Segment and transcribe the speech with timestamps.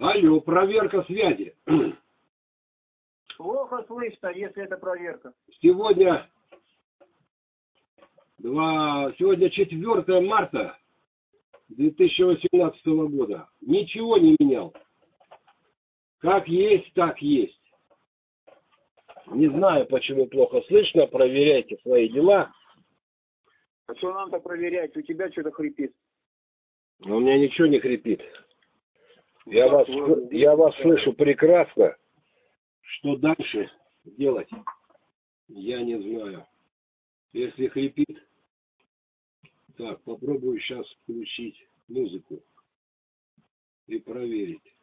[0.00, 1.54] Алло, проверка связи.
[3.36, 5.34] Плохо слышно, если это проверка.
[5.60, 6.26] Сегодня,
[8.38, 10.78] два, сегодня 4 марта
[11.68, 13.46] 2018 года.
[13.60, 14.74] Ничего не менял.
[16.20, 17.60] Как есть, так есть.
[19.26, 21.06] Не знаю, почему плохо слышно.
[21.08, 22.50] Проверяйте свои дела.
[23.86, 24.96] А что нам-то проверять?
[24.96, 25.92] У тебя что-то хрипит.
[27.00, 28.22] Но у меня ничего не хрипит.
[29.46, 29.88] Я вас,
[30.30, 31.96] я вас слышу прекрасно.
[32.82, 33.70] Что дальше
[34.04, 34.50] делать,
[35.48, 36.46] я не знаю.
[37.32, 38.22] Если хрипит,
[39.76, 41.56] так, попробую сейчас включить
[41.88, 42.42] музыку
[43.86, 44.74] и проверить.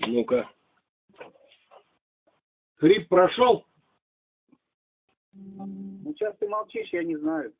[0.00, 0.50] Ну-ка.
[2.76, 3.66] Хрип прошел?
[5.32, 7.54] Ну, сейчас ты молчишь, я не знаю.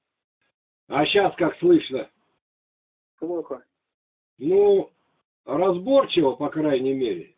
[0.88, 2.10] А сейчас как слышно?
[3.18, 3.64] Плохо.
[4.38, 4.90] Ну,
[5.45, 7.34] разборчиво, по крайней мере.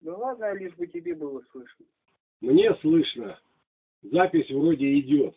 [0.00, 1.84] Ну ладно, лишь бы тебе было слышно.
[2.40, 3.38] Мне слышно.
[4.02, 5.36] Запись вроде идет.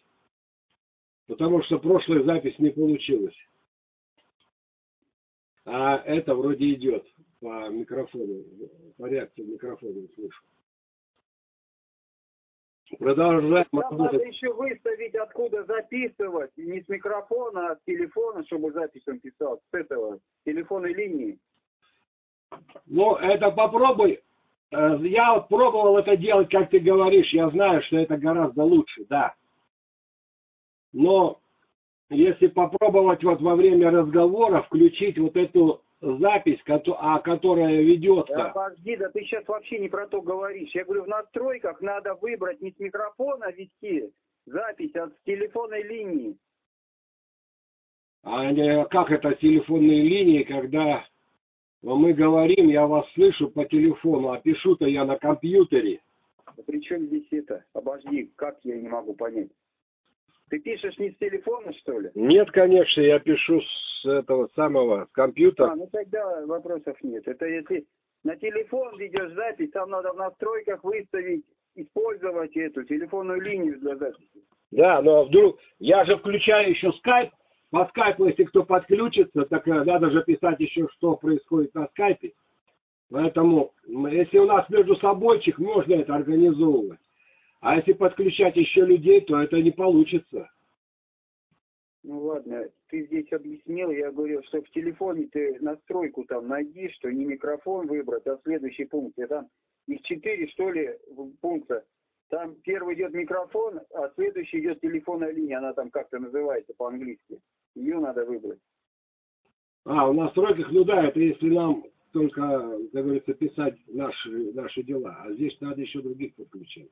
[1.28, 3.36] Потому что прошлая запись не получилась.
[5.66, 7.06] А это вроде идет
[7.40, 8.44] по микрофону,
[8.98, 10.44] по реакции микрофона слышу.
[13.00, 14.14] Продолжаем Там работать.
[14.14, 16.52] надо еще выставить, откуда записывать.
[16.58, 19.60] Не с микрофона, а с телефона, чтобы запись он писал.
[19.72, 21.40] С этого, с телефонной линии.
[22.86, 24.22] Ну, это попробуй.
[24.72, 27.32] Э, Я вот пробовал это делать, как ты говоришь.
[27.34, 29.34] Я знаю, что это гораздо лучше, да.
[30.92, 31.40] Но
[32.10, 38.52] если попробовать вот во время разговора включить вот эту запись, а которая Да ведется.
[38.54, 40.72] подожди, да ты сейчас вообще не про то говоришь.
[40.74, 44.12] Я говорю, в настройках надо выбрать не с микрофона вести
[44.46, 46.38] запись, а с телефонной линии.
[48.24, 51.06] А как это с телефонной линии, когда
[51.82, 56.02] мы говорим, я вас слышу по телефону, а пишу-то я на компьютере.
[56.56, 57.64] Да при чем здесь это?
[57.74, 59.50] Обожди, как я не могу понять?
[60.54, 62.12] Ты пишешь не с телефона, что ли?
[62.14, 65.72] Нет, конечно, я пишу с этого самого, с компьютера.
[65.72, 67.28] А, ну тогда вопросов нет.
[67.28, 67.88] Это если
[68.24, 71.44] на телефон ведешь запись, там надо в настройках выставить,
[71.74, 74.44] использовать эту телефонную линию для записи.
[74.70, 77.32] Да, но вдруг, я же включаю еще скайп,
[77.72, 82.34] по скайпу, если кто подключится, так э, надо же писать еще, что происходит на скайпе.
[83.10, 87.00] Поэтому, если у нас между собойчик, можно это организовывать.
[87.64, 90.52] А если подключать еще людей, то это не получится.
[92.04, 97.10] Ну ладно, ты здесь объяснил, я говорил, что в телефоне ты настройку там найди, что
[97.10, 99.18] не микрофон выбрать, а следующий пункт.
[99.18, 99.48] И там
[99.88, 100.90] их четыре, что ли,
[101.40, 101.86] пункта.
[102.28, 107.40] Там первый идет микрофон, а следующий идет телефонная линия, она там как-то называется по-английски.
[107.76, 108.60] Ее надо выбрать.
[109.86, 112.42] А, в настройках, ну да, это если нам только,
[112.92, 115.18] как говорится, писать наши, наши дела.
[115.22, 116.90] А здесь надо еще других подключать.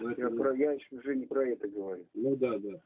[0.00, 2.06] Я, про, я уже не про это говорю.
[2.14, 2.80] Ну да, да.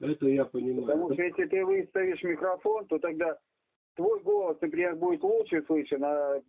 [0.00, 0.82] Это я понимаю.
[0.82, 3.38] Потому что если ты выставишь микрофон, то тогда
[3.94, 6.40] твой голос, например, будет лучше слышен, а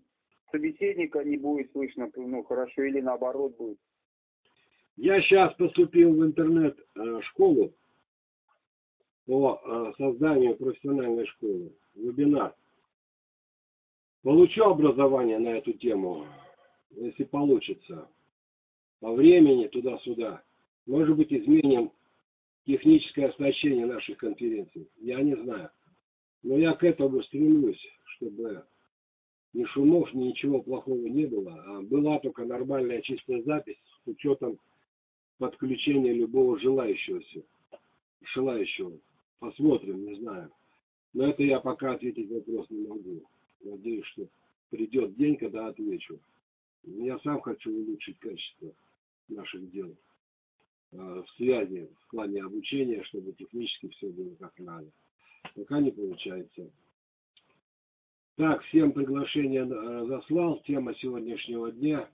[0.52, 3.78] собеседника не будет слышно, ну, хорошо, или наоборот будет.
[4.98, 7.74] Я сейчас поступил в интернет-школу
[9.26, 12.56] по э, созданию профессиональной школы, вебинар.
[14.24, 16.26] Получу образование на эту тему,
[16.92, 18.08] если получится,
[19.00, 20.44] по времени туда-сюда.
[20.86, 21.92] Может быть, изменим
[22.66, 24.90] техническое оснащение наших конференций.
[25.00, 25.70] Я не знаю.
[26.44, 27.82] Но я к этому стремлюсь,
[28.16, 28.64] чтобы
[29.54, 34.60] ни шумов, ни ничего плохого не было, а была только нормальная чистая запись с учетом
[35.38, 37.22] подключения любого желающего.
[38.34, 39.00] Желающего.
[39.40, 40.52] Посмотрим, не знаю.
[41.14, 43.24] Но это я пока ответить вопрос не могу.
[43.62, 44.28] Надеюсь, что
[44.70, 46.20] придет день, когда отвечу.
[46.84, 48.74] Я сам хочу улучшить качество
[49.28, 49.96] наших дел
[50.92, 54.92] э, в связи, в плане обучения, чтобы технически все было как надо.
[55.56, 56.70] Пока не получается.
[58.38, 60.62] Так, всем приглашение э, заслал.
[60.64, 62.10] Тема сегодняшнего дня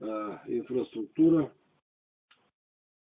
[0.00, 1.52] э, инфраструктура.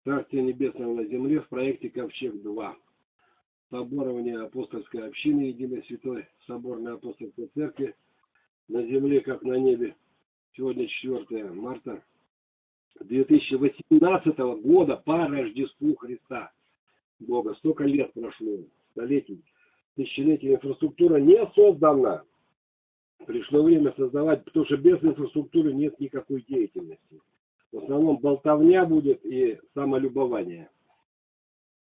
[0.04, 2.74] Царствие Небесного на земле в проекте Ковчег-2.
[3.70, 7.94] Соборование апостольской общины Единой Святой Соборной Апостольской Церкви
[8.68, 9.96] на земле, как на небе.
[10.54, 12.04] Сегодня 4 марта
[13.00, 16.52] 2018 года по Рождеству Христа.
[17.26, 17.54] Бога.
[17.54, 18.58] Столько лет прошло,
[18.92, 19.42] столетий,
[19.96, 22.22] тысячелетий инфраструктура не создана.
[23.26, 27.20] Пришло время создавать, потому что без инфраструктуры нет никакой деятельности.
[27.70, 30.70] В основном болтовня будет и самолюбование.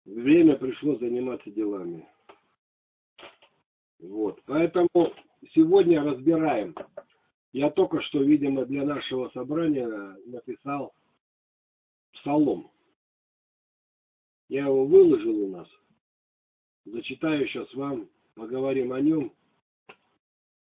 [0.05, 2.07] Время пришло заниматься делами.
[3.99, 4.39] Вот.
[4.45, 4.87] Поэтому
[5.53, 6.75] сегодня разбираем.
[7.53, 9.87] Я только что, видимо, для нашего собрания
[10.25, 10.93] написал
[12.21, 12.71] псалом.
[14.47, 15.67] Я его выложил у нас.
[16.85, 19.33] Зачитаю сейчас вам, поговорим о нем.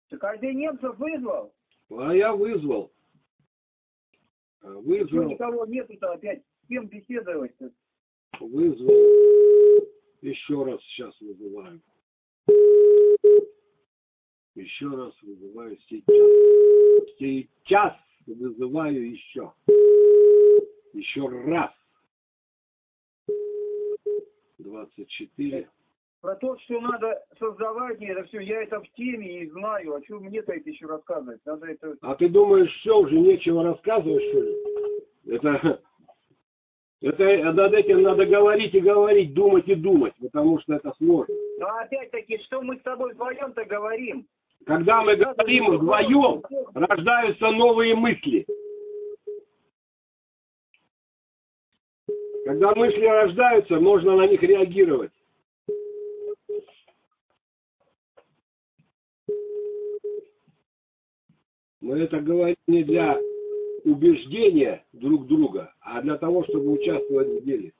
[0.09, 1.53] Так а ты немцев вызвал?
[1.91, 2.93] А я вызвал.
[4.61, 6.43] А, Что Вызвал, никого нету-то опять?
[6.65, 7.73] С кем беседовать-то?
[8.41, 8.95] вызвал.
[10.23, 11.81] Еще раз сейчас вызываю.
[14.55, 17.17] Еще раз вызываю сейчас.
[17.19, 17.95] Сейчас
[18.27, 19.53] вызываю еще.
[20.97, 21.71] Еще раз.
[24.59, 25.69] 24.
[26.23, 29.95] Про то, что надо создавать, это все, я это в теме и знаю.
[29.95, 31.45] А что мне-то это еще рассказывать?
[31.45, 31.97] Надо это...
[32.01, 34.57] А ты думаешь, все, уже нечего рассказывать, что ли?
[35.27, 35.83] Это,
[37.03, 41.35] это над этим надо говорить и говорить, думать и думать, потому что это сложно.
[41.59, 44.27] Но опять-таки, что мы с тобой вдвоем-то говорим?
[44.65, 46.43] Когда мы говорим вдвоем,
[46.75, 48.47] рождаются новые мысли.
[52.47, 55.11] Когда мысли рождаются, можно на них реагировать.
[61.81, 63.19] Мы это говорим не для
[63.83, 67.73] убеждения друг друга, а для того, чтобы участвовать в деле.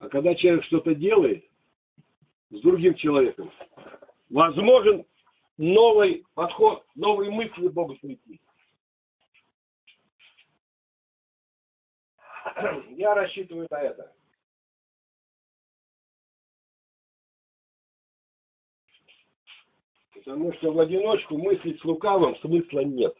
[0.00, 1.44] А когда человек что-то делает
[2.50, 3.52] с другим человеком,
[4.30, 5.06] возможен
[5.58, 8.40] новый подход, новые мысли Богу прийти.
[12.96, 14.12] Я рассчитываю на это.
[20.14, 23.14] Потому что в одиночку мыслить с лукавым смысла нет.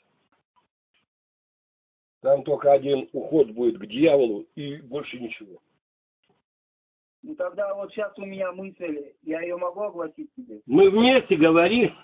[2.21, 5.61] Там только один уход будет к дьяволу и больше ничего.
[7.23, 10.61] Ну тогда вот сейчас у меня мысль, я ее могу огласить тебе?
[10.67, 11.95] Мы вместе говорим,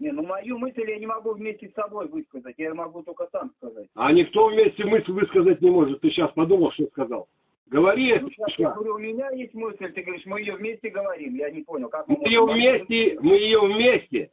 [0.00, 3.52] Не, ну мою мысль я не могу вместе с собой высказать, я могу только сам
[3.58, 3.86] сказать.
[3.94, 6.00] а никто вместе мысль высказать не может.
[6.00, 7.28] Ты сейчас подумал, что сказал.
[7.66, 11.34] Говори, Ну, сейчас я говорю, у меня есть мысль, ты говоришь, мы ее вместе говорим.
[11.34, 14.30] Я не понял, как мы Мы ее вместе, мы ее вместе.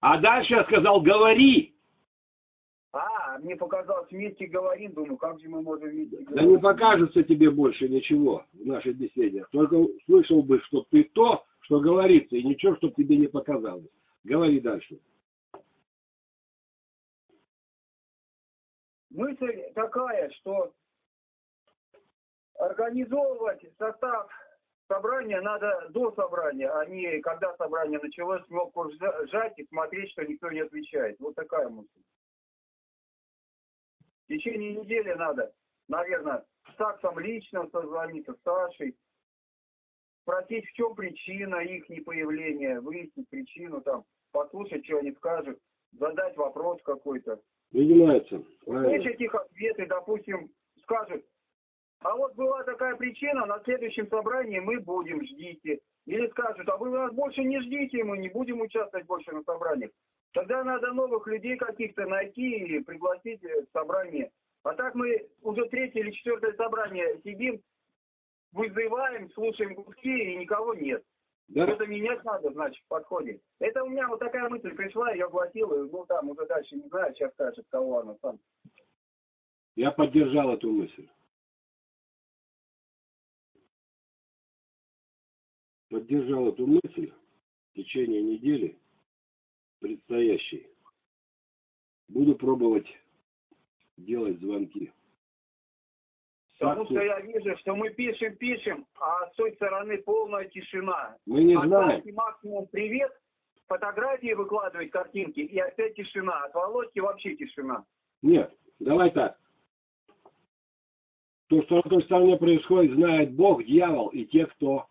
[0.00, 1.74] А дальше я сказал, говори.
[2.92, 6.48] А, мне показалось, вместе говорим, думаю, как же мы можем вместе Да говорить?
[6.50, 9.44] не покажется тебе больше ничего в нашей беседе.
[9.50, 9.76] Только
[10.06, 13.88] слышал бы, что ты то, что говорится, и ничего, чтобы тебе не показалось.
[14.28, 15.00] Говори дальше.
[19.08, 20.74] Мысль такая, что
[22.56, 24.30] организовывать состав
[24.86, 30.26] собрания надо до собрания, а не когда собрание началось, кнопку жа- жать и смотреть, что
[30.26, 31.18] никто не отвечает.
[31.20, 32.02] Вот такая мысль.
[34.24, 35.54] В течение недели надо,
[35.88, 38.94] наверное, с таксом лично созвониться, с Сашей,
[40.20, 45.58] спросить, в чем причина их непоявления, выяснить причину, там, послушать, что они скажут,
[45.92, 47.40] задать вопрос какой-то.
[47.70, 48.42] Принимается.
[48.64, 50.50] Услышать их ответы, допустим,
[50.82, 51.24] скажут,
[52.00, 55.80] а вот была такая причина, на следующем собрании мы будем, ждите.
[56.06, 59.90] Или скажут, а вы нас больше не ждите, мы не будем участвовать больше на собраниях.
[60.32, 64.30] Тогда надо новых людей каких-то найти и пригласить э, в собрание.
[64.62, 67.60] А так мы уже третье или четвертое собрание сидим,
[68.52, 71.02] вызываем, слушаем гудки и никого нет.
[71.48, 71.66] Да?
[71.66, 73.40] Что-то менять надо, значит, в подходе.
[73.58, 76.86] Это у меня вот такая мысль пришла, я огласил, и, ну там уже дальше не
[76.88, 78.38] знаю, сейчас скажет, кого она сам.
[79.74, 81.08] Я поддержал эту мысль.
[85.88, 87.12] Поддержал эту мысль
[87.70, 88.78] в течение недели
[89.78, 90.66] предстоящей.
[92.08, 92.88] Буду пробовать
[93.96, 94.92] делать звонки.
[96.58, 101.16] Потому что я вижу, что мы пишем, пишем, а с той стороны полная тишина.
[101.24, 102.02] Мы не От знаем.
[102.02, 103.12] Саши максимум привет,
[103.68, 106.44] фотографии выкладывать, картинки, и опять тишина.
[106.44, 107.84] От Володьки вообще тишина.
[108.22, 109.38] Нет, давай так.
[111.46, 114.88] То, что на той стороне происходит, знает Бог, дьявол и те, кто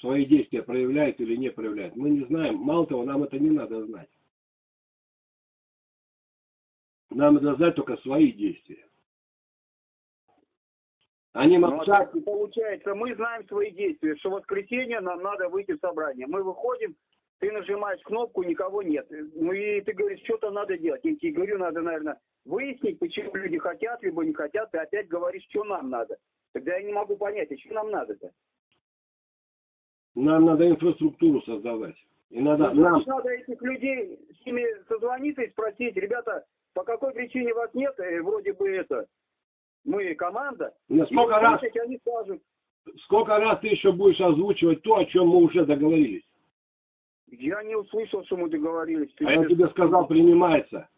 [0.00, 1.96] свои действия проявляет или не проявляет.
[1.96, 2.56] Мы не знаем.
[2.56, 4.08] Мало того, нам это не надо знать.
[7.10, 8.87] Нам надо знать только свои действия.
[11.32, 12.14] Они Ну, а молчат.
[12.14, 16.26] и получается, мы знаем свои действия, что в воскресенье нам надо выйти в собрание.
[16.26, 16.96] Мы выходим,
[17.38, 19.06] ты нажимаешь кнопку, никого нет.
[19.10, 21.04] Ну и ты говоришь, что-то надо делать.
[21.04, 24.70] Я тебе говорю, надо, наверное, выяснить, почему люди хотят, либо не хотят.
[24.70, 26.16] Ты опять говоришь, что нам надо.
[26.54, 28.30] Тогда я не могу понять, а что нам надо-то?
[30.14, 31.94] Нам надо инфраструктуру создавать.
[32.30, 36.44] И надо Ну, нам, надо этих людей с ними созвониться и спросить, ребята,
[36.74, 39.06] по какой причине вас нет, Э, вроде бы это,
[39.88, 40.74] мы команда.
[40.88, 42.42] на И сколько раз, услышать, они скажут,
[43.04, 46.24] сколько раз ты еще будешь озвучивать то, о чем мы уже договорились?
[47.30, 49.12] Я не услышал, что мы договорились.
[49.16, 50.88] Ты А я тебе сказал, принимается.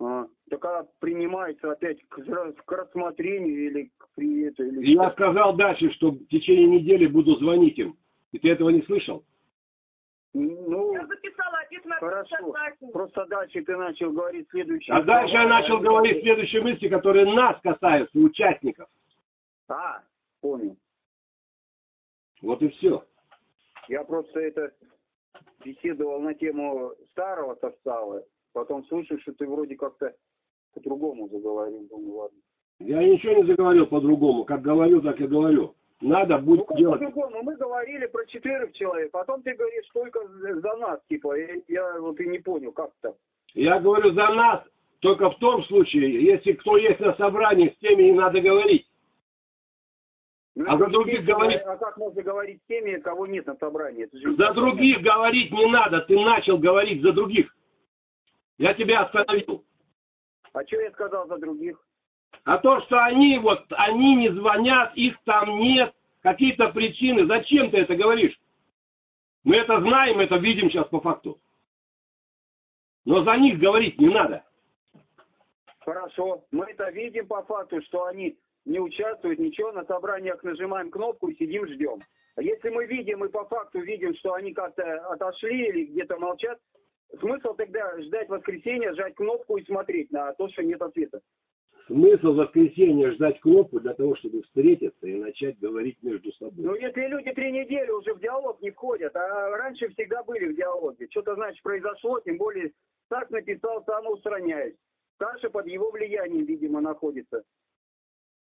[0.00, 2.18] А, так а принимается опять к,
[2.72, 7.36] рассмотрению или к при это, или И я сказал дальше, что в течение недели буду
[7.36, 7.96] звонить им.
[8.32, 9.24] И ты этого не слышал?
[10.34, 12.54] Ну, Я записала, отец на Хорошо.
[12.92, 14.96] просто дальше ты начал говорить следующее.
[14.96, 18.88] А дальше я начал говорить следующие мысли, которые нас касаются, участников.
[19.68, 20.02] А,
[20.40, 20.76] понял.
[22.40, 23.04] Вот и все.
[23.88, 24.72] Я просто это
[25.64, 30.14] беседовал на тему старого состава, потом слышу, что ты вроде как-то
[30.72, 31.86] по-другому заговорил.
[31.88, 32.38] Думаю, ладно.
[32.78, 34.44] Я ничего не заговорил по-другому.
[34.44, 35.76] Как говорю, так и говорю.
[36.02, 37.00] Надо Ну, будет как делать.
[37.00, 37.42] по-другому?
[37.42, 42.18] Мы говорили про четырех человек, потом ты говоришь только за нас, типа, я, я вот
[42.20, 43.14] и не понял, как так.
[43.54, 44.64] Я говорю за нас
[45.00, 48.86] только в том случае, если кто есть на собрании, с теми не надо говорить.
[50.54, 53.56] Ну, А за других естественно, говорить- А как можно говорить с теми, кого нет на
[53.56, 54.08] собрании?
[54.12, 56.00] Же За других говорить не надо.
[56.02, 57.54] Ты начал говорить за других.
[58.58, 59.64] Я тебя остановил.
[60.52, 61.78] А что я сказал за других?
[62.44, 67.26] А то, что они вот, они не звонят, их там нет, какие-то причины.
[67.26, 68.38] Зачем ты это говоришь?
[69.44, 71.38] Мы это знаем, это видим сейчас по факту.
[73.04, 74.44] Но за них говорить не надо.
[75.80, 81.28] Хорошо, мы это видим по факту, что они не участвуют, ничего, на собраниях нажимаем кнопку
[81.28, 82.00] и сидим, ждем.
[82.38, 86.58] Если мы видим и по факту видим, что они как-то отошли или где-то молчат,
[87.18, 91.20] смысл тогда ждать воскресенья, жать кнопку и смотреть на то, что нет ответа.
[91.86, 96.64] Смысл в воскресенье ждать кнопку для того, чтобы встретиться и начать говорить между собой.
[96.64, 100.56] Ну, если люди три недели уже в диалог не входят, а раньше всегда были в
[100.56, 102.72] диалоге, что-то, значит, произошло, тем более
[103.08, 104.76] так написал, самоустраняюсь.
[105.18, 107.42] Саша под его влиянием, видимо, находится.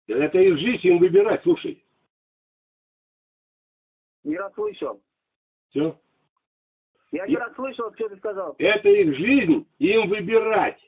[0.07, 1.83] Это их жизнь, им выбирать, слушай.
[4.23, 5.01] Не расслышал.
[5.69, 5.97] Все.
[7.11, 8.55] Я не Я- расслышал, что ты сказал.
[8.57, 10.79] Это их жизнь, им выбирать.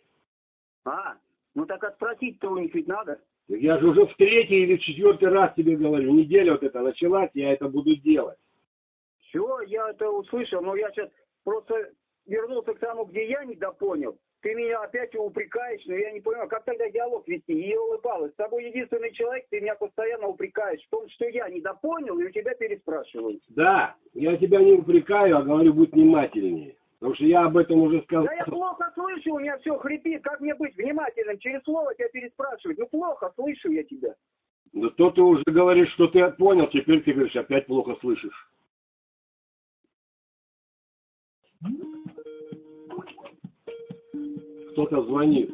[0.85, 1.17] А,
[1.59, 3.19] ну так спросить-то у них ведь надо.
[3.49, 7.29] Я же уже в третий или в четвертый раз тебе говорю, неделя вот эта началась,
[7.33, 8.37] я это буду делать.
[9.27, 11.09] Все, я это услышал, но я сейчас
[11.43, 11.91] просто
[12.25, 14.17] вернулся к тому, где я не допонял.
[14.41, 17.51] Ты меня опять упрекаешь, но я не понимаю, как тогда диалог вести?
[17.51, 18.31] И улыбалась.
[18.31, 22.25] С тобой единственный человек, ты меня постоянно упрекаешь в том, что я не допонял, и
[22.25, 23.41] у тебя переспрашиваю.
[23.49, 26.77] Да, я тебя не упрекаю, а говорю, будь внимательнее.
[26.99, 28.25] Потому что я об этом уже сказал.
[28.25, 30.21] Да я плохо слышу, у меня все хрипит.
[30.21, 31.39] Как мне быть внимательным?
[31.39, 32.77] Через слово тебя переспрашивать.
[32.77, 34.15] Ну плохо слышу я тебя.
[34.73, 38.49] Но то ты уже говоришь, что ты понял, теперь ты говоришь, опять плохо слышишь.
[44.71, 45.51] Кто-то звонит.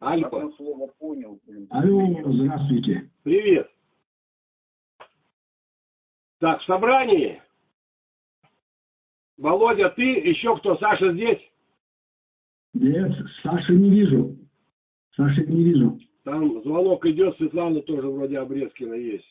[0.00, 1.66] Альфа, Одно слово понял, блин.
[1.70, 3.10] Алло, здравствуйте.
[3.24, 3.68] привет.
[6.38, 7.42] Так, в собрании.
[9.38, 11.38] Володя, ты, еще кто, Саша здесь?
[12.74, 14.36] Нет, Саши не вижу.
[15.16, 15.98] Саши не вижу.
[16.24, 19.24] Там звонок идет, Светлана тоже вроде Обрезкина есть.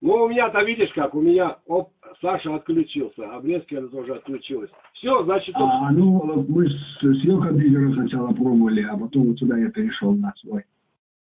[0.00, 4.70] Ну, у меня-то видишь как, у меня, оп, Саша отключился, Обрезкина тоже отключилась.
[4.94, 9.58] Все, значит, тут А, ну, мы с, с ее сначала пробовали, а потом вот сюда
[9.58, 10.64] я перешел на свой.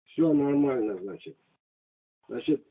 [0.06, 1.36] все нормально, значит.
[2.28, 2.62] Значит,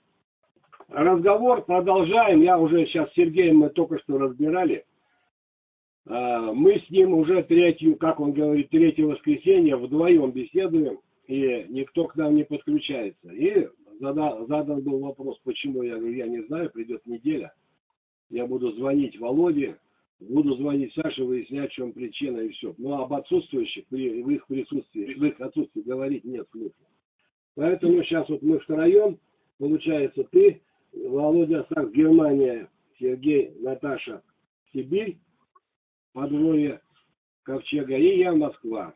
[0.90, 2.42] разговор продолжаем.
[2.42, 4.86] Я уже сейчас с Сергеем мы только что разбирали.
[6.08, 12.06] А, Мы с ним уже третью, как он говорит, третье воскресенье вдвоем беседуем, и никто
[12.06, 13.30] к нам не подключается.
[13.30, 13.68] И
[14.00, 17.54] зада- задан был вопрос, почему, я говорю, я не знаю, придет неделя,
[18.30, 19.78] я буду звонить Володе,
[20.20, 22.76] буду звонить Саше, выяснять, в чем причина и все.
[22.78, 26.86] Но об отсутствующих, при, в их присутствии, в их отсутствии говорить нет смысла.
[27.56, 29.18] Поэтому сейчас вот мы втроем,
[29.58, 30.62] получается, ты,
[30.94, 32.70] Володя Сакс, Германия,
[33.00, 34.22] Сергей, Наташа,
[34.72, 35.18] Сибирь,
[36.16, 36.82] подвое
[37.44, 38.96] Ковчега, и я Москва.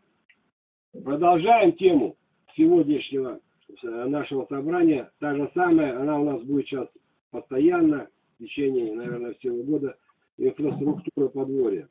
[1.03, 2.15] Продолжаем тему
[2.55, 3.41] сегодняшнего
[3.83, 5.11] э, нашего собрания.
[5.19, 6.87] Та же самая, она у нас будет сейчас
[7.29, 9.97] постоянно, в течение, наверное, всего года,
[10.37, 11.89] инфраструктура подворья.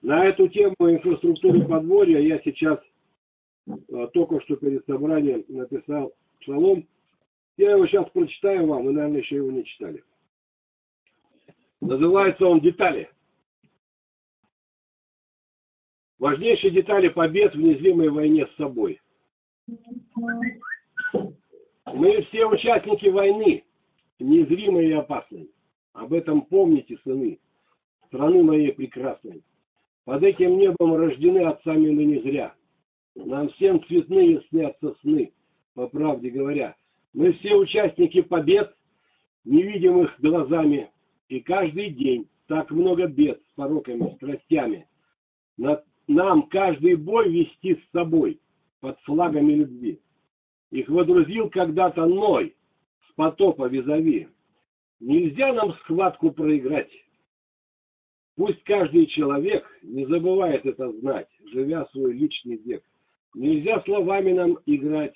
[0.00, 2.78] На эту тему инфраструктуры подворья я сейчас
[3.66, 6.86] э, только что перед собранием написал псалом.
[7.56, 10.04] Я его сейчас прочитаю вам, вы, наверное, еще его не читали.
[11.80, 13.10] Называется он «Детали».
[16.20, 19.00] Важнейшие детали побед в незримой войне с собой.
[21.86, 23.64] Мы все участники войны,
[24.18, 25.50] незримой и опасной.
[25.94, 27.40] Об этом помните, сыны,
[28.08, 29.42] страны моей прекрасной.
[30.04, 32.54] Под этим небом рождены отцами мы не зря.
[33.14, 35.32] Нам всем цветные снятся сны.
[35.74, 36.76] по правде говоря.
[37.14, 38.74] Мы все участники побед,
[39.44, 40.90] невидимых глазами,
[41.28, 44.86] и каждый день так много бед с пороками, страстями.
[46.10, 48.40] Нам каждый бой вести с собой
[48.80, 50.00] под флагами любви.
[50.72, 52.56] Их водрузил когда-то Ной
[53.08, 54.26] с потопа визави.
[54.98, 56.90] Нельзя нам схватку проиграть.
[58.34, 62.82] Пусть каждый человек не забывает это знать, живя свой личный век.
[63.34, 65.14] Нельзя словами нам играть,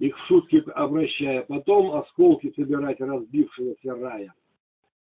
[0.00, 4.34] их в шутки обращая, потом осколки собирать разбившегося рая.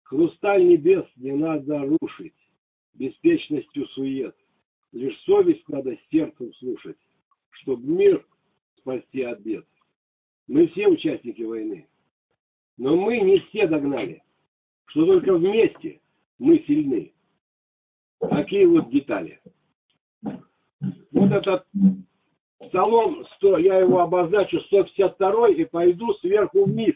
[0.02, 2.34] Хрусталь небес не надо рушить,
[2.94, 4.34] беспечностью сует.
[4.96, 6.96] Лишь совесть надо сердцем слушать,
[7.50, 8.26] чтоб мир
[8.78, 9.66] спасти от бед.
[10.48, 11.86] Мы все участники войны,
[12.78, 14.22] но мы не все догнали,
[14.86, 16.00] что только вместе
[16.38, 17.12] мы сильны.
[18.20, 19.38] Такие вот детали.
[20.22, 21.66] Вот этот
[22.60, 26.94] Псалом 100, я его обозначу 152 и пойду сверху вниз.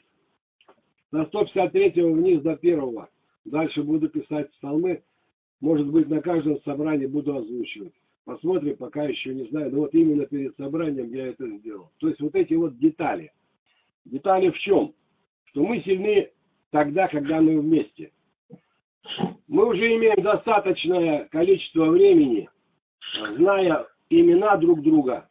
[1.13, 3.11] На 153 вниз до первого.
[3.45, 5.03] Дальше буду писать псалмы.
[5.61, 7.93] Может быть, на каждом собрании буду озвучивать.
[8.25, 9.71] Посмотрим, пока еще не знаю.
[9.71, 11.91] Но вот именно перед собранием я это сделал.
[11.99, 13.33] То есть вот эти вот детали.
[14.05, 14.95] Детали в чем?
[15.47, 16.31] Что мы сильны
[16.71, 18.13] тогда, когда мы вместе.
[19.49, 22.49] Мы уже имеем достаточное количество времени,
[23.37, 25.29] зная имена друг друга,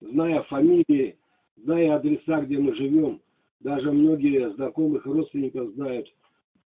[0.00, 1.18] зная фамилии,
[1.56, 3.20] зная адреса, где мы живем,
[3.60, 6.06] даже многие знакомых родственников знают,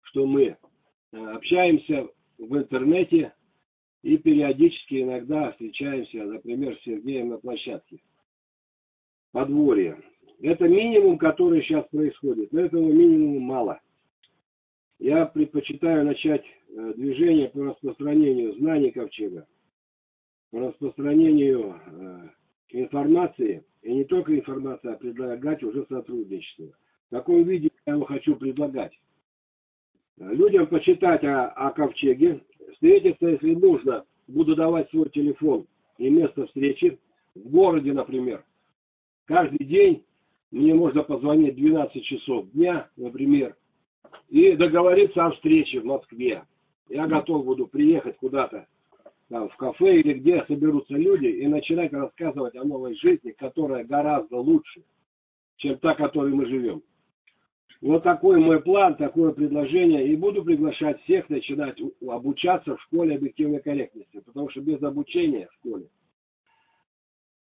[0.03, 0.57] что мы
[1.13, 3.35] э, общаемся в интернете
[4.03, 8.01] и периодически иногда встречаемся, например, с Сергеем на площадке.
[9.33, 10.01] Подворье.
[10.41, 13.81] Это минимум, который сейчас происходит, но этого минимума мало.
[14.99, 19.47] Я предпочитаю начать э, движение по распространению знаний Ковчега,
[20.51, 22.29] по распространению э,
[22.71, 26.67] информации, и не только информации, а предлагать уже сотрудничество.
[27.11, 28.93] В каком виде я его хочу предлагать?
[30.19, 32.41] Людям почитать о, о ковчеге,
[32.73, 36.99] встретиться, если нужно, буду давать свой телефон и место встречи
[37.35, 38.45] в городе, например.
[39.27, 40.05] Каждый день
[40.51, 43.57] мне можно позвонить 12 часов дня, например,
[44.29, 46.45] и договориться о встрече в Москве.
[46.89, 48.67] Я готов буду приехать куда-то
[49.29, 54.37] там, в кафе или где соберутся люди и начинать рассказывать о новой жизни, которая гораздо
[54.37, 54.83] лучше,
[55.57, 56.83] чем та, которой мы живем.
[57.81, 60.09] Вот такой мой план, такое предложение.
[60.09, 64.21] И буду приглашать всех начинать обучаться в школе объективной корректности.
[64.21, 65.89] Потому что без обучения в школе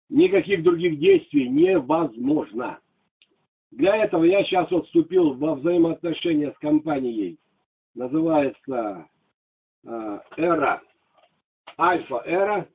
[0.10, 2.80] никаких других действий невозможно.
[3.71, 7.38] Для этого я сейчас вот вступил во взаимоотношения с компанией.
[7.95, 9.08] Называется
[9.86, 10.82] э, Эра
[11.78, 12.67] Альфа-Эра.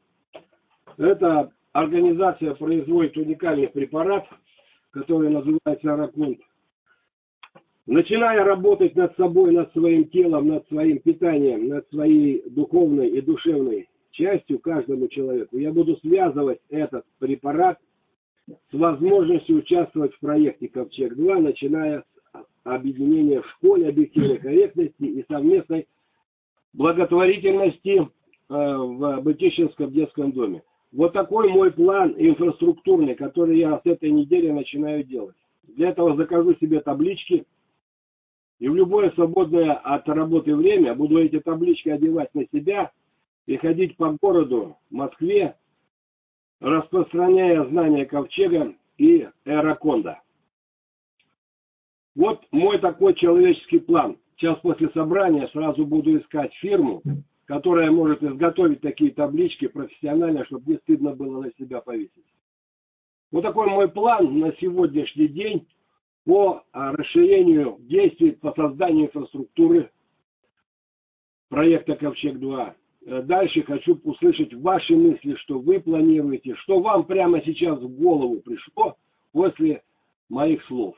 [0.98, 4.26] Эта организация производит уникальный препарат,
[4.90, 6.40] который называется Аракунт.
[7.86, 13.88] Начиная работать над собой, над своим телом, над своим питанием, над своей духовной и душевной
[14.12, 17.78] частью каждому человеку, я буду связывать этот препарат
[18.46, 25.88] с возможностью участвовать в проекте Ковчег-2, начиная с объединения в школе объективной корректности и совместной
[26.72, 28.08] благотворительности
[28.52, 30.62] Э, в Бытищинском детском доме.
[30.92, 35.36] Вот такой мой план инфраструктурный, который я с этой недели начинаю делать.
[35.62, 37.46] Для этого закажу себе таблички,
[38.62, 42.92] и в любое свободное от работы время буду эти таблички одевать на себя
[43.46, 45.56] и ходить по городу Москве,
[46.60, 50.20] распространяя знания Ковчега и Эраконда.
[52.14, 54.16] Вот мой такой человеческий план.
[54.36, 57.02] Сейчас после собрания сразу буду искать фирму,
[57.46, 62.32] которая может изготовить такие таблички профессионально, чтобы не стыдно было на себя повесить.
[63.32, 65.66] Вот такой мой план на сегодняшний день
[66.24, 69.90] по а, расширению действий по созданию инфраструктуры
[71.48, 72.74] проекта «Ковчег-2».
[73.04, 78.40] Э, дальше хочу услышать ваши мысли, что вы планируете, что вам прямо сейчас в голову
[78.40, 78.96] пришло
[79.32, 79.82] после
[80.28, 80.96] моих слов.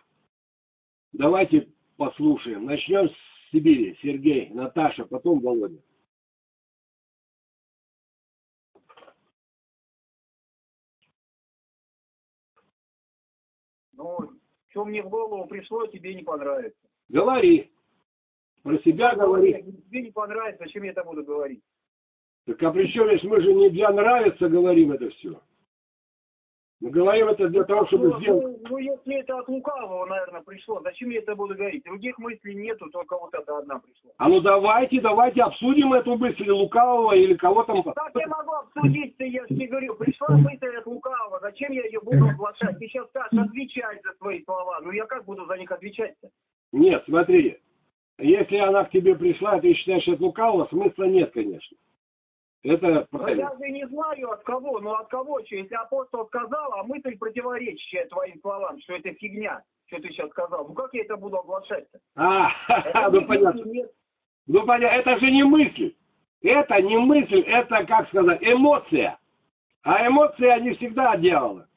[1.13, 2.67] Давайте послушаем.
[2.67, 3.15] Начнем с
[3.51, 3.97] Сибири.
[4.03, 5.81] Сергей, Наташа, потом Володя.
[13.93, 14.19] Ну,
[14.75, 16.77] что мне в голову пришло, тебе не понравится.
[17.09, 17.71] Говори.
[18.65, 19.63] Про себя говори.
[19.63, 21.63] Тебе не понравится, зачем я это буду говорить?
[22.47, 25.41] Так а при чем, если мы же не для нравится говорим это все.
[26.81, 28.43] Мы говорим это для того, чтобы ну, сделать...
[28.45, 31.85] Ну, ну, если это от лукавого, наверное, пришло, зачем я это буду говорить?
[31.85, 34.11] Других мыслей нету, только вот эта одна пришла.
[34.19, 37.83] А ну давайте, давайте обсудим эту мысль лукавого или кого там...
[37.83, 42.27] Как я могу обсудить-то, я тебе говорю, пришла мысль от лукавого, зачем я ее буду
[42.27, 42.79] оглашать?
[42.79, 44.81] Ты сейчас скажешь, отвечать за свои слова.
[44.83, 46.29] Ну я как буду за них отвечать-то?
[46.73, 47.59] Нет, смотри,
[48.19, 51.77] если она к тебе пришла, ты считаешь это лукаво, смысла нет, конечно.
[52.65, 53.41] Это Но правильно.
[53.43, 57.17] я же не знаю от кого, ну от кого что, если апостол сказал, а мысль
[57.19, 60.67] противоречащая твоим словам, что это фигня, что ты сейчас сказал.
[60.67, 61.99] Ну как я это буду оглашать-то?
[62.17, 63.63] А, Это ну понятно.
[63.65, 63.93] нет.
[64.47, 65.95] Ну понятно, это же не мысль.
[66.43, 69.19] Это не мысль, это, как сказать, эмоция.
[69.83, 71.69] А эмоции, они всегда дьявола.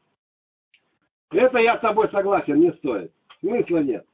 [1.31, 3.11] Это я с тобой согласен, не стоит.
[3.41, 4.05] Смысла нет.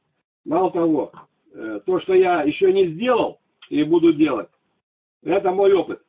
[0.44, 1.12] Мало того,
[1.54, 4.48] э, то, что я еще не сделал и буду делать,
[5.22, 6.03] это мой опыт,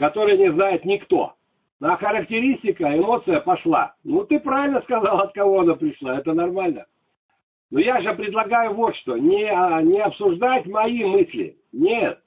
[0.00, 1.34] который не знает никто.
[1.82, 3.94] А характеристика, эмоция пошла.
[4.02, 6.86] Ну, ты правильно сказал, от кого она пришла, это нормально.
[7.70, 11.58] Но я же предлагаю вот что, не, а, не обсуждать мои мысли.
[11.72, 12.18] Нет.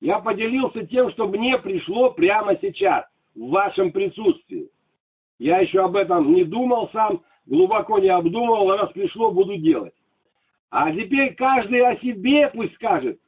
[0.00, 3.04] Я поделился тем, что мне пришло прямо сейчас,
[3.34, 4.70] в вашем присутствии.
[5.40, 9.94] Я еще об этом не думал сам, глубоко не обдумывал, а раз пришло, буду делать.
[10.70, 13.18] А теперь каждый о себе пусть скажет,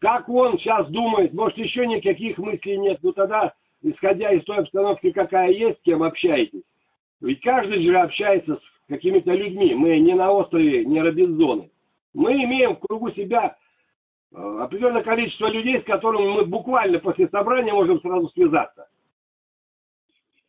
[0.00, 5.12] как он сейчас думает, может еще никаких мыслей нет, ну тогда, исходя из той обстановки,
[5.12, 6.62] какая есть, с кем общаетесь.
[7.20, 11.70] Ведь каждый же общается с какими-то людьми, мы не на острове, не Робинзоны.
[12.14, 13.56] Мы имеем в кругу себя
[14.34, 18.88] э, определенное количество людей, с которыми мы буквально после собрания можем сразу связаться.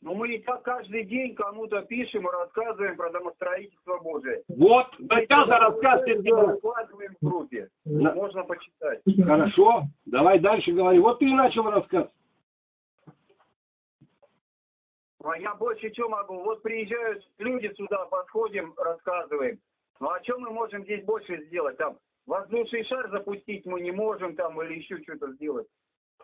[0.02, 4.44] Ну мы и так каждый день кому-то пишем и рассказываем про домостроительство Божие.
[4.48, 6.36] Вот, за рассказ Сергея.
[6.36, 7.70] Выкладываем в группе.
[7.86, 9.02] На- Можно почитать.
[9.24, 10.98] Хорошо, давай дальше говори.
[11.00, 12.08] Вот ты и начал рассказ.
[15.24, 16.42] А я больше что могу?
[16.44, 19.60] Вот приезжают люди сюда, подходим, рассказываем.
[20.00, 21.78] Ну а что мы можем здесь больше сделать?
[21.78, 25.68] Там воздушный шар запустить мы не можем там или еще что-то сделать.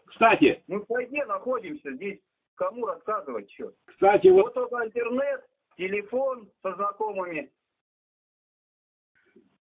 [0.05, 2.19] Кстати, Мы в войне находимся, здесь
[2.57, 3.71] кому рассказывать что?
[3.85, 5.45] кстати, вот Вот только интернет,
[5.77, 7.51] телефон со знакомыми.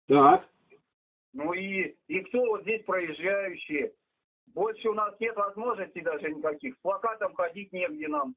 [0.08, 0.48] так.
[1.34, 3.94] Ну и, и кто вот здесь проезжающие?
[4.48, 6.76] Больше у нас нет возможностей даже никаких.
[6.76, 8.36] С плакатом ходить негде нам.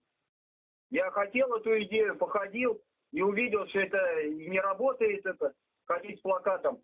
[0.90, 2.80] Я хотел эту идею, походил
[3.11, 5.52] и увидел, что это не работает, это
[5.87, 6.80] ходить с плакатом.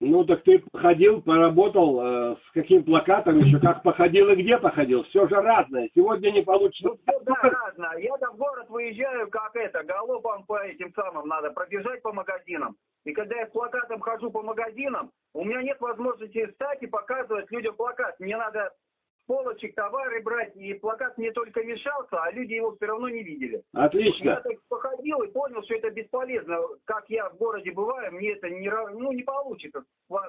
[0.00, 5.04] Ну так ты походил, поработал, э, с каким плакатом еще, как походил и где походил.
[5.04, 5.88] Все же разное.
[5.94, 6.88] Сегодня не получится.
[6.88, 7.92] Ну, да, разно.
[7.98, 12.76] Я там в город выезжаю, как это, галопом по этим самым надо пробежать по магазинам.
[13.04, 17.50] И когда я с плакатом хожу по магазинам, у меня нет возможности встать и показывать
[17.50, 18.18] людям плакат.
[18.18, 18.72] Мне надо
[19.26, 23.62] полочек товары брать, и плакат мне только мешался, а люди его все равно не видели.
[23.72, 24.36] Я Отлично.
[24.36, 26.58] так походил и понял, что это бесполезно.
[26.84, 29.84] Как я в городе бываю, мне это не, ну, не получится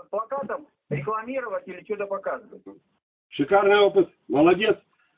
[0.10, 2.62] плакатом рекламировать или что-то показывать.
[3.29, 4.10] Шикарный опыт.
[4.27, 4.77] Молодец.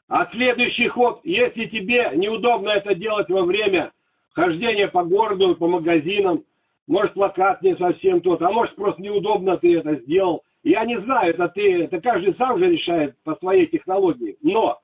[0.09, 3.91] А следующий ход, если тебе неудобно это делать во время
[4.33, 6.45] хождения по городу, по магазинам,
[6.87, 10.43] может плакат не совсем тот, а может просто неудобно ты это сделал.
[10.63, 14.37] Я не знаю, это ты, это каждый сам же решает по своей технологии.
[14.41, 14.79] Но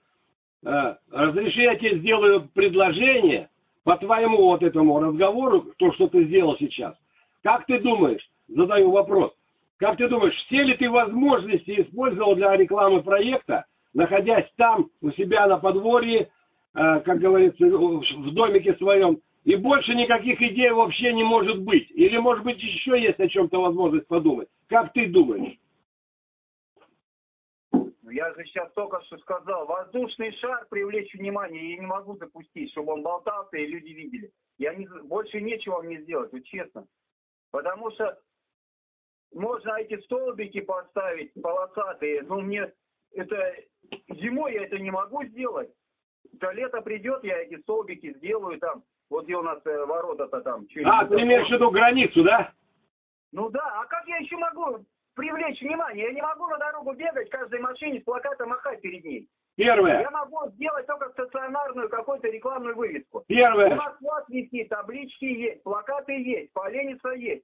[0.66, 3.50] э, разреши я тебе сделаю предложение
[3.84, 6.96] по твоему вот этому разговору, то, что ты сделал сейчас.
[7.44, 9.34] Как ты думаешь, задаю вопрос,
[9.78, 15.48] как ты думаешь, все ли ты возможности использовал для рекламы проекта, находясь там, у себя
[15.48, 16.30] на подворье,
[16.76, 21.92] э, как говорится, в домике своем, и больше никаких идей вообще не может быть?
[21.92, 24.48] Или, может быть, еще есть о чем-то возможность подумать?
[24.70, 25.58] Как ты думаешь?
[28.04, 32.72] Ну, Я же сейчас только что сказал, воздушный шар привлечь внимание я не могу допустить,
[32.72, 34.32] чтобы он болтался и люди видели.
[34.58, 36.86] Я не, больше нечего мне сделать, вот честно.
[37.52, 38.20] Потому что
[39.34, 42.72] можно эти столбики поставить полосатые, но мне
[43.14, 43.56] это
[44.10, 45.72] зимой я это не могу сделать.
[46.40, 50.68] То лето придет, я эти столбики сделаю там, вот где у нас э, ворота-то там.
[50.68, 52.54] через- А, ты имеешь в виду границу, да?
[53.32, 54.86] Ну да, а как я еще могу
[55.16, 56.06] привлечь внимание?
[56.06, 59.28] Я не могу на дорогу бегать каждой машине с плакатом махать перед ней.
[59.56, 60.02] Первое.
[60.02, 63.20] Я могу сделать только стационарную какую-то рекламную вывеску.
[63.20, 63.76] У Первое.
[63.76, 67.44] нас флаг висит, таблички есть, плакаты есть, поленница есть.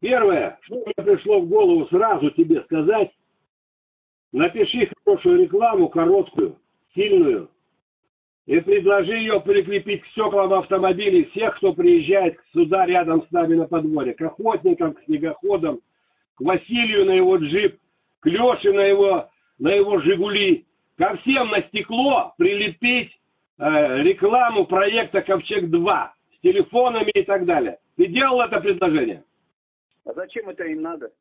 [0.00, 3.10] Первое, что мне пришло в голову сразу тебе сказать,
[4.32, 6.58] напиши хорошую рекламу, короткую,
[6.94, 7.50] сильную,
[8.46, 13.66] и предложи ее прикрепить к стеклам автомобилей всех, кто приезжает сюда рядом с нами на
[13.66, 15.80] подворье, к охотникам, к снегоходам,
[16.42, 17.78] Василию на его джип,
[18.20, 20.66] к Леше на его, на его «Жигули»,
[20.98, 23.18] ко всем на стекло прилепить
[23.58, 27.78] э, рекламу проекта «Ковчег-2» с телефонами и так далее.
[27.96, 29.24] Ты делал это предложение?
[30.04, 31.12] А зачем это им надо?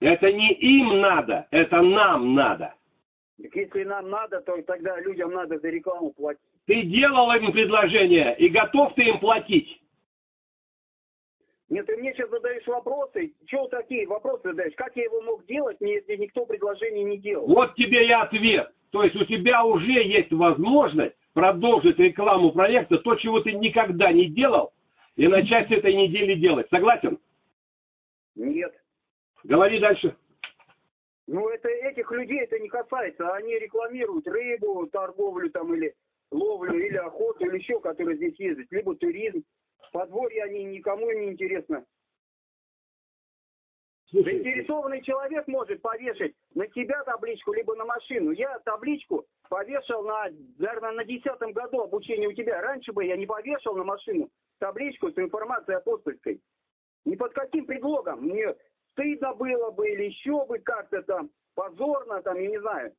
[0.00, 2.74] Это не им надо, это нам надо.
[3.42, 6.42] Так если нам надо, то тогда людям надо за рекламу платить.
[6.66, 9.80] Ты делал им предложение и готов ты им платить?
[11.68, 13.34] Нет, ты мне сейчас задаешь вопросы.
[13.46, 14.74] Чего такие вопросы задаешь?
[14.76, 17.46] Как я его мог делать, если никто предложение не делал?
[17.46, 18.72] Вот тебе и ответ.
[18.90, 24.26] То есть у тебя уже есть возможность продолжить рекламу проекта, то, чего ты никогда не
[24.26, 24.72] делал,
[25.16, 26.68] и начать с этой недели делать.
[26.70, 27.18] Согласен?
[28.36, 28.72] Нет.
[29.42, 30.16] Говори дальше.
[31.26, 33.34] Ну, это этих людей это не касается.
[33.34, 35.94] Они рекламируют рыбу, торговлю там или
[36.30, 39.42] ловлю, или охоту, или еще, которые здесь ездят, либо туризм.
[39.96, 41.82] Подворье они никому не интересно.
[44.10, 48.32] Слушай, Заинтересованный человек может повешать на себя табличку, либо на машину.
[48.32, 50.28] Я табличку повешал на,
[50.58, 52.60] наверное, на десятом году обучения у тебя.
[52.60, 54.28] Раньше бы я не повешал на машину
[54.58, 56.42] табличку с информацией апостольской.
[57.06, 58.20] Ни под каким предлогом.
[58.20, 58.54] Мне
[58.92, 62.94] стыдно было бы или еще бы как-то там позорно, там, я не знаю.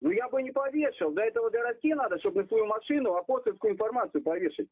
[0.00, 1.10] Ну, я бы не повешал.
[1.10, 4.68] До этого дорасти надо, чтобы на свою машину апостольскую информацию повешать.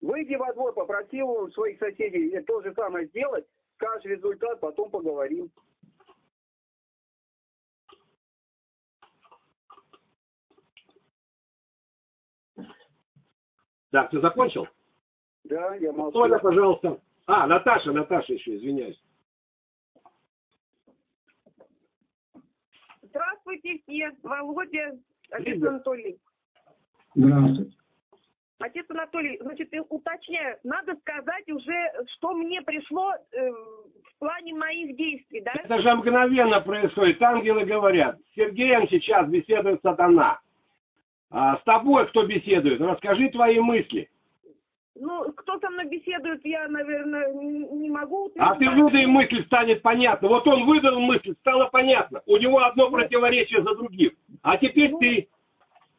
[0.00, 5.50] Выйди во двор, попроси у своих соседей то же самое сделать, скажешь результат, потом поговорим.
[13.90, 14.68] Так, ты закончил?
[15.44, 16.12] Да, я молчу.
[16.12, 17.00] Толя, пожалуйста.
[17.26, 19.02] А, Наташа, Наташа еще, извиняюсь.
[23.02, 24.14] Здравствуйте все.
[24.22, 24.98] Володя,
[25.30, 25.68] Привет.
[25.68, 26.20] Анатолий.
[27.14, 27.77] Здравствуйте.
[28.60, 34.96] Отец Анатолий, значит, я уточняю, надо сказать уже, что мне пришло э, в плане моих
[34.96, 35.52] действий, да?
[35.54, 37.22] Это же мгновенно происходит.
[37.22, 40.40] Ангелы говорят, с Сергеем сейчас беседует сатана.
[41.30, 42.80] А с тобой кто беседует?
[42.80, 44.08] Расскажи твои мысли.
[45.00, 50.28] Ну, кто со мной беседует, я, наверное, не могу А ты выдай мысль, станет понятно.
[50.28, 52.22] Вот он выдал мысль, стало понятно.
[52.26, 54.10] У него одно противоречие за другим.
[54.42, 55.28] А теперь ты.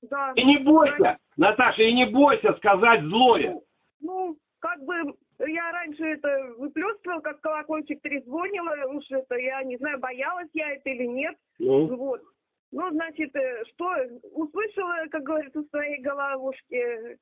[0.02, 0.34] Да.
[0.36, 3.52] И не бойся, Наташа, и не бойся сказать злое.
[3.52, 3.64] Ну,
[4.02, 5.16] ну, как бы
[5.48, 10.90] я раньше это выплескивала, как колокольчик трезвонила, уж это, я не знаю, боялась я это
[10.90, 11.36] или нет.
[11.60, 12.22] Ну, Вот.
[12.72, 13.96] Ну, значит, э, что
[14.34, 17.18] услышала, как говорится, в своей головушке.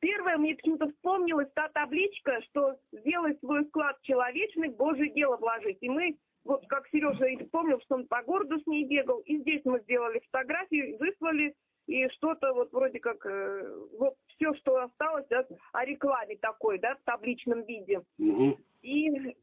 [0.00, 5.78] Первое, мне почему-то вспомнилась та табличка, что сделай свой вклад человечный, Божье дело вложить.
[5.82, 9.38] И мы, вот как Сережа и вспомнил, что он по городу с ней бегал, и
[9.38, 11.54] здесь мы сделали фотографию, выслали,
[11.88, 16.94] и что-то вот вроде как, э, вот все, что осталось от, о рекламе такой, да,
[16.94, 18.02] в табличном виде.
[18.18, 18.56] мгм.
[18.82, 19.34] И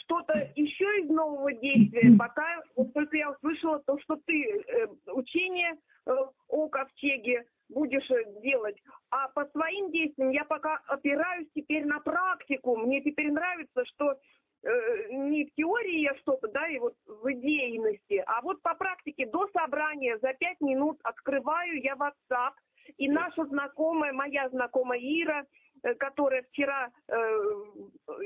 [0.00, 5.76] что-то еще из нового действия, пока вот только я услышала то, что ты э, учение
[6.06, 6.14] э,
[6.48, 8.08] о ковчеге будешь
[8.42, 8.76] делать.
[9.10, 12.76] А по своим действиям я пока опираюсь теперь на практику.
[12.76, 14.18] Мне теперь нравится, что
[14.64, 19.26] э, не в теории я что-то, да, и вот в идейности, а вот по практике
[19.26, 22.54] до собрания за пять минут открываю я WhatsApp,
[22.98, 25.44] и наша знакомая, моя знакомая Ира,
[25.82, 27.14] э, которая вчера э,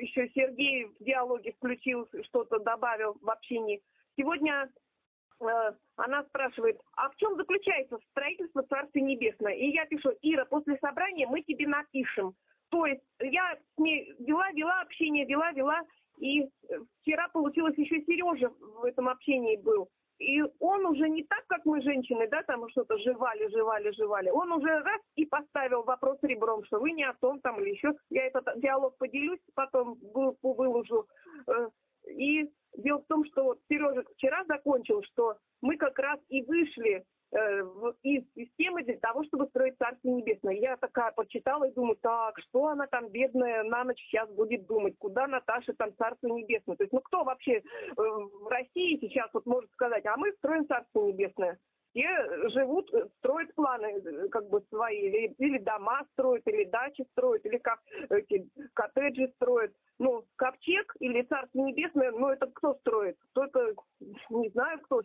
[0.01, 3.83] еще Сергей в диалоге включил, что-то добавил в общении.
[4.17, 4.69] Сегодня
[5.41, 9.55] э, она спрашивает, а в чем заключается строительство Царствия Небесное?
[9.55, 12.35] И я пишу, Ира, после собрания мы тебе напишем.
[12.71, 15.83] То есть я с ней вела, вела общение, вела, вела.
[16.21, 16.49] И
[17.01, 19.89] вчера получилось еще Сережа в этом общении был.
[20.19, 24.31] И он уже не так, как мы, женщины, да, там что-то жевали, жевали, жевали.
[24.31, 27.95] Он уже раз и поставил вопрос ребром, что вы не о том там или еще.
[28.11, 31.07] Я этот диалог поделюсь, потом группу выложу.
[31.47, 31.69] Э,
[32.09, 38.25] И дело в том, что Сережа вчера закончил, что мы как раз и вышли из
[38.35, 40.55] системы для того, чтобы строить Царствие Небесное.
[40.55, 44.97] Я такая почитала и думаю, так, что она там, бедная, на ночь сейчас будет думать,
[44.99, 46.77] куда Наташа там Царствие Небесное.
[46.77, 47.63] То есть, ну кто вообще э,
[47.97, 51.59] в России сейчас вот может сказать, а мы строим Царствие Небесное.
[51.91, 57.05] Все живут, э, строят планы э, как бы свои, или, или дома строят, или дачи
[57.13, 59.73] строят, или как эти коттеджи строят.
[59.99, 63.19] Ну, ковчег или Царствие Небесное, ну это кто строит?
[63.35, 63.75] Только
[64.31, 65.03] не знаю кто.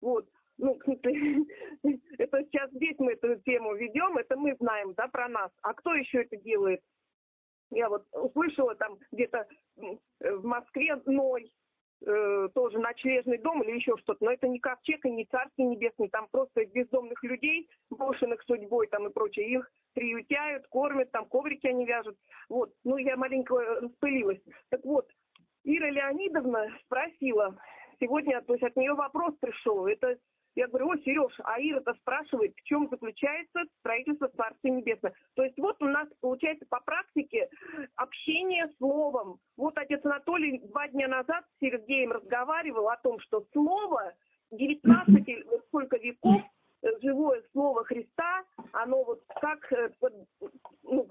[0.00, 0.26] Вот.
[0.58, 0.78] Ну,
[2.18, 5.50] это сейчас здесь мы эту тему ведем, это мы знаем, да, про нас.
[5.62, 6.80] А кто еще это делает?
[7.70, 11.52] Я вот услышала там где-то э, в Москве Ной,
[12.06, 16.08] э, тоже ночлежный дом или еще что-то, но это не ковчег и не царствие небесное,
[16.08, 21.84] там просто бездомных людей, брошенных судьбой там и прочее, их приютяют, кормят, там коврики они
[21.84, 22.16] вяжут.
[22.48, 24.40] Вот, ну я маленько распылилась.
[24.70, 25.10] Так вот,
[25.64, 27.58] Ира Леонидовна спросила,
[27.98, 30.16] сегодня, то есть от нее вопрос пришел, это
[30.56, 35.14] я говорю, о, Сереж, а Ира-то спрашивает, в чем заключается строительство Царствия Небесного.
[35.34, 37.48] То есть вот у нас получается по практике
[37.94, 39.38] общение словом.
[39.58, 44.14] Вот отец Анатолий два дня назад с Сергеем разговаривал о том, что слово
[44.50, 46.40] 19 или сколько веков
[46.82, 50.14] э, живое слово Христа, оно вот как э, под,
[50.84, 51.06] ну,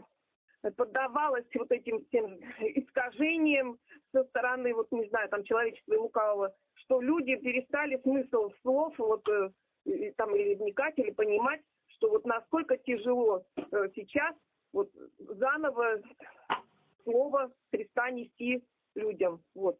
[0.75, 3.77] поддавалось вот этим всем искажениям
[4.11, 6.55] со стороны, вот не знаю, там человечества и лукавого,
[6.85, 12.77] что люди перестали смысл слов вот э, там или вникать, или понимать, что вот насколько
[12.77, 14.35] тяжело э, сейчас
[14.73, 16.01] вот заново
[17.03, 18.63] слово Христа нести
[18.95, 19.41] людям.
[19.53, 19.77] Вот.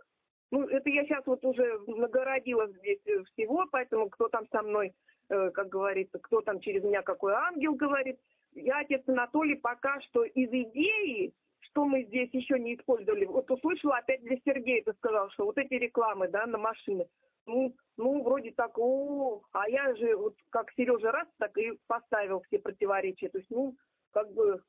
[0.52, 3.02] Ну, это я сейчас вот уже нагородила здесь
[3.34, 4.94] всего, поэтому кто там со мной,
[5.30, 8.20] э, как говорится, кто там через меня какой ангел говорит.
[8.54, 11.34] Я, отец Анатолий, пока что из идеи,
[11.69, 15.58] что мы здесь еще не использовали, вот услышала опять для Сергея, ты сказал, что вот
[15.58, 17.08] эти рекламы, да, на машины,
[17.45, 22.41] ну, ну, вроде так, о, а я же, вот как Сережа раз, так и поставил
[22.41, 23.30] все противоречия.
[23.30, 23.75] То есть, ну,
[24.12, 24.62] как бы,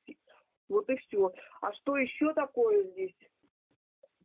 [0.69, 1.33] вот и все.
[1.61, 3.15] А что еще такое здесь?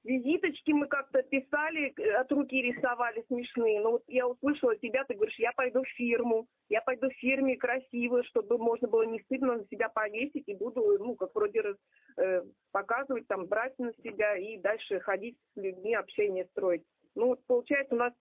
[0.03, 3.81] Визиточки мы как-то писали, от руки рисовали смешные.
[3.81, 6.47] Но вот я услышала тебя, ты говоришь, я пойду в фирму.
[6.69, 10.97] Я пойду в фирме красиво, чтобы можно было не стыдно на себя повесить и буду,
[10.97, 11.75] ну, как вроде
[12.17, 16.83] э, показывать, там, брать на себя и дальше ходить с людьми, общение строить.
[17.13, 18.13] Ну, вот получается у нас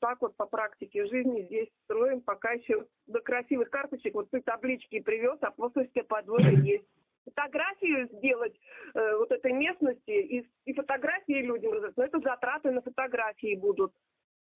[0.00, 4.14] так вот по практике жизни здесь строим, пока еще до красивых карточек.
[4.14, 6.88] Вот ты таблички привез, а апостольское подворье есть.
[7.34, 8.54] Фотографию сделать
[8.94, 13.92] э, вот этой местности и, и фотографии людям раздать, но это затраты на фотографии будут.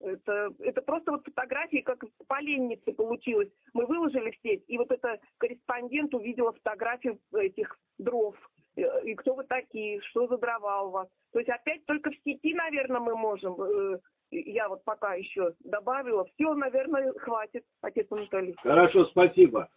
[0.01, 3.49] Это, это просто вот фотографии, как поленницы получилось.
[3.73, 8.35] Мы выложили в сеть, и вот это корреспондент увидела фотографию этих дров.
[8.77, 11.09] Э, и кто вы такие, что за дрова у вас.
[11.33, 13.99] То есть опять только в сети, наверное, мы можем э,
[14.33, 16.25] я вот пока еще добавила.
[16.35, 18.55] Все, наверное, хватит, отец Анатолий.
[18.63, 19.69] Хорошо, спасибо.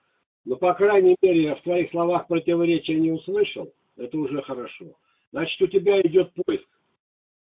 [0.45, 3.71] Но, по крайней мере, я в твоих словах противоречия не услышал.
[3.97, 4.97] Это уже хорошо.
[5.31, 6.67] Значит, у тебя идет поиск.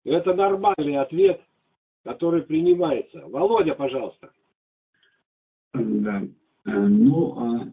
[0.05, 1.41] Это нормальный ответ,
[2.05, 3.23] который принимается.
[3.27, 4.31] Володя, пожалуйста.
[5.73, 6.23] Да.
[6.67, 7.73] Э, ну, а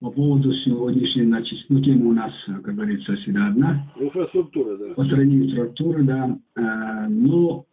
[0.00, 3.92] по поводу сегодняшней, значит, ну, тема у нас, как говорится, всегда одна.
[3.96, 4.94] Инфраструктура, да.
[4.94, 6.38] Построение инфраструктуры, да.
[6.56, 7.66] Э, но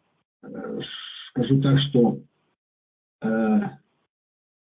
[0.43, 0.79] Э,
[1.29, 2.19] скажу так, что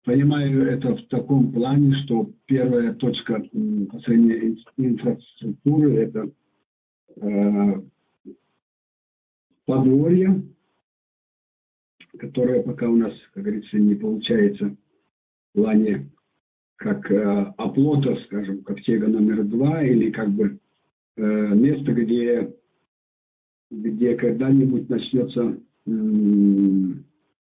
[0.08, 3.44] понимаю это в таком плане, что первая точка
[3.92, 6.32] построения инфраструктуры– это
[7.18, 7.82] э,
[9.66, 10.44] подворье,
[12.18, 14.78] которое пока у нас, как говорится, не получается
[15.50, 16.10] в плане
[16.78, 20.58] как э, оплота, скажем, ковчега номер два, или как бы
[21.18, 22.56] э, место, где
[23.70, 25.60] где когда-нибудь начнется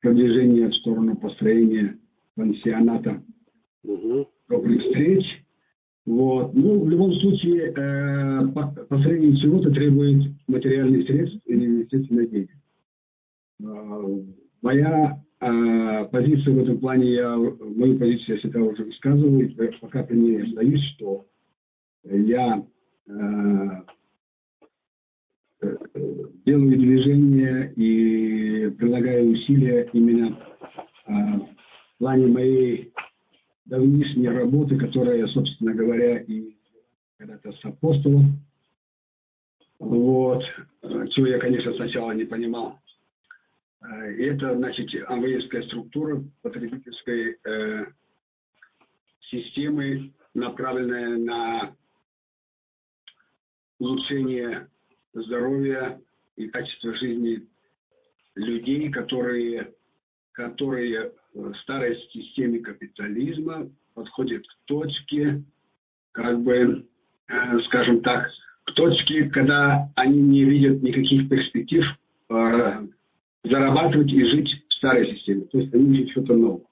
[0.00, 1.98] продвижение в сторону построения
[2.36, 3.22] пансионата
[3.84, 4.28] угу.
[4.48, 5.24] встреч.
[6.06, 6.52] Вот.
[6.52, 8.46] Ну, в любом случае, э,
[8.88, 12.50] построение чего-то требует материальных средств или, естественно, денег.
[13.62, 14.20] Э,
[14.60, 19.48] моя э, позиция в этом плане, я, мою позицию я всегда уже высказывал, и
[19.80, 21.26] пока при ней остаюсь, что
[22.04, 22.62] я
[23.08, 23.68] э,
[26.44, 30.38] делаю движение и прилагаю усилия именно
[31.06, 31.40] а,
[31.94, 32.92] в плане моей
[33.66, 36.56] давнишней работы, которая, собственно говоря, и
[37.18, 38.40] когда-то с апостолом.
[39.78, 40.44] Вот.
[41.10, 42.78] Чего я, конечно, сначала не понимал.
[44.16, 47.86] И это, значит, АВСская структура потребительской э,
[49.30, 51.76] системы, направленная на
[53.78, 54.68] улучшение
[55.12, 56.00] здоровья
[56.36, 57.46] и качества жизни
[58.34, 59.74] людей, которые,
[60.32, 61.12] которые
[61.62, 65.42] старой системе капитализма подходят к точке,
[66.12, 66.86] как бы,
[67.28, 68.30] э, скажем так,
[68.64, 71.84] к точке, когда они не видят никаких перспектив
[72.30, 72.86] э,
[73.44, 75.42] зарабатывать и жить в старой системе.
[75.42, 76.64] То есть они ищут что-то новое.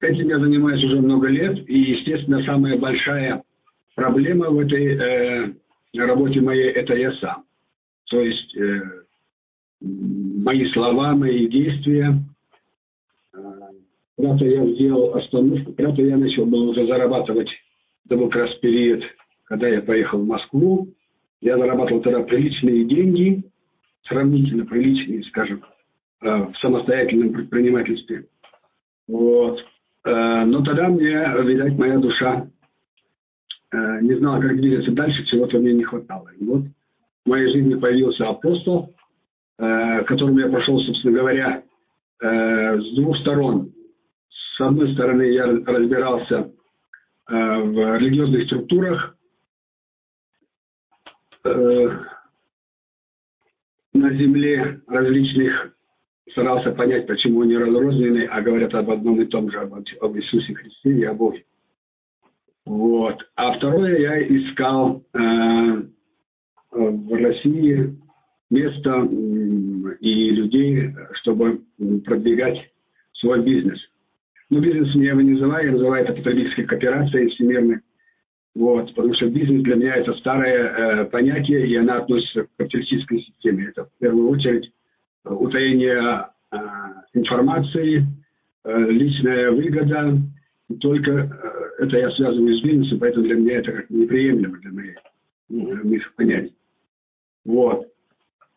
[0.00, 3.42] Этим я занимаюсь уже много лет, и, естественно, самая большая
[3.94, 5.54] проблема в этой э,
[5.94, 7.44] работе моей– это я сам.
[8.10, 8.82] То есть э,
[9.80, 12.14] мои слова, мои действия.
[14.16, 17.50] Когда-то я сделал остановку, когда-то я начал был уже зарабатывать,
[18.06, 19.04] это был как раз период,
[19.44, 20.88] когда я поехал в Москву.
[21.40, 23.42] Я зарабатывал тогда приличные деньги,
[24.08, 25.62] сравнительно приличные, скажем,
[26.22, 28.26] э, в самостоятельном предпринимательстве.
[29.06, 29.60] Вот.
[30.04, 31.10] Э, но тогда мне,
[31.44, 32.48] видать, моя душа
[33.72, 36.30] э, не знала, как двигаться дальше, чего-то мне не хватало.
[36.38, 36.62] И вот
[37.24, 38.94] в моей жизни появился апостол,
[39.58, 41.62] которым я прошел, собственно говоря,
[42.20, 43.72] с двух сторон.
[44.56, 46.50] С одной стороны, я разбирался
[47.28, 49.14] э, в религиозных структурах,
[51.44, 51.88] э,
[53.92, 55.74] на земле различных
[56.30, 60.54] старался понять, почему они разрознены, а говорят об одном и том же, об, об Иисусе
[60.54, 61.44] Христе и о Боге.
[62.64, 63.28] Вот.
[63.34, 65.18] А второе, я искал э,
[66.70, 67.94] в России
[68.48, 69.06] место
[70.00, 71.62] и людей, чтобы
[72.06, 72.72] продвигать
[73.12, 73.78] свой бизнес.
[74.50, 77.80] Но бизнес я его не называю, я называю это потребительской кооперацией всемирной.
[78.54, 83.20] Вот, потому что бизнес для меня это старое э, понятие, и она относится к капиталистической
[83.20, 83.66] системе.
[83.68, 84.72] Это в первую очередь
[85.24, 86.56] утаение э,
[87.12, 88.06] информации,
[88.64, 90.18] э, личная выгода.
[90.70, 94.72] И только э, это я связываю с бизнесом, поэтому для меня это как неприемлемо для
[94.72, 94.96] моих,
[95.48, 96.54] моих понятий.
[97.44, 97.86] Вот.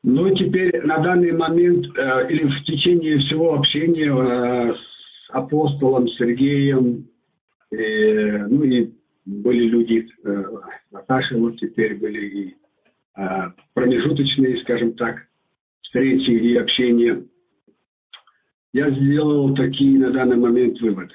[0.04, 4.89] Ну, теперь на данный момент, э, или в течение всего общения э, с
[5.30, 7.08] апостолом Сергеем,
[7.72, 8.92] э, ну и
[9.26, 10.44] были люди, э,
[10.92, 12.56] Наташа вот теперь были и
[13.18, 15.28] э, промежуточные, скажем так,
[15.82, 17.24] встречи и общения,
[18.74, 21.14] я сделал такие на данный момент выводы.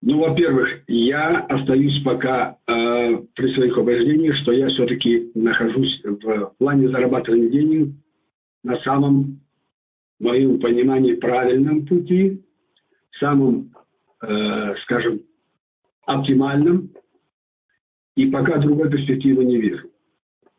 [0.00, 6.88] Ну, во-первых, я остаюсь пока э, при своих убеждениях, что я все-таки нахожусь в плане
[6.88, 7.94] зарабатывания денег
[8.62, 9.40] на самом,
[10.20, 12.44] в моем понимании, правильном пути,
[13.16, 13.74] самом,
[14.22, 15.22] э, скажем,
[16.06, 16.90] оптимальном,
[18.16, 19.88] и пока другой перспективы не вижу.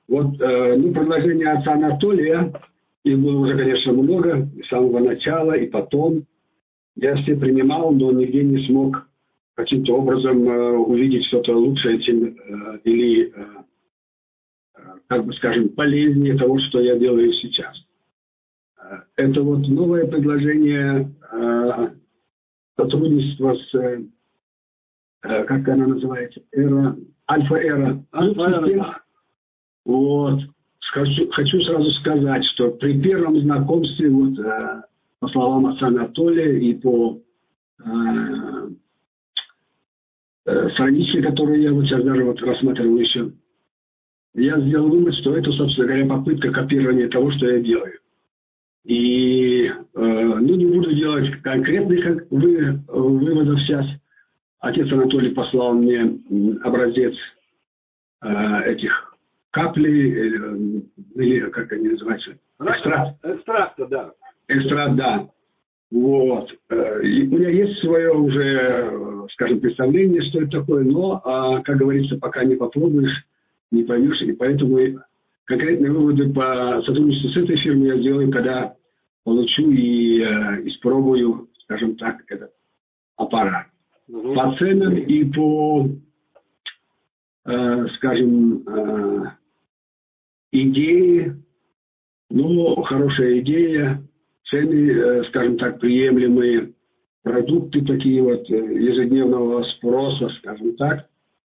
[0.08, 2.54] Вот, э, ну, предложение отца Анатолия,
[3.04, 6.26] их было уже, конечно, много, с самого начала и потом.
[6.95, 9.08] Я все принимал, но нигде не смог
[9.56, 13.45] каким-то образом э, увидеть что-то лучшее, чем э, или, э,
[15.08, 17.76] как бы скажем, полезнее того, что я делаю сейчас.
[18.82, 21.89] Э, это вот новое предложение э,
[22.84, 24.03] сотрудничества с, э,
[25.21, 26.95] как она называется, эра,
[27.30, 28.03] альфа-эра.
[28.13, 29.01] Альфа-эра.
[29.86, 30.41] Вот.
[30.91, 34.84] Хочу, хочу сразу сказать, что при первом знакомстве, вот, э,
[35.19, 37.21] по словам отца Анатолия и по
[37.84, 38.69] э,
[40.49, 43.32] Э, странички, которые я вот сейчас даже вот рассматривал еще,
[44.34, 47.99] я сделал вывод, что это, собственно говоря, попытка копирования того, что я делаю.
[48.90, 53.86] И, э, ну, не буду делать конкретных вы, выводов сейчас.
[54.62, 56.18] Отец Анатолий послал мне
[56.64, 57.14] образец
[58.24, 59.16] э, этих
[59.52, 60.84] каплей, или,
[61.14, 62.32] или как они называются?
[62.60, 63.24] Экстракт.
[63.24, 64.14] Экстракта, да.
[64.48, 65.30] Экстракт, да.
[65.92, 66.52] Вот.
[66.72, 71.78] Э, и у меня есть свое уже, скажем, представление, что это такое, но, а, как
[71.78, 73.24] говорится, пока не попробуешь,
[73.70, 74.80] не поймешь, и поэтому
[75.46, 78.78] конкретные выводы по сотрудничеству с этой фирмой я сделаю, когда
[79.30, 82.51] получу и э, испробую, скажем так, этот
[83.15, 83.67] аппарат.
[84.07, 84.34] Угу.
[84.34, 85.88] По ценам и по,
[87.45, 89.23] э, скажем, э,
[90.51, 91.38] идее,
[92.32, 94.03] ну, хорошая идея,
[94.45, 96.73] цены, э, скажем так, приемлемые,
[97.21, 101.07] продукты такие вот э, ежедневного спроса, скажем так.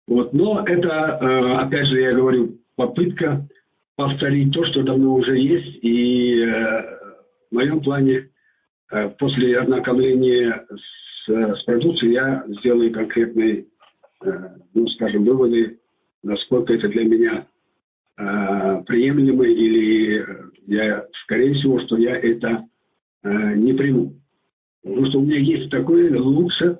[0.07, 0.33] Вот.
[0.33, 3.47] Но это, э, опять же, я говорю, попытка
[3.95, 5.79] повторить то, что давно уже есть.
[5.83, 6.45] И
[7.51, 8.29] в моем плане
[9.19, 10.65] после ознакомления
[11.25, 13.67] с, с продукцией я сделаю конкретные,
[14.73, 15.79] ну, скажем, выводы,
[16.23, 17.47] насколько это для меня
[18.85, 20.25] приемлемо, или
[20.67, 22.65] я, скорее всего, что я это
[23.23, 24.15] Э, не приму.
[24.83, 26.79] Потому что у меня есть такое лучше,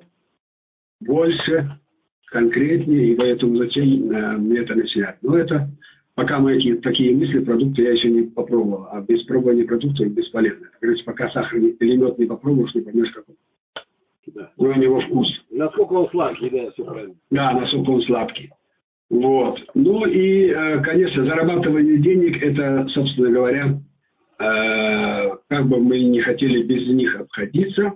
[1.00, 1.78] больше,
[2.26, 5.18] конкретнее, и поэтому зачем э, мне это начинать.
[5.22, 5.70] Но это
[6.14, 8.88] пока мои такие, такие мысли, продукты я еще не попробовал.
[8.90, 10.68] А без пробования продуктов бесполезно.
[10.80, 13.36] Короче, пока сахар или мед не попробуешь, не поймешь, какой.
[14.34, 14.52] Да.
[14.56, 15.28] у него вкус.
[15.50, 17.14] Насколько он сладкий, да, все правильно.
[17.30, 18.50] Да, насколько он сладкий.
[19.10, 19.60] Вот.
[19.74, 23.78] Ну и, э, конечно, зарабатывание денег, это, собственно говоря,
[24.42, 27.94] Э, как бы мы не хотели без них обходиться,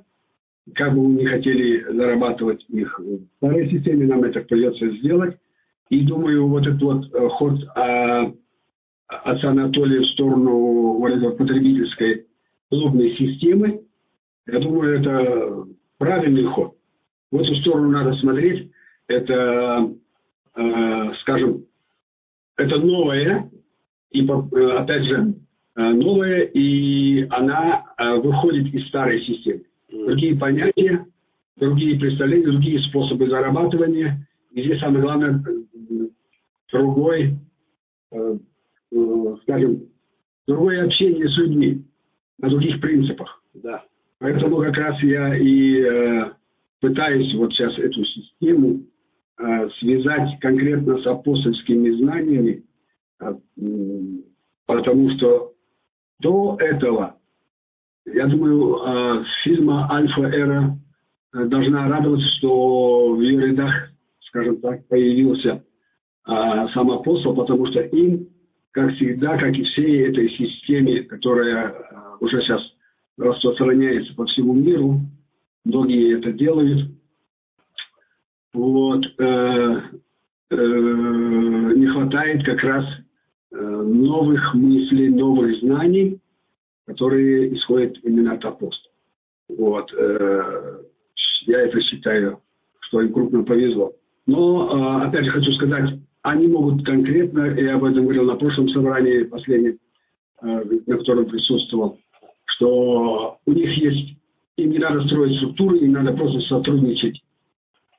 [0.74, 5.36] как бы мы не хотели зарабатывать их в старой системе, нам это придется сделать.
[5.88, 8.32] И думаю, вот этот вот э, ход а,
[9.08, 12.26] отца Анатолия в сторону вот этой потребительской
[12.70, 13.82] клубной системы,
[14.46, 15.66] я думаю, это
[15.98, 16.76] правильный ход.
[17.30, 18.70] В эту сторону надо смотреть.
[19.08, 19.92] Это,
[20.56, 21.64] э, скажем,
[22.56, 23.50] это новое,
[24.10, 25.34] и, опять же,
[25.76, 29.62] Э, новая, и она э, выходит из старой системы.
[29.90, 31.04] Другие понятия,
[31.56, 34.26] другие представления, другие способы зарабатывания.
[34.52, 35.44] И здесь самое главное,
[36.72, 37.38] другой,
[38.12, 38.38] э,
[39.42, 39.88] скажем,
[40.46, 41.84] другое общение с людьми
[42.38, 43.42] на других принципах.
[43.54, 43.84] Да.
[44.18, 46.30] Поэтому как раз я и
[46.80, 48.82] пытаюсь вот сейчас эту систему
[49.78, 52.64] связать конкретно с апостольскими знаниями,
[54.66, 55.54] потому что
[56.20, 57.16] до этого
[58.06, 60.78] я думаю, э, фильма «Альфа-эра»
[61.32, 63.90] должна радоваться, что в ее рядах,
[64.20, 65.64] скажем так, появился
[66.26, 68.28] сам апостол, потому что им,
[68.72, 71.74] как всегда, как и всей этой системе, которая
[72.20, 72.62] уже сейчас
[73.16, 75.00] распространяется по всему миру,
[75.64, 76.90] многие это делают,
[78.52, 79.80] вот, э,
[80.50, 80.56] э,
[81.76, 82.84] не хватает как раз
[83.52, 86.20] э, новых мыслей, новых знаний,
[86.86, 88.94] которые исходят именно от апостола.
[89.48, 90.80] Вот, э,
[91.42, 92.40] я это считаю,
[92.80, 93.92] что им крупно повезло.
[94.26, 98.68] Но, э, опять же, хочу сказать, они могут конкретно, я об этом говорил на прошлом
[98.70, 99.78] собрании, последнем,
[100.42, 102.00] э, на котором присутствовал,
[102.46, 104.18] что у них есть,
[104.56, 107.22] им не надо строить структуры, им надо просто сотрудничать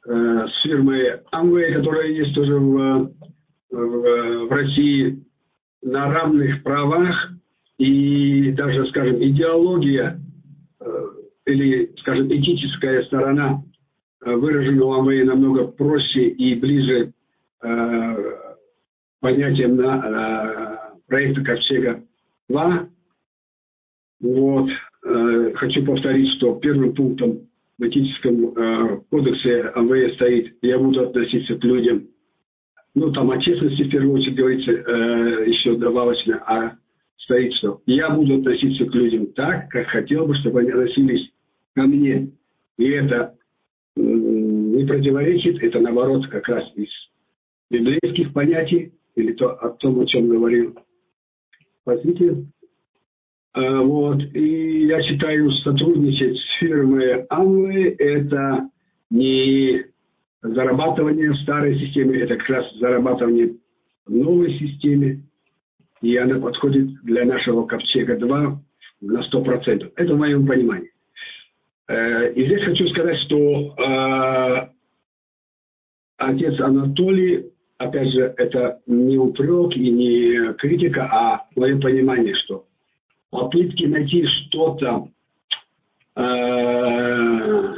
[0.08, 3.14] э, с фирмой Amway, которая есть тоже в,
[3.72, 5.24] в, в России,
[5.82, 7.32] на равных правах,
[7.78, 10.20] и даже, скажем, идеология
[10.82, 11.06] э,
[11.46, 13.64] или, скажем, этическая сторона
[14.26, 17.14] э, выражена у Amway намного проще и ближе
[17.64, 18.56] э,
[19.20, 22.04] понятиям на э, проекта Ковчега
[22.50, 22.90] 2,
[24.22, 24.70] вот.
[25.06, 27.48] Э, хочу повторить, что первым пунктом
[27.78, 28.56] в этическом
[29.12, 32.08] кодексе АВС стоит «я буду относиться к людям».
[32.96, 36.76] Ну, там о честности в первую очередь говорится еще добавочно, а
[37.18, 41.30] стоит, что «я буду относиться к людям так, как хотел бы, чтобы они относились
[41.76, 42.32] ко мне».
[42.80, 43.38] И это
[43.96, 46.90] не противоречит, это наоборот как раз из
[47.70, 50.78] библейских понятий, или то, о том, о чем говорил
[51.82, 52.46] Спаситель.
[53.56, 54.22] Э, вот.
[54.34, 58.70] И я считаю, сотрудничать с фирмой Amway– это
[59.10, 59.86] не
[60.42, 63.56] зарабатывание в старой системе, это как раз зарабатывание
[64.06, 65.24] в новой системе.
[66.02, 68.62] И она подходит для нашего Ковчега 2
[69.02, 69.92] на 100%.
[69.96, 70.92] Это в моем понимании.
[71.88, 74.68] Э, и здесь хочу сказать, что э,
[76.18, 82.66] отец Анатолий, опять же, это не упрек и не критика, а мое понимание, что
[83.30, 85.10] попытки найти что-то
[86.16, 87.74] э,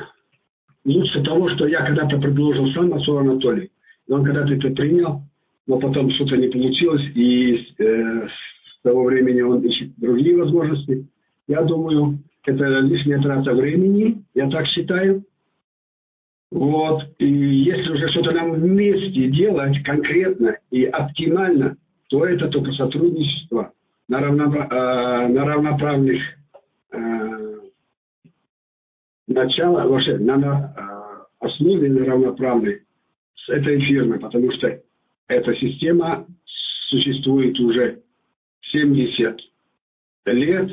[0.86, 3.72] лучше того, что я когда-то предложил сам отцу Анатолий.
[4.10, 5.22] Он когда-то это принял,
[5.68, 11.08] но потом что-то не получилось, и э, с того времени он ищет другие возможности.
[11.48, 15.24] Я думаю, это лишняя трата времени, я так считаю.
[16.52, 17.04] Вот.
[17.20, 21.78] И если уже что-то нам вместе делать конкретно и оптимально,
[22.08, 23.72] то это только сотрудничество
[24.08, 24.68] на, равнопра...
[24.72, 26.22] Э, на равноправных
[26.92, 27.60] э,
[29.28, 32.82] начала, вообще на, э, основе на равноправной
[33.36, 34.82] с этой фирмой, потому что
[35.28, 36.26] эта система
[36.90, 38.02] существует уже
[38.72, 39.40] 70
[40.26, 40.72] лет,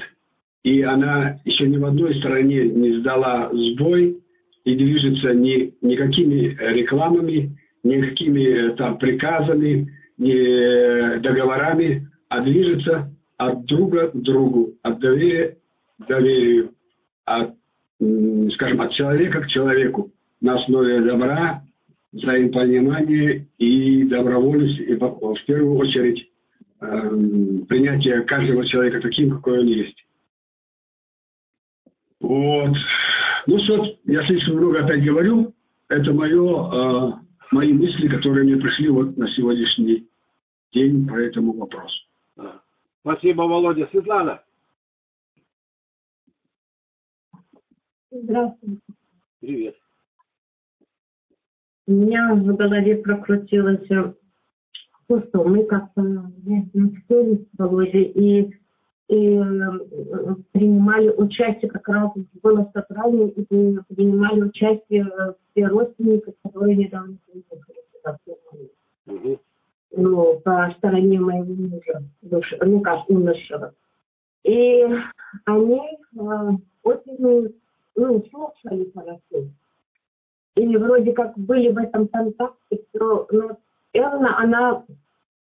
[0.63, 4.23] и она еще ни в одной стране не сдала сбой
[4.67, 14.17] и движется ни, никакими рекламами, никакими там приказами, ни договорами, а движется от друга к
[14.17, 15.57] другу, от доверия
[16.01, 16.73] к доверию,
[17.25, 17.55] от,
[18.55, 20.11] скажем, от человека к человеку
[20.41, 21.63] на основе добра,
[22.13, 26.29] взаимопонимания и добровольности, и в первую очередь
[26.81, 26.87] э,
[27.69, 30.07] принятия каждого человека таким, какой он есть.
[32.21, 32.75] Вот.
[33.47, 35.55] Ну что, я слишком много опять говорю.
[35.89, 37.13] Это мое, э,
[37.53, 40.09] мои мысли, которые мне пришли вот на сегодняшний
[40.73, 41.97] день по этому вопросу.
[43.03, 43.89] Спасибо, Володя.
[43.93, 44.43] Светлана.
[48.11, 48.81] Здравствуйте.
[49.41, 49.77] Привет.
[51.87, 53.87] У меня в голове прокрутилось
[55.07, 58.57] то, что мы как-то настояли с Володей и,
[59.09, 59.41] и
[60.53, 62.11] принимали участие как раз
[62.43, 65.07] было собрание и принимали участие
[65.51, 68.19] все родственники, которые недавно приехали сюда.
[69.07, 69.39] Угу
[69.97, 73.75] ну, по стороне моего мужа, ну, как умершего.
[74.45, 74.85] И
[75.45, 76.51] они э,
[76.83, 77.55] очень,
[77.97, 79.49] ну, слушали хорошо.
[80.55, 83.27] И вроде как были в этом контакте, ну,
[83.93, 84.85] Элна, она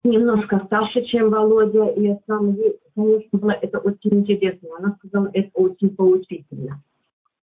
[0.04, 2.56] немножко старше, чем Володя, и сам,
[2.94, 4.68] конечно, было это очень интересно.
[4.78, 6.82] Она сказала, это очень поучительно.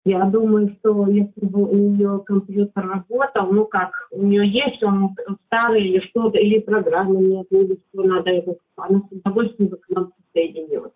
[0.06, 5.16] Я думаю, что если бы у нее компьютер работал, ну как, у нее есть он
[5.46, 9.88] старый или что-то, или программа нет, или что надо это, она с удовольствием бы к
[9.88, 10.92] нам присоединилась.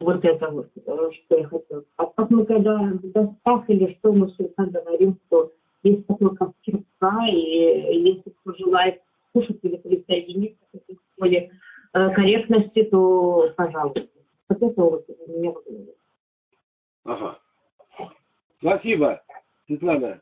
[0.00, 1.84] Вот это вот, э, что я хотела.
[1.96, 5.52] А как мы когда в гостях или что, мы всегда говорим, что
[5.82, 6.30] есть такой
[6.62, 9.02] черта, и если кто желает
[9.32, 11.50] слушать или присоединиться к этой школе
[12.14, 14.06] корректности, то пожалуйста.
[14.48, 15.52] Вот это вот меня
[17.04, 17.38] Ага.
[18.58, 19.22] Спасибо,
[19.66, 20.20] Светлана.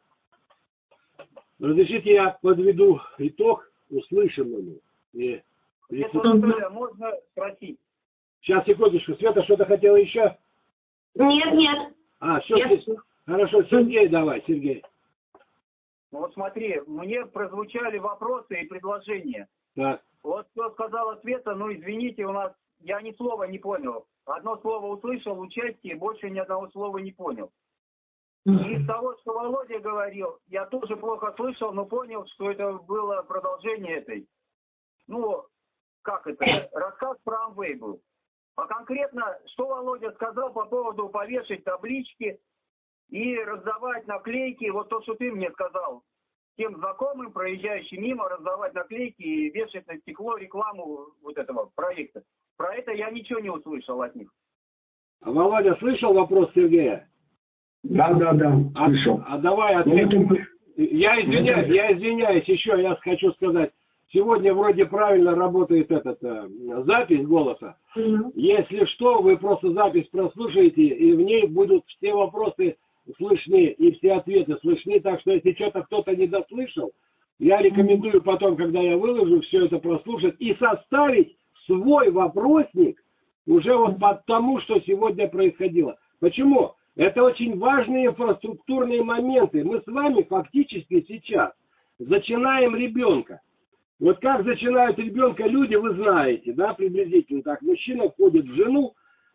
[1.61, 4.79] Разрешите я подведу итог услышанному.
[5.13, 5.43] И
[5.91, 7.79] Это, Анатолия, можно спросить?
[8.41, 9.15] Сейчас, секундочку.
[9.15, 10.37] Света, что-то хотела еще?
[11.15, 11.95] Нет, нет.
[12.21, 12.69] А, все, Я
[13.27, 13.63] хорошо.
[13.65, 14.83] Сергей давай, Сергей.
[16.13, 19.49] Ну вот смотри, мне прозвучали вопросы и предложения.
[19.75, 20.03] Так.
[20.25, 24.07] Вот что сказала Света, ну извините, у нас, я ни слова не понял.
[24.25, 27.53] Одно слово услышал, участие, больше ни одного слова не понял.
[28.47, 33.99] Из того, что Володя говорил, я тоже плохо слышал, но понял, что это было продолжение
[33.99, 34.27] этой.
[35.07, 35.45] Ну,
[36.03, 38.01] как это, рассказ про Амвей был.
[38.57, 42.41] А конкретно, что Володя сказал по поводу повешать таблички
[43.11, 46.03] и раздавать наклейки, вот то, что ты мне сказал,
[46.57, 52.23] тем знакомым, проезжающим мимо, раздавать наклейки и вешать на стекло рекламу вот этого проекта.
[52.57, 54.31] Про это я ничего не услышал от них.
[55.23, 57.09] А Володя слышал вопрос Сергея?
[57.83, 59.23] Да, да, да, А, слышал.
[59.27, 60.37] а давай Ну, ответим.
[60.77, 63.73] Я извиняюсь, я извиняюсь, еще я хочу сказать.
[64.13, 66.49] Сегодня вроде правильно работает этот э,
[66.85, 67.77] запись голоса.
[67.97, 68.33] Мгм.
[68.35, 72.77] Если что, вы просто запись прослушаете, и в ней будут все вопросы
[73.17, 75.01] слышны, и все ответы слышны.
[75.01, 76.93] Так что, если что-то кто-то не дослышал,
[77.39, 81.37] я рекомендую потом, когда я выложу, все это прослушать и составить
[81.67, 83.03] свой вопросник
[83.47, 85.97] уже вот по тому, что сегодня происходило.
[86.21, 86.75] Почему?
[86.97, 89.65] Это очень важные инфраструктурные моменты.
[89.65, 91.53] Мы с вами фактически сейчас
[91.99, 93.41] зачинаем ребенка.
[93.99, 97.63] Вот как зачинают ребенка люди, вы знаете, да, приблизительно так.
[97.63, 98.95] Мужчина входит в жену,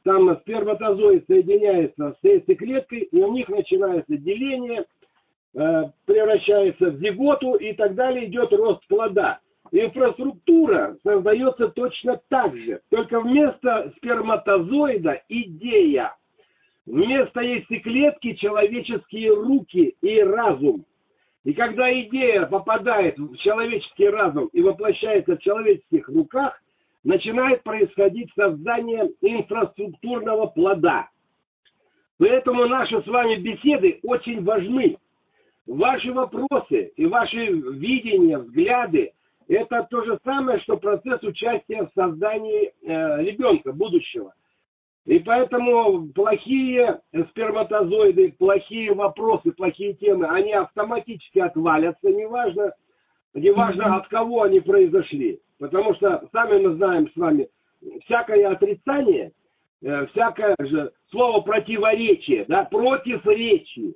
[0.09, 4.85] там сперматозоид соединяется с яйцеклеткой, и у них начинается деление,
[5.53, 9.39] э, превращается в зиготу, и так далее идет рост плода.
[9.71, 16.15] Инфраструктура создается точно так же, только вместо сперматозоида идея.
[16.87, 20.85] Вместо яйцеклетки человеческие руки и разум.
[21.43, 26.59] И когда идея попадает в человеческий разум и воплощается в человеческих руках,
[27.03, 31.09] начинает происходить создание инфраструктурного плода.
[32.17, 34.97] Поэтому наши с вами беседы очень важны.
[35.65, 39.13] Ваши вопросы и ваши видения, взгляды–
[39.47, 44.33] это то же самое, что процесс участия в создании э, ребенка, будущего.
[45.05, 52.73] И поэтому плохие сперматозоиды, плохие вопросы, плохие темы, они автоматически отвалятся, неважно,
[53.33, 55.39] неважно от кого они произошли.
[55.59, 57.49] Потому что сами мы знаем с вами,
[58.05, 59.31] всякое отрицание,
[59.81, 63.93] э, всякое же слово противоречие, да, против речи,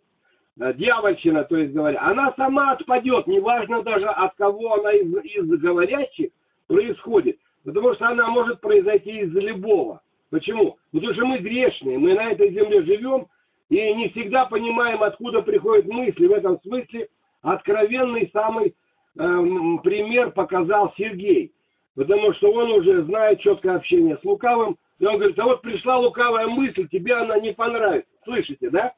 [0.59, 5.47] э, дьявольщина, то есть говоря, она сама отпадет, неважно даже от кого она из, из
[5.59, 6.31] говорящих
[6.67, 10.01] происходит, потому что она может произойти из любого.
[10.31, 10.77] Почему?
[10.91, 13.27] Потому что мы грешные, мы на этой земле живем
[13.69, 16.25] и не всегда понимаем, откуда приходят мысли.
[16.25, 17.07] В этом смысле
[17.41, 18.75] откровенный самый
[19.15, 21.53] пример показал Сергей.
[21.95, 24.77] Потому что он уже знает четкое общение с лукавым.
[24.99, 28.09] И он говорит, а вот пришла лукавая мысль, тебе она не понравится.
[28.23, 28.93] Слышите, да?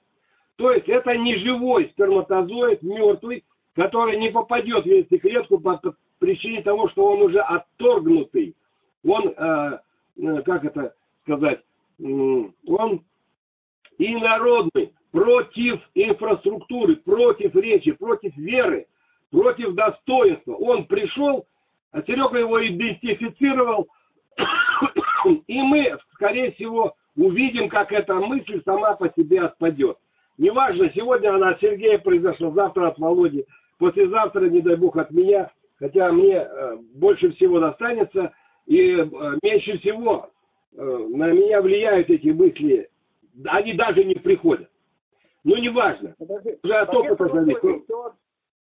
[0.56, 3.44] То есть это не живой сперматозоид, мертвый,
[3.76, 5.82] который не попадет в яйцеклетку по
[6.20, 8.56] причине того, что он уже отторгнутый.
[9.06, 9.80] Он, э,
[10.18, 11.62] э, как это сказать,
[12.00, 13.04] он
[13.98, 18.86] инородный, против инфраструктуры, против речи, против веры,
[19.32, 20.54] против достоинства.
[20.56, 21.46] Он пришел,
[21.92, 23.88] а Серега его идентифицировал,
[25.48, 29.98] и мы, скорее всего, увидим, как эта мысль сама по себе отпадет.
[30.38, 33.46] Неважно, сегодня она от Сергея произошла, завтра от Володи,
[33.78, 38.34] послезавтра, не дай бог, от меня, хотя мне э, больше всего достанется,
[38.66, 39.06] и э,
[39.42, 40.30] меньше всего
[40.74, 42.90] э, на меня влияют эти мысли,
[43.46, 44.70] они даже не приходят.
[45.44, 46.16] Ну, неважно.
[46.20, 47.86] Уже от опыта зависит.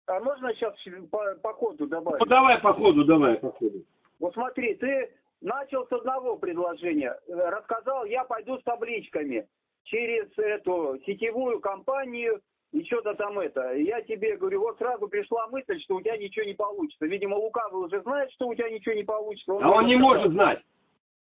[0.06, 0.74] А можно сейчас
[1.10, 2.20] по, по коду добавить?
[2.20, 3.84] Ну, давай по ходу, давай по ходу.
[4.18, 7.16] Вот смотри, ты начал с одного предложения.
[7.28, 9.46] Рассказал, я пойду с табличками
[9.84, 12.40] через эту сетевую компанию
[12.72, 13.74] и что-то там это.
[13.74, 17.06] Я тебе говорю, вот сразу пришла мысль, что у тебя ничего не получится.
[17.06, 19.52] Видимо, Лукавый уже знает, что у тебя ничего не получится.
[19.52, 20.60] А он не может знать.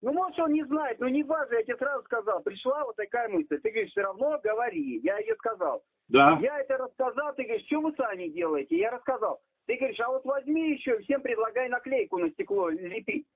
[0.02, 2.42] Ну, может, он не знает, но не важно, я тебе сразу сказал.
[2.42, 3.60] Пришла вот такая мысль.
[3.60, 5.00] Ты говоришь, все равно говори.
[5.00, 5.84] Я ее сказал.
[6.08, 6.40] Да.
[6.42, 8.78] Я это рассказал, ты говоришь, что вы сами делаете?
[8.78, 9.42] Я рассказал.
[9.68, 13.28] Ты говоришь, а вот возьми еще, всем предлагай наклейку на стекло лепить.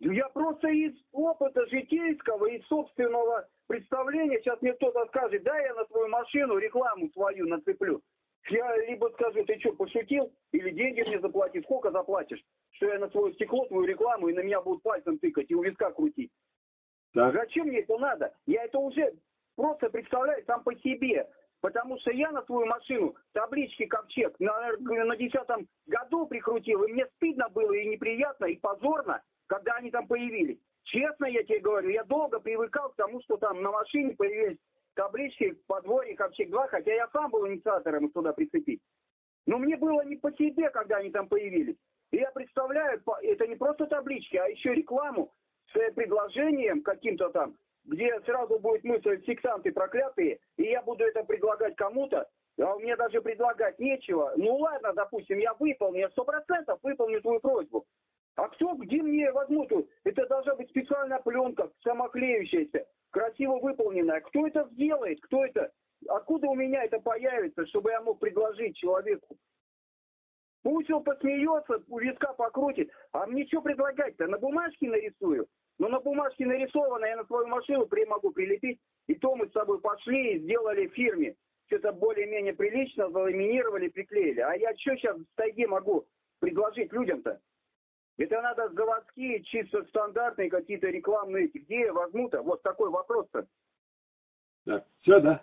[0.00, 5.74] Ну, Я просто из опыта житейского, из собственного представления, сейчас мне кто-то скажет, да, я
[5.74, 8.02] на свою машину рекламу свою нацеплю.
[8.50, 13.08] Я либо скажу, ты что, пошутил, или деньги мне заплати, сколько заплатишь, что я на
[13.10, 16.30] свое стекло, твою рекламу, и на меня будут пальцем тыкать и у виска крутить.
[17.14, 17.34] Так.
[17.34, 18.34] Зачем мне это надо?
[18.46, 19.12] Я это уже
[19.56, 21.28] просто представляю сам по себе.
[21.60, 27.06] Потому что я на свою машину таблички ковчег на, на десятом году прикрутил, и мне
[27.16, 30.58] стыдно было, и неприятно, и позорно, когда они там появились.
[30.82, 34.58] Честно я тебе говорю, я долго привыкал к тому, что там на машине появились
[34.94, 38.82] таблички подворье ковчег 2, хотя я сам был инициатором их туда прицепить.
[39.46, 41.76] Но мне было не по себе, когда они там появились.
[42.12, 45.32] И я представляю, это не просто таблички, а еще рекламу
[45.72, 51.74] с предложением каким-то там, где сразу будет мысль сексанты проклятые, и я буду это предлагать
[51.76, 52.28] кому-то,
[52.60, 54.32] а мне даже предлагать нечего.
[54.36, 57.86] Ну ладно, допустим, я выполню, я сто процентов выполню твою просьбу.
[58.36, 59.72] А кто, где мне возьмут?
[60.04, 64.20] Это должна быть специальная пленка, самоклеющаяся, красиво выполненная.
[64.20, 65.20] Кто это сделает?
[65.22, 65.70] Кто это?
[66.08, 69.36] Откуда у меня это появится, чтобы я мог предложить человеку?
[70.62, 72.90] Пусть он посмеется, у виска покрутит.
[73.12, 74.28] А мне что предлагать-то?
[74.28, 75.48] На бумажке нарисую?
[75.78, 78.78] Но на бумажке нарисовано, я на свою машину при могу прилепить.
[79.08, 81.34] И то мы с тобой пошли и сделали фирме.
[81.66, 84.40] Что-то более-менее прилично, заламинировали, приклеили.
[84.40, 86.06] А я что сейчас в тайге могу
[86.38, 87.40] предложить людям-то?
[88.18, 92.42] Это надо заводские, чисто стандартные какие-то рекламные, где возьму-то?
[92.42, 93.46] Вот такой вопрос-то.
[94.64, 95.42] Так, все, да?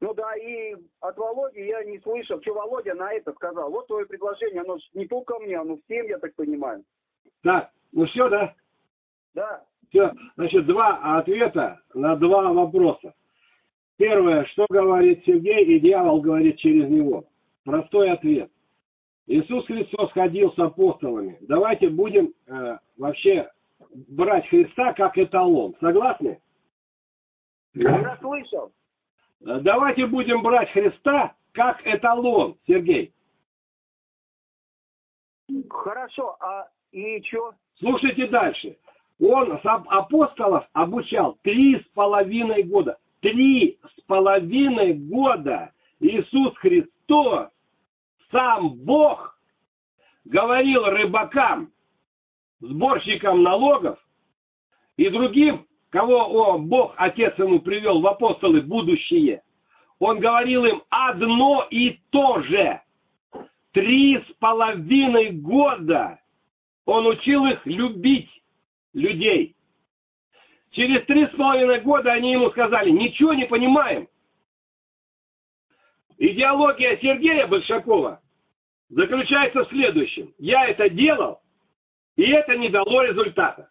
[0.00, 3.70] Ну да, и от Володи я не слышал, что Володя на это сказал.
[3.70, 6.84] Вот твое предложение, оно не только мне, оно всем, я так понимаю.
[7.42, 8.54] Так, ну все, да?
[9.34, 9.64] Да.
[9.88, 13.14] Все, значит, два ответа на два вопроса.
[13.96, 17.24] Первое, что говорит Сергей, и дьявол говорит через него.
[17.64, 18.50] Простой ответ.
[19.26, 21.38] Иисус Христос ходил с апостолами.
[21.40, 23.50] Давайте будем э, вообще
[24.08, 25.74] брать Христа как эталон.
[25.80, 26.40] Согласны?
[27.74, 28.72] Я слышал.
[29.44, 33.12] Э, давайте будем брать Христа как эталон, Сергей.
[35.70, 37.54] Хорошо, а и что?
[37.78, 38.76] Слушайте дальше.
[39.18, 42.98] Он апостолов обучал три с половиной года.
[43.20, 47.48] Три с половиной года Иисус Христос,
[48.30, 49.38] сам Бог,
[50.24, 51.72] говорил рыбакам,
[52.60, 53.98] сборщикам налогов
[54.96, 55.65] и другим,
[55.96, 59.42] кого о, Бог, Отец ему привел в апостолы будущее.
[59.98, 62.82] Он говорил им одно и то же.
[63.72, 66.20] Три с половиной года
[66.84, 68.28] он учил их любить
[68.92, 69.56] людей.
[70.72, 74.06] Через три с половиной года они ему сказали, ничего не понимаем.
[76.18, 78.20] Идеология Сергея Большакова
[78.90, 80.34] заключается в следующем.
[80.36, 81.40] Я это делал,
[82.16, 83.70] и это не дало результата.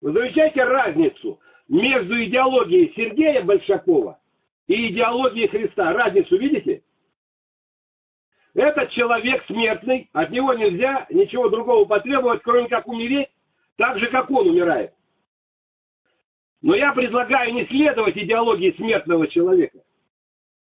[0.00, 4.18] Вы замечаете разницу между идеологией Сергея Большакова
[4.66, 5.92] и идеологией Христа?
[5.92, 6.82] Разницу видите?
[8.54, 13.28] Этот человек смертный, от него нельзя ничего другого потребовать, кроме как умереть
[13.76, 14.92] так же, как он умирает.
[16.62, 19.78] Но я предлагаю не следовать идеологии смертного человека.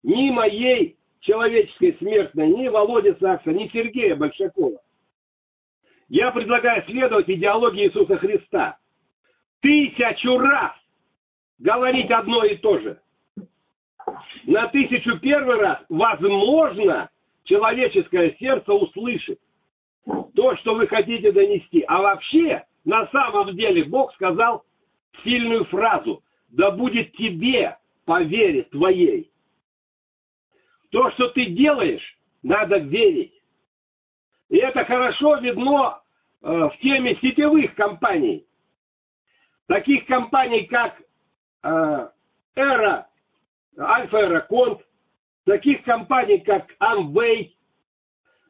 [0.03, 4.81] Ни моей человеческой смертной, ни Володи Сакса, ни Сергея Большакова.
[6.07, 8.77] Я предлагаю следовать идеологии Иисуса Христа.
[9.65, 10.73] Тысячу раз
[11.57, 13.01] говорить одно и то же.
[14.43, 17.09] На тысячу первый раз, возможно,
[17.45, 19.39] человеческое сердце услышит
[20.35, 21.83] то, что вы хотите донести.
[21.87, 24.63] А вообще, на самом деле Бог сказал
[25.23, 26.21] сильную фразу.
[26.49, 29.31] Да будет тебе по вере твоей.
[30.91, 33.33] То, что ты делаешь, надо верить.
[34.49, 36.01] И это хорошо видно
[36.43, 38.45] э, в теме сетевых компаний.
[39.67, 41.01] Таких компаний, как
[41.63, 42.09] э,
[42.55, 43.07] Эра,
[43.79, 44.81] Альфа Эраконт,
[45.45, 47.51] таких компаний, как Amway,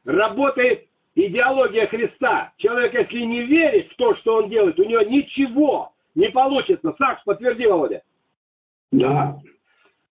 [0.04, 2.52] работает идеология Христа.
[2.58, 6.94] Человек, если не верит в то, что он делает, у него ничего не получится.
[6.98, 8.02] Сакс, подтверди, Володя.
[8.92, 9.38] Да.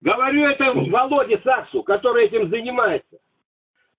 [0.02, 3.20] Говорю это Володе Саксу, который этим занимается.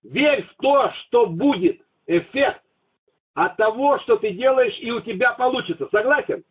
[0.03, 2.61] Верь в то, что будет эффект
[3.33, 5.87] от того, что ты делаешь, и у тебя получится.
[5.91, 6.43] Согласен?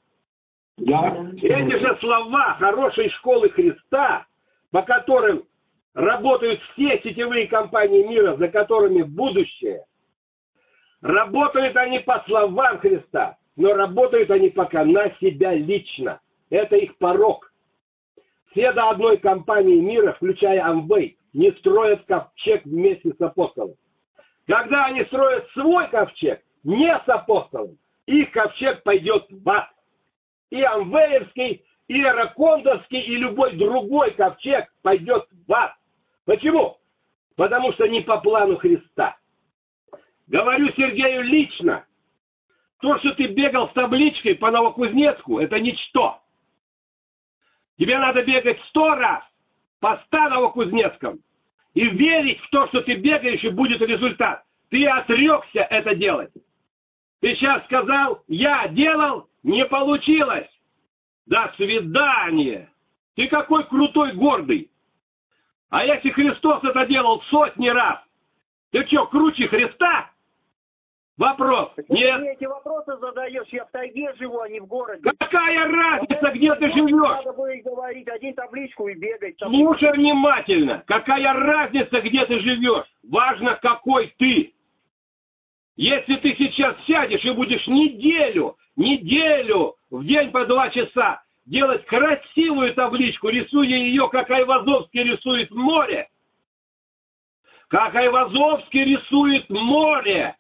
[0.79, 1.27] Да.
[1.37, 4.27] Эти же слова хорошей школы Христа,
[4.71, 5.45] по которым
[5.95, 9.85] работают все сетевые компании мира, за которыми будущее–
[11.05, 16.19] Работают они по словам Христа, но работают они пока на себя лично.
[16.49, 17.53] Это их порог.
[18.51, 23.75] Все до одной компании мира, включая Амвей, не строят ковчег вместе с апостолом.
[24.47, 29.69] Когда они строят свой ковчег, не с апостолом, их ковчег пойдет в ад.
[30.51, 35.75] И Амвеевский, и Эракондовский, и любой другой ковчег пойдет в ад.
[36.25, 36.79] Почему?
[37.37, 39.17] Потому что не по плану Христа.
[40.27, 41.85] Говорю Сергею лично.
[42.81, 46.21] То, что ты бегал с табличкой по Новокузнецку, это ничто.
[47.79, 49.25] Тебе надо бегать сто раз
[49.81, 51.19] по Станово-Кузнецком
[51.75, 54.45] и верить в то, что ты бегаешь и будет результат.
[54.71, 56.33] Ты отрекся это делать.
[57.21, 60.49] Ты сейчас сказал, я делал, не получилось.
[61.27, 62.69] До свидания.
[63.15, 64.71] Ты какой крутой, гордый.
[65.71, 68.01] А если Христос это делал сотни раз,
[68.73, 70.11] ты что, круче Христа?
[71.17, 71.71] Вопрос.
[71.77, 72.21] Почему Нет.
[72.21, 73.47] ты эти вопросы задаешь?
[73.53, 75.09] Я в тайге живу, а не в городе.
[75.19, 77.25] Какая разница, где ты живешь?
[77.25, 79.37] Надо будет говорить, один табличку и бегать.
[79.39, 80.83] Слушай внимательно.
[80.89, 82.87] Какая разница, где ты живешь?
[83.09, 84.55] Важно, какой ты.
[85.77, 92.75] Если ты сейчас сядешь и будешь неделю, неделю, в день по два часа делать красивую
[92.75, 96.09] табличку, рисуя ее, как Айвазовский рисует море,
[97.69, 100.37] как Айвазовский рисует море,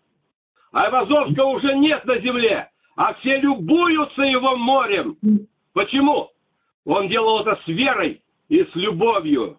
[0.72, 5.16] Айвазовского уже нет на земле, а все любуются его морем.
[5.72, 6.30] Почему?
[6.85, 9.59] Он делал это с верой и с любовью.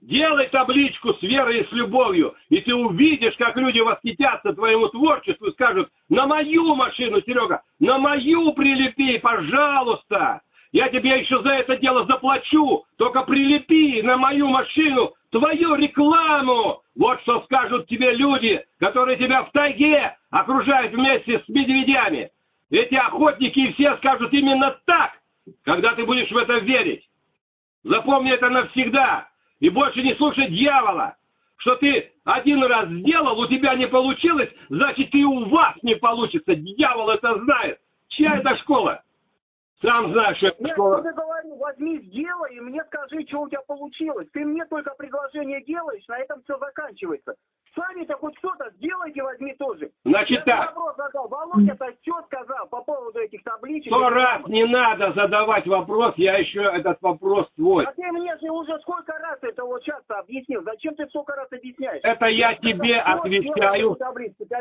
[0.00, 5.48] Делай табличку с верой и с любовью, и ты увидишь, как люди восхитятся твоему творчеству
[5.48, 10.40] и скажут, на мою машину, Серега, на мою прилепи, пожалуйста.
[10.72, 16.82] Я тебе еще за это дело заплачу, только прилепи на мою машину твою рекламу.
[16.96, 22.30] Вот что скажут тебе люди, которые тебя в тайге окружают вместе с медведями.
[22.70, 25.12] Эти охотники все скажут именно так,
[25.64, 27.04] когда ты будешь в это верить.
[27.82, 29.29] Запомни это навсегда.
[29.60, 31.16] И больше не слушай дьявола.
[31.58, 36.54] Что ты один раз сделал, у тебя не получилось, значит и у вас не получится.
[36.54, 37.78] Дьявол это знает.
[38.08, 39.02] Чья это школа?
[39.82, 43.62] Сам знаешь, что это я тебе говорю, возьми, сделай, и мне скажи, что у тебя
[43.66, 44.28] получилось.
[44.32, 47.34] Ты мне только предложение делаешь, на этом все заканчивается.
[47.74, 49.90] Сами-то хоть что-то сделайте, возьми тоже.
[50.04, 51.28] Значит Я тебе так, вопрос задал.
[51.28, 53.92] Володя-то что сказал по поводу этих табличек?
[53.92, 57.84] сто раз не надо задавать вопрос, я еще этот вопрос твой.
[57.84, 60.62] А ты мне же уже сколько раз это вот сейчас объяснил.
[60.64, 62.00] Зачем ты столько раз объясняешь?
[62.02, 63.96] Это я тебе Вот, отвечаю.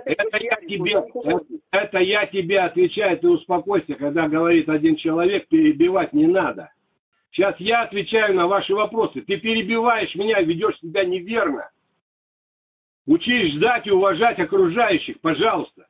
[0.05, 5.09] Это я тебе, это, это я тебе отвечаю, ты успокойся, когда говорит один человек,
[5.47, 6.72] перебивать не надо.
[7.32, 9.22] Сейчас я отвечаю на ваши вопросы.
[9.22, 11.70] Ты перебиваешь меня, ведешь себя неверно.
[13.05, 15.88] Учись ждать и уважать окружающих, пожалуйста.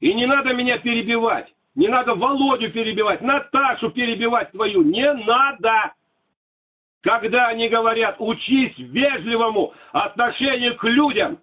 [0.00, 1.52] И не надо меня перебивать.
[1.74, 4.82] Не надо Володю перебивать, Наташу перебивать твою.
[4.82, 5.92] Не надо.
[7.02, 11.38] Когда они говорят, учись вежливому отношению к людям.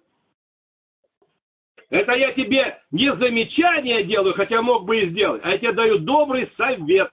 [1.90, 5.98] Это я тебе не замечание делаю, хотя мог бы и сделать, а я тебе даю
[5.98, 7.10] добрый совет.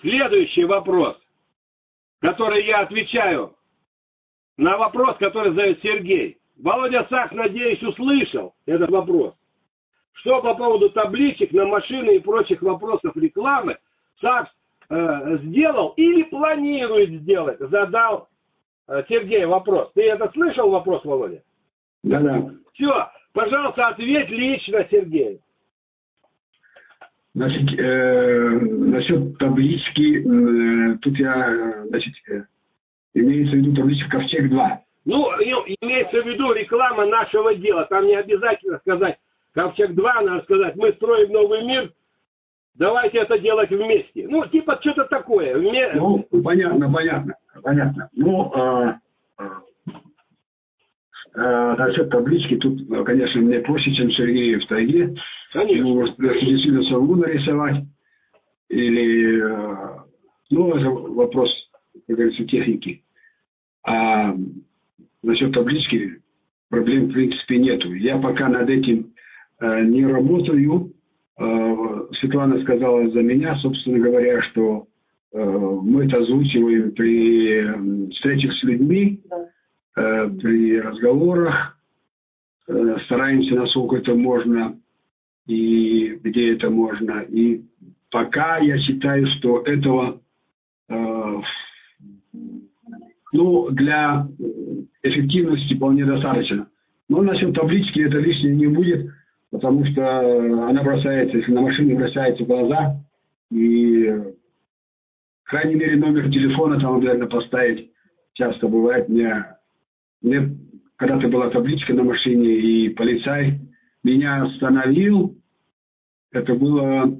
[0.00, 1.18] Следующий вопрос,
[2.20, 3.56] который я отвечаю
[4.56, 6.38] на вопрос, который задает Сергей.
[6.56, 9.34] Володя Сах, надеюсь, услышал этот вопрос.
[10.12, 13.76] Что по поводу табличек на машины и прочих вопросов рекламы
[14.20, 14.50] Сакс
[14.88, 17.58] э, сделал или планирует сделать?
[17.58, 18.28] Задал
[19.08, 19.90] Сергей вопрос.
[19.94, 21.42] Ты это слышал вопрос, Володя?
[22.02, 22.50] Да-да.
[22.74, 25.40] Все, пожалуйста, ответь лично Сергею.
[27.34, 32.44] Значит, э, насчет таблички, э, тут я, э, значит, э,
[33.14, 34.78] имеется в виду табличка «Ковчег-2».
[35.06, 35.30] Ну,
[35.80, 37.86] имеется в виду реклама нашего дела.
[37.86, 39.18] Там не обязательно сказать
[39.54, 41.92] Ковчег-2, надо сказать, мы строим новый мир,
[42.74, 44.26] давайте это делать вместе.
[44.28, 45.56] Ну, типа что-то такое.
[45.56, 48.08] Вме- Ну, понятно, понятно, понятно.
[48.12, 48.94] Ну, э,
[51.36, 55.14] э, насчет таблички, тут, конечно, мне проще, чем Сергею в тайге.
[55.52, 55.84] Конечно.
[55.84, 57.84] Ну, может, действительно смогу нарисовать.
[58.68, 59.96] Или, э,
[60.50, 61.50] ну, это вопрос,
[62.06, 63.02] как говорится, техники.
[63.86, 64.34] А
[65.22, 66.22] насчет таблички
[66.70, 67.92] проблем, в принципе, нету.
[67.92, 69.12] Я пока над этим
[69.60, 70.93] э, не работаю.
[71.36, 74.86] Э, Светлана сказала за меня, собственно говоря, что
[75.32, 79.20] э, мы это озвучиваем при встречах с людьми,
[79.96, 81.78] э, при разговорах,
[83.06, 84.78] стараемся, насколько это можно,
[85.46, 87.20] и где это можно.
[87.28, 87.62] И
[88.10, 90.20] пока я считаю, что этого
[93.32, 94.26] ну, для
[95.02, 96.68] эффективности вполне достаточно.
[97.10, 99.10] Но насчет таблички это лишнее не будет,
[99.54, 103.00] потому что она бросается, если на машине бросается в глаза,
[103.52, 104.10] и,
[105.44, 107.92] в крайней мере, номер телефона там обязательно поставить.
[108.32, 109.46] Часто бывает, мне,
[110.22, 110.58] мне
[110.96, 113.60] когда-то была табличка на машине, и полицай
[114.02, 115.38] меня остановил.
[116.32, 117.16] Это было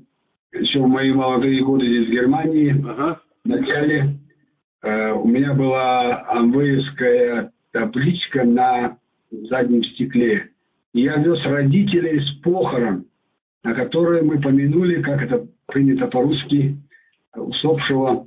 [0.55, 2.85] еще в мои молодые годы здесь в Германии.
[2.85, 3.20] Ага.
[3.45, 4.18] В начале
[4.82, 8.99] э, у меня была амвеевская табличка на
[9.30, 10.51] заднем стекле.
[10.95, 13.05] И я вез родителей с похорон,
[13.64, 16.76] на которые мы помянули, как это принято по-русски,
[17.34, 18.26] усопшего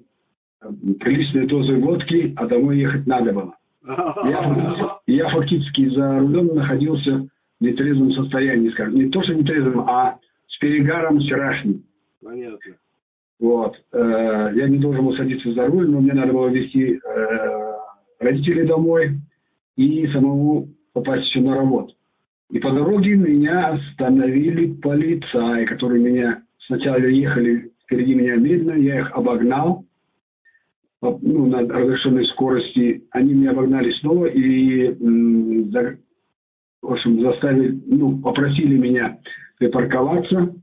[1.00, 3.56] приличной дозы водки, а домой ехать надо было.
[3.86, 8.96] Я, я фактически за рулем находился в нетрезвом состоянии, скажем.
[8.96, 11.84] Не то, что нетрезвым, а с перегаром вчерашним.
[12.22, 12.76] Понятно.
[13.40, 13.76] Вот.
[13.94, 17.74] Э, я не должен был садиться за руль, но мне надо было везти э,
[18.20, 19.20] родителей домой
[19.78, 21.94] и самому попасть еще на работу.
[22.50, 29.12] И по дороге меня остановили полицаи, которые меня сначала ехали впереди меня медленно, я их
[29.12, 29.86] обогнал
[31.02, 33.06] ну, на разрешенной скорости.
[33.12, 34.94] Они меня обогнали снова и,
[36.82, 39.20] в общем, заставили, ну, попросили меня
[39.58, 40.54] припарковаться.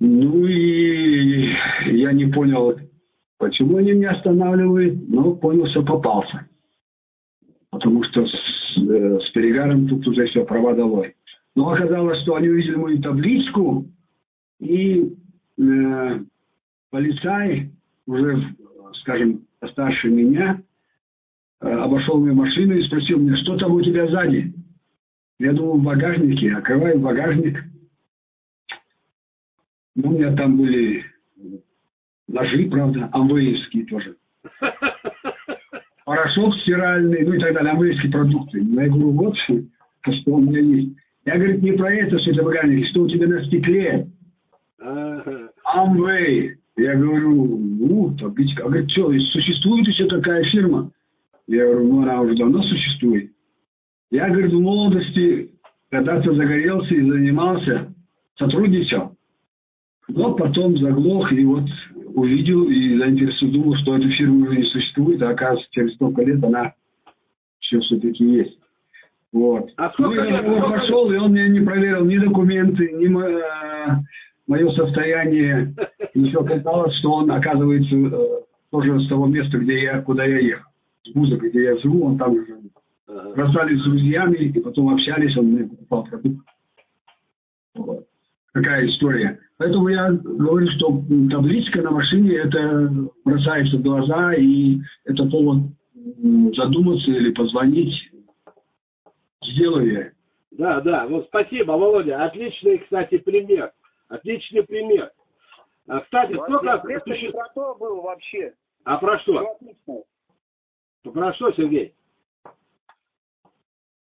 [0.00, 1.52] Ну и
[1.86, 2.78] я не понял,
[3.38, 6.48] почему они меня останавливают, но понял, что попался.
[7.70, 8.26] Потому что
[8.72, 11.16] с, э, с перегаром тут уже все права долой.
[11.54, 13.86] Но оказалось, что они увидели мою табличку,
[14.60, 15.12] и
[15.58, 16.20] э,
[16.90, 17.70] полицай,
[18.06, 18.54] уже,
[19.00, 20.62] скажем, старше меня,
[21.60, 24.52] э, обошел мою машину и спросил меня, что там у тебя сзади?
[25.38, 27.64] Я думал, в багажнике, открываю багажник.
[29.96, 31.04] Ну, у меня там были
[32.28, 34.16] ножи, правда, амвеевские тоже.
[36.04, 38.58] Порошок стиральный, ну и так далее, амвеевские продукты.
[38.60, 39.54] Я говорю, вот, что
[40.26, 40.96] у меня есть.
[41.26, 44.08] Я, говорит, не про это, что это багажник, что у тебя на стекле.
[45.64, 46.56] Амвей.
[46.76, 48.64] Я говорю, ну, табличка.
[48.64, 50.90] А говорит, что, существует еще такая фирма?
[51.46, 53.30] Я говорю, ну, она уже давно существует.
[54.10, 55.52] Я, говорит, в молодости
[55.90, 57.94] когда-то загорелся и занимался,
[58.38, 59.16] сотрудничал.
[60.08, 61.64] Но потом заглох и вот
[62.14, 66.42] увидел и заинтересовался, думал, что эта фирма уже не существует, а оказывается, через столько лет
[66.42, 66.74] она
[67.60, 68.58] еще все-таки есть.
[69.32, 69.70] Вот.
[69.76, 70.30] А ну, лет?
[70.30, 75.74] Я пошел, и он мне не проверил ни документы, ни мое состояние.
[76.14, 80.68] Еще оказалось, что он, оказывается, э, тоже с того места, где я, куда я ехал.
[81.04, 82.58] С музыкой, где я живу, он там уже
[83.34, 86.46] расстались с друзьями, и потом общались, он мне покупал продукт.
[87.74, 88.06] Вот.
[88.52, 89.38] Такая история.
[89.60, 92.90] Поэтому я говорю, что табличка на машине, это
[93.26, 95.64] бросается в глаза, и это повод
[96.56, 97.92] задуматься или позвонить.
[99.44, 100.12] Сделаю я.
[100.52, 102.24] Да, да, ну спасибо, Володя.
[102.24, 103.70] Отличный, кстати, пример.
[104.08, 105.12] Отличный пример.
[105.88, 106.82] А, кстати, сколько...
[107.04, 107.30] Суще...
[107.30, 108.54] про то был вообще.
[108.84, 109.58] А про что?
[111.02, 111.92] Про что, Сергей?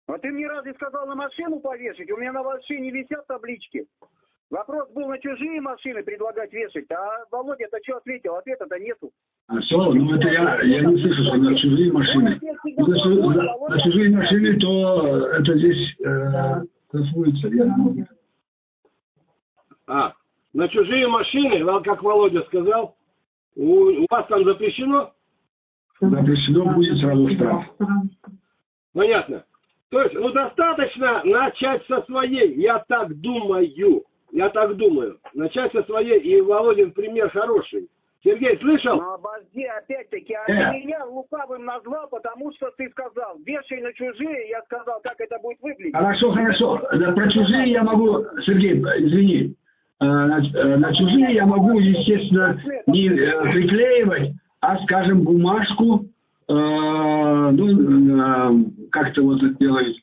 [0.09, 2.11] А ты мне разве сказал на машину повешать?
[2.11, 3.87] У меня на машине висят таблички.
[4.51, 8.37] Вопрос был на чужие машины предлагать вешать, а Володя это что ответил?
[8.37, 9.11] Ответа-то нету.
[9.49, 12.41] А все, ну это я, я не слышу, что на чужие машины.
[12.77, 16.63] Ну, на, на, чужие машины, то это здесь э,
[19.89, 20.13] А,
[20.53, 22.97] на чужие машины, как Володя сказал,
[23.57, 25.13] у, у вас там запрещено?
[26.01, 27.65] Запрещено будет сразу штраф.
[28.93, 29.45] Понятно.
[29.91, 33.67] То есть, ну достаточно начать со своей, я так думаю,
[34.33, 35.19] я так думаю.
[35.35, 37.89] Начать со своей, и Володин пример хороший.
[38.27, 38.97] Сергей, слышал?
[38.97, 44.49] Ну, обожди, опять-таки, а ты меня лукавым назвал, потому что ты сказал, вешай на чужие,
[44.49, 45.95] я сказал, как это будет выглядеть.
[45.95, 46.79] Хорошо, хорошо.
[46.79, 49.55] Про чужие я могу, Сергей, извини,
[50.01, 56.07] э, на, э, на чужие я могу, естественно, не э, приклеивать, а, скажем, бумажку,
[56.49, 59.97] э, ну, как-то вот это делают.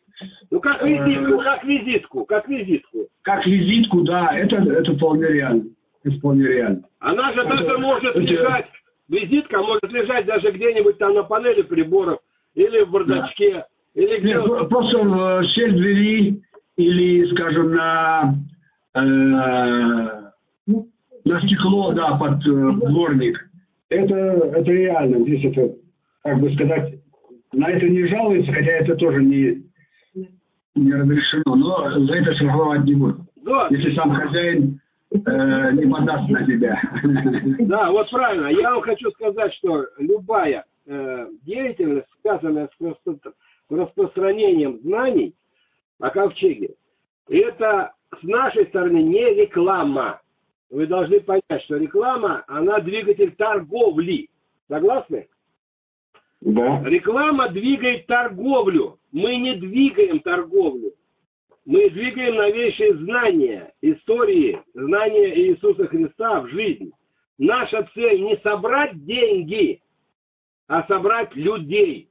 [0.52, 3.08] Ну, как визитку, как визитку, как визитку.
[3.22, 5.64] Как визитку, да, это, это вполне реально.
[6.04, 6.84] Это вполне реально.
[7.00, 8.20] Она же это, даже может это...
[8.20, 8.66] лежать,
[9.08, 12.20] визитка может лежать даже где-нибудь там на панели приборов,
[12.56, 13.68] или в бардачке, да.
[13.96, 16.42] или где Нет, Просто в щель двери,
[16.78, 18.36] или, скажем, на,
[18.96, 19.00] э,
[21.26, 23.50] на стекло, да, под э, дворник.
[23.90, 25.24] Это, это реально.
[25.26, 25.76] Здесь это,
[26.24, 26.96] как бы сказать,
[27.54, 29.64] на это не жалуется, хотя это тоже не,
[30.76, 33.22] не разрешено, но за это штрафовать не будут.
[33.38, 33.68] Да.
[33.70, 34.80] Если сам хозяин
[35.12, 36.82] э, не подаст на тебя.
[37.68, 38.48] Да, вот правильно.
[38.48, 43.18] Я вам хочу сказать, что любая э, деятельность, связанная с
[43.70, 45.36] распространением знаний
[46.00, 46.76] о ковчеге,
[47.30, 50.22] это с нашей стороны не реклама.
[50.70, 54.30] Вы должны понять, что реклама, она двигатель торговли.
[54.68, 55.28] Согласны?
[56.42, 56.82] Да.
[56.84, 58.98] Реклама двигает торговлю.
[59.14, 60.92] Мы не двигаем торговлю.
[61.66, 66.92] Мы двигаем новейшие знания, истории, знания Иисуса Христа в жизнь.
[67.38, 69.82] Наша цель не собрать деньги,
[70.68, 72.10] а собрать людей.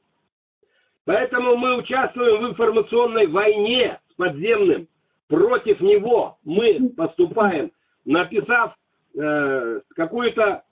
[1.05, 4.89] Поэтому мы участвуем в информационной войне с подземным.
[5.29, 7.71] Против него мы поступаем
[8.05, 8.75] написав
[9.15, 10.65] э, какую-то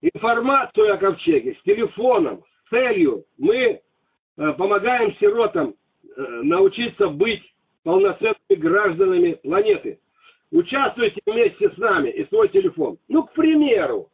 [0.00, 3.80] информацию о ковчеге с телефоном, с целью, мы
[4.52, 5.74] помогаем сиротам
[6.16, 7.42] э, научиться быть
[7.82, 10.00] полноценными гражданами планеты.
[10.50, 12.98] Участвуйте вместе с нами и свой телефон.
[13.08, 14.10] Ну, к примеру,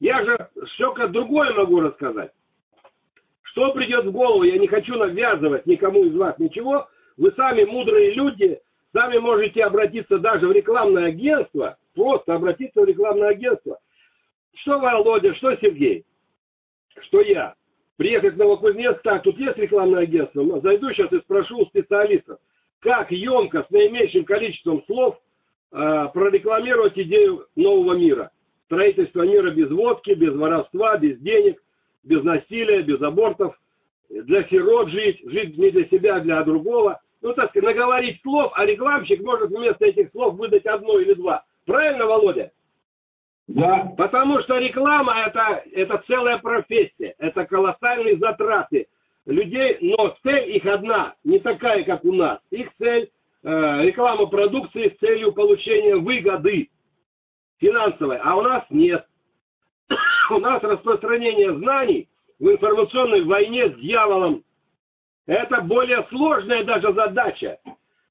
[0.00, 2.32] я же что-то другое могу рассказать.
[3.42, 6.88] Что придет в голову, я не хочу навязывать никому из вас ничего.
[7.16, 8.60] Вы сами мудрые люди,
[8.92, 13.78] сами можете обратиться даже в рекламное агентство, просто обратиться в рекламное агентство.
[14.54, 16.04] Что Володя, что Сергей,
[17.02, 17.54] что я.
[18.00, 22.38] Приехать в Новокузнецк, так, тут есть рекламное агентство, зайду сейчас и спрошу у специалистов,
[22.78, 25.20] как емко, с наименьшим количеством слов
[25.70, 28.30] э, прорекламировать идею нового мира.
[28.64, 31.62] Строительство мира без водки, без воровства, без денег,
[32.02, 33.54] без насилия, без абортов,
[34.08, 37.02] для сирот жить, жить не для себя, а для другого.
[37.20, 41.44] Ну, так сказать, наговорить слов, а рекламщик может вместо этих слов выдать одно или два.
[41.66, 42.50] Правильно, Володя?
[43.50, 43.92] Да.
[43.96, 48.86] Потому что реклама это, это целая профессия, это колоссальные затраты
[49.26, 52.38] людей, но цель их одна, не такая, как у нас.
[52.50, 53.10] Их цель
[53.42, 56.70] э, реклама продукции с целью получения выгоды
[57.58, 59.04] финансовой, а у нас нет.
[60.30, 64.44] у нас распространение знаний в информационной войне с дьяволом.
[65.26, 67.58] Это более сложная даже задача,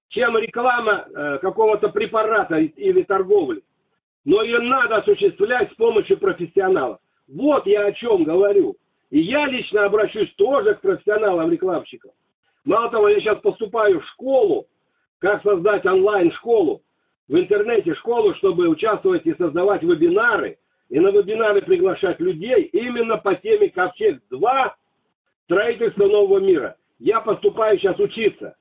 [0.09, 3.63] чем реклама э, какого-то препарата или торговли.
[4.29, 6.99] Но ее надо осуществлять с помощью профессионалов.
[7.27, 8.75] Вот я о чем говорю.
[9.09, 12.11] И я лично обращусь тоже к профессионалам-рекламщикам.
[12.63, 14.67] Мало того, я сейчас поступаю в школу,
[15.17, 16.83] как создать онлайн-школу,
[17.27, 20.59] в интернете школу, чтобы участвовать и создавать вебинары,
[20.89, 24.71] и на вебинары приглашать людей именно по теме Ковчег-2
[25.45, 26.75] строительство нового мира.
[26.99, 28.55] Я поступаю сейчас учиться.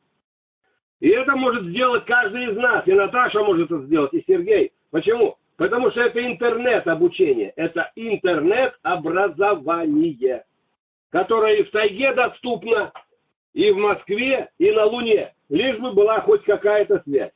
[1.00, 2.88] И это может сделать каждый из нас.
[2.88, 4.72] И Наташа может это сделать, и Сергей.
[4.90, 5.36] Почему?
[5.58, 7.52] Потому что это интернет-обучение.
[7.56, 10.44] Это интернет-образование,
[11.10, 12.92] которое и в тайге доступно,
[13.54, 15.34] и в Москве, и на Луне.
[15.48, 17.32] Лишь бы была хоть какая-то связь.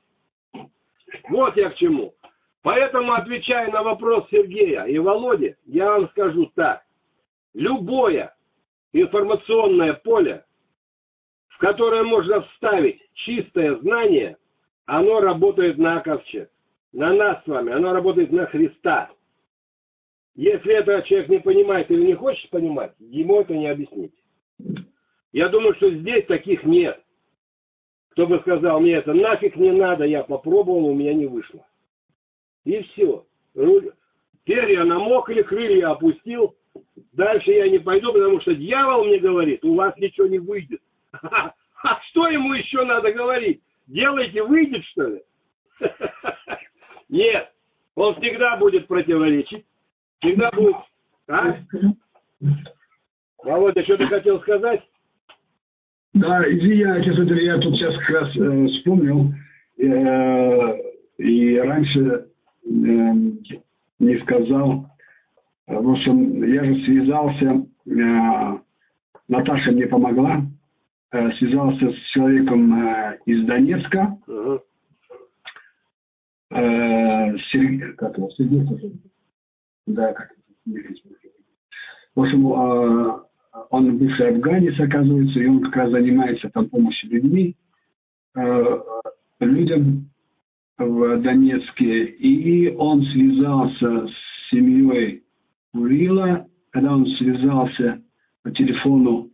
[1.30, 2.14] Вот я к чему.
[2.62, 6.84] Поэтому, отвечая на вопрос Сергея и Володи, я вам скажу так.
[7.54, 8.32] Любое
[8.92, 10.44] информационное поле,
[11.48, 14.36] в которое можно вставить чистое знание,
[14.86, 16.52] оно работает на ковчег.
[16.92, 17.72] На нас с вами.
[17.72, 19.10] Оно работает на Христа.
[20.34, 24.14] Если это человек не понимает или не хочет понимать, ему это не объяснить.
[25.32, 27.02] Я думаю, что здесь таких нет.
[28.10, 31.66] Кто бы сказал, мне это нафиг не надо, я попробовал, у меня не вышло.
[32.64, 33.26] И все.
[34.44, 36.54] Перья намокли, крылья опустил.
[37.12, 40.80] Дальше я не пойду, потому что дьявол мне говорит, у вас ничего не выйдет.
[41.84, 43.60] А что ему еще надо говорить?
[43.88, 45.22] Делайте, выйдет, что ли?
[47.12, 47.52] Нет,
[47.94, 49.64] он всегда будет противоречить.
[50.18, 50.74] Всегда будет...
[51.28, 51.56] А?
[53.44, 54.82] Володя, что ты хотел сказать?
[56.14, 59.32] Да, извиняюсь, я тут сейчас как раз э, вспомнил.
[59.78, 60.78] Э,
[61.18, 62.32] и раньше
[62.64, 63.38] Эм,
[63.98, 64.86] не сказал.
[65.66, 68.58] В общем, я же связался, э,
[69.28, 70.42] Наташа мне помогла,
[71.12, 74.16] э, связался с человеком э, из Донецка,
[76.52, 78.66] Сергей, как его, Сергей,
[79.86, 80.30] да, как
[82.14, 82.44] в общем,
[83.70, 87.56] он бывший афганец, оказывается, и он как раз занимается там помощью людьми,
[89.40, 90.12] людям,
[90.78, 95.22] в Донецке, и он связался с семьей
[95.72, 98.02] Урила, когда он связался
[98.42, 99.30] по телефону,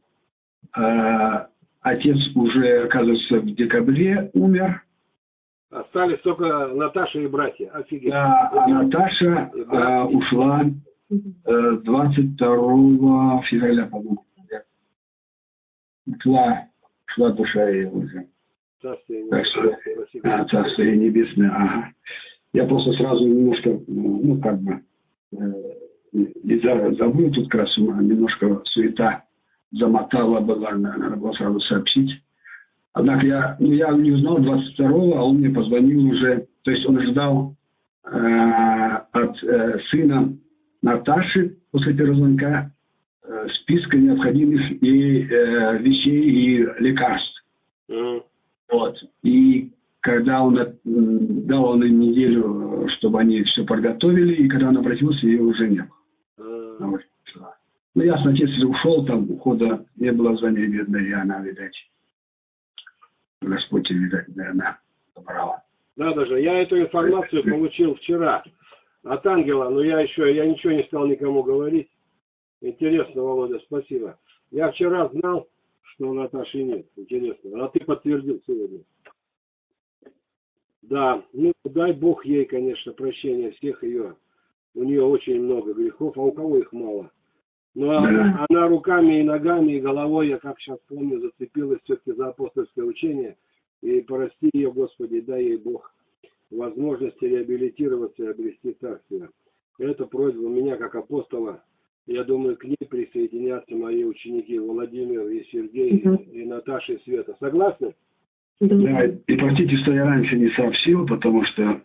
[0.77, 1.47] э,
[1.81, 4.83] отец уже, оказывается, в декабре умер.
[5.71, 7.71] Остались только Наташа и братья.
[7.71, 8.11] Офигеть.
[8.11, 10.65] Да, а Наташа э, ушла
[11.11, 14.25] э, 22 февраля, по-моему.
[16.07, 16.69] Ушла,
[17.07, 18.27] ушла душа ее уже.
[18.81, 19.79] Царствие небесное.
[20.23, 21.93] А, Царствие небесное, ага.
[22.55, 24.81] Я просто сразу немножко, ну, как бы,
[25.33, 29.25] э, забыл тут как раз немножко суета
[29.73, 32.11] замотала была, надо было сразу сообщить.
[32.93, 37.01] Однако я, ну, я не узнал 22-го, а он мне позвонил уже, то есть он
[37.03, 37.55] ждал
[38.05, 40.37] э, от э, сына
[40.83, 42.71] Наташи после первого звонка
[43.25, 47.45] э, списка необходимых и э, вещей и лекарств.
[47.91, 48.23] Mm.
[48.73, 48.97] Вот.
[49.23, 55.27] И когда он дал он им неделю, чтобы они все подготовили, и когда он обратился,
[55.27, 56.77] ее уже не было.
[56.81, 57.01] Вот.
[57.95, 61.75] Ну, ясно, отец ушел, там ухода не было за ней и она, видать,
[63.41, 64.81] Господь, видать, наверное,
[65.15, 65.63] забрала.
[65.97, 68.45] Надо же, я эту информацию получил вчера
[69.03, 71.91] от ангела, но я еще, я ничего не стал никому говорить.
[72.61, 74.19] Интересно, Володя, спасибо.
[74.51, 75.49] Я вчера знал,
[75.83, 76.87] что Наташи нет.
[76.97, 77.65] Интересно.
[77.65, 78.81] А ты подтвердил сегодня.
[80.83, 84.17] Да, ну дай Бог ей, конечно, прощения всех ее.
[84.75, 87.11] У нее очень много грехов, а у кого их мало.
[87.79, 92.31] Но она, она руками и ногами, и головой, я как сейчас помню, зацепилась все-таки за
[92.31, 93.37] апостольское учение.
[93.83, 95.95] И прости ее, Господи, дай ей Бог
[96.51, 99.29] возможности реабилитироваться и обрести царствие.
[99.79, 101.63] Это просьба у меня как апостола.
[102.09, 106.25] Я думаю, к ней присоединятся мои ученики Владимир и Сергей угу.
[106.33, 107.37] и Наташа и Света.
[107.39, 107.95] Согласны?
[108.61, 111.81] Да, и простите, что я раньше не сообщил, потому что,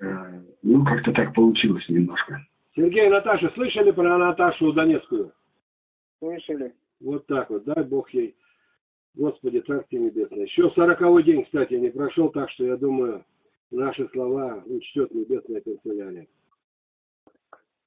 [0.00, 2.40] э, ну, как-то так получилось немножко.
[2.76, 5.32] Сергей и Наташа, слышали про Наташу Донецкую?
[6.18, 6.74] Слышали.
[7.00, 8.36] Вот так вот, дай Бог ей.
[9.14, 10.44] Господи, Царствие Небесное.
[10.44, 13.24] Еще сороковой день, кстати, не прошел, так что я думаю,
[13.70, 16.26] наши слова учтет Небесная канцелярия.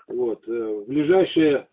[0.08, 0.48] Вот.
[0.48, 1.66] Э, в ближайшие э,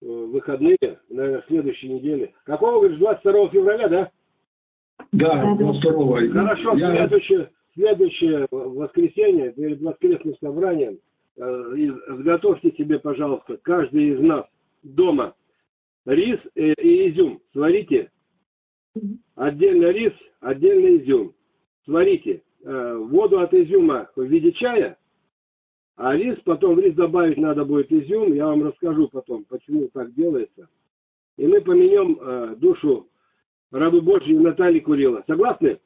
[0.00, 0.76] выходные,
[1.08, 2.34] наверное, следующей неделе.
[2.44, 4.10] Какого, говоришь, 22 февраля, да?
[5.12, 6.96] Да, 22 Хорошо, Я...
[6.96, 10.98] следующее, следующее воскресенье, перед воскресным собранием,
[11.38, 14.46] изготовьте себе, пожалуйста, каждый из нас
[14.82, 15.34] дома
[16.06, 16.72] рис и,
[17.10, 17.40] изюм.
[17.52, 18.10] Сварите.
[19.34, 21.34] Отдельно рис, отдельно изюм.
[21.84, 22.42] Сварите.
[22.64, 24.98] Э, воду от изюма в виде чая,
[25.96, 30.12] а рис, потом в рис добавить надо будет изюм, я вам расскажу потом, почему так
[30.14, 30.68] делается.
[31.36, 33.08] И мы поменем э, душу
[33.70, 35.22] рабы Божьей Натальи Курила.
[35.28, 35.78] Согласны?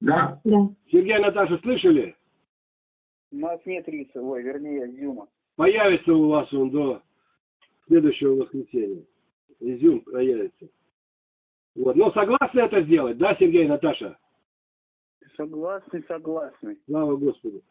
[0.00, 0.40] Да.
[0.44, 0.68] Да.
[0.92, 2.14] Сергей и Наташа слышали?
[3.32, 5.28] У нас нет риса, ой, вернее, изюма.
[5.56, 7.02] Появится у вас он до
[7.86, 9.04] следующего воскресенья.
[9.60, 10.68] Изюм появится.
[11.74, 11.96] Вот.
[11.96, 14.18] Но согласны это сделать, да, Сергей Наташа?
[15.36, 16.78] Согласны, согласны.
[16.86, 17.62] Слава Господу.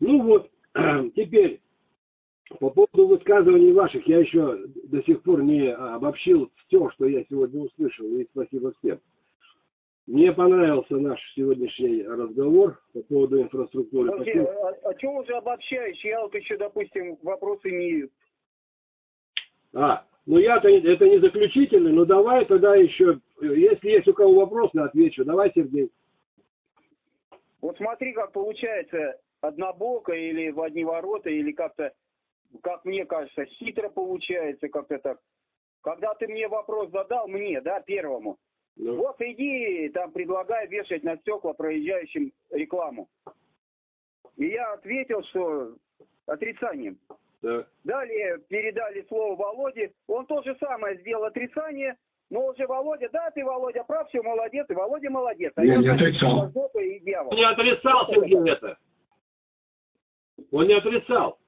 [0.00, 0.50] Ну вот,
[1.14, 1.60] теперь,
[2.58, 7.60] по поводу высказываний ваших, я еще до сих пор не обобщил все, что я сегодня
[7.60, 9.00] услышал, и спасибо всем.
[10.10, 14.10] Мне понравился наш сегодняшний разговор по поводу инфраструктуры.
[14.10, 16.00] Подожди, а, а что уже обобщаешь?
[16.02, 18.10] Я вот еще, допустим, вопросы имею.
[19.72, 24.78] А, ну я-то это не заключительный, но давай тогда еще, если есть у кого вопросы,
[24.78, 25.24] отвечу.
[25.24, 25.92] Давай, Сергей.
[27.60, 31.92] Вот смотри, как получается однобоко или в одни ворота, или как-то,
[32.64, 35.20] как мне кажется, хитро получается как-то так.
[35.82, 38.38] Когда ты мне вопрос задал, мне, да, первому,
[38.80, 38.96] ну.
[38.96, 43.08] вот иди, там, предлагай вешать на стекла проезжающим рекламу.
[44.36, 45.74] И я ответил, что
[46.26, 46.98] отрицанием.
[47.42, 47.66] Да.
[47.84, 51.96] Далее передали слово Володе, он то же самое сделал отрицание,
[52.30, 55.52] но уже Володя, да, ты, Володя, прав, все, молодец, и Володя молодец.
[55.56, 56.50] А я, я не отрицал.
[56.54, 58.78] Он не отрицал, Сергей, это.
[60.52, 61.39] Он не отрицал.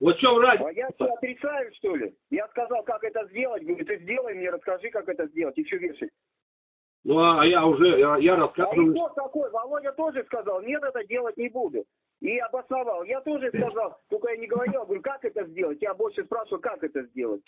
[0.00, 0.68] Вот в чем разница?
[0.68, 2.14] А я что, отрицаю, что ли?
[2.30, 3.62] Я сказал, как это сделать.
[3.64, 5.56] Говорю, ты сделай мне, расскажи, как это сделать.
[5.56, 6.10] И что вешать?
[7.04, 8.90] Ну, а я уже, я, я рассказываю.
[8.90, 9.50] А кто такой?
[9.50, 11.84] Володя тоже сказал, нет, это делать не буду.
[12.20, 13.04] И обосновал.
[13.04, 15.78] Я тоже сказал, только я не говорил, говорю, как это сделать?
[15.80, 17.42] Я больше спрашиваю, как это сделать.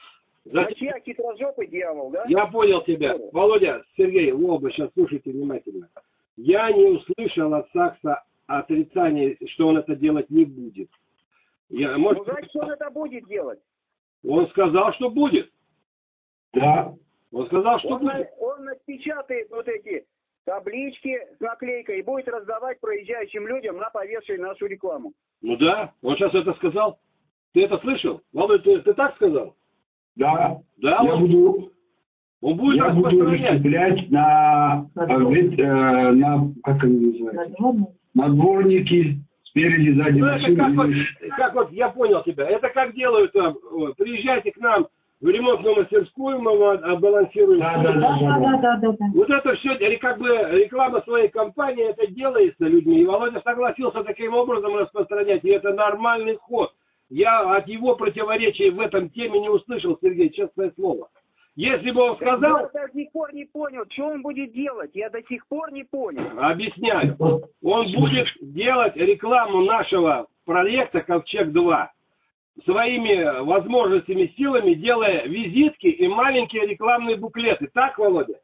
[0.44, 2.24] Значит, я хитрожопый дьявол, да?
[2.28, 3.14] Я понял тебя.
[3.14, 3.30] Что?
[3.32, 5.88] Володя, Сергей, оба сейчас слушайте внимательно.
[6.36, 10.88] Я не услышал от Сакса отрицания, что он это делать не будет.
[11.70, 13.60] Я, может, ну, значит, он это будет делать.
[14.26, 15.50] Он сказал, что будет.
[16.54, 16.94] Да.
[17.30, 18.28] Он сказал, что он, будет.
[18.38, 20.06] Он напечатает вот эти
[20.44, 25.12] таблички с наклейкой и будет раздавать проезжающим людям на повешенную нашу рекламу.
[25.42, 26.98] Ну да, он сейчас это сказал.
[27.52, 28.22] Ты это слышал?
[28.32, 29.54] Володя, ты, ты так сказал?
[30.16, 30.60] Да.
[30.78, 31.72] Да, я он, буду,
[32.40, 39.18] он будет я буду расщеплять на, э, э, на, как они называются, на дворники
[39.59, 40.56] спереди, сзади ну, машины.
[40.56, 40.90] Как вот,
[41.36, 43.56] как вот, я понял тебя, это как делают там,
[43.97, 44.89] приезжайте к нам
[45.20, 46.56] в ремонтную мастерскую, мы
[46.98, 47.59] балансируем.
[47.59, 49.06] Да, да, да, да, да, да, да.
[49.14, 53.01] Вот это все, или как бы реклама своей компании, это делается людьми.
[53.01, 56.72] И Володя согласился таким образом распространять, и это нормальный ход.
[57.10, 61.09] Я от его противоречия в этом теме не услышал, Сергей, честное слово.
[61.59, 62.70] Если бы он сказал...
[62.72, 64.93] Я до сих пор не понял, что он будет делать.
[64.94, 66.22] Я до сих пор не понял.
[66.39, 67.16] Объясняю.
[67.18, 71.89] Он будет делать рекламу нашего проекта «Ковчег-2»
[72.64, 77.68] своими возможностями, силами, делая визитки и маленькие рекламные буклеты.
[77.74, 78.39] Так, Володя?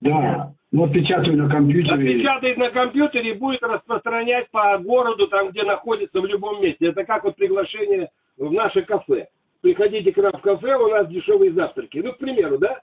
[0.00, 0.54] Да.
[0.72, 2.14] Вот печатаю на компьютере.
[2.14, 6.86] Печатает на компьютере и будет распространять по городу, там, где находится, в любом месте.
[6.86, 8.08] Это как вот приглашение
[8.38, 9.26] в наше кафе.
[9.60, 11.98] Приходите к нам в кафе, у нас дешевые завтраки.
[11.98, 12.80] Ну, к примеру, да?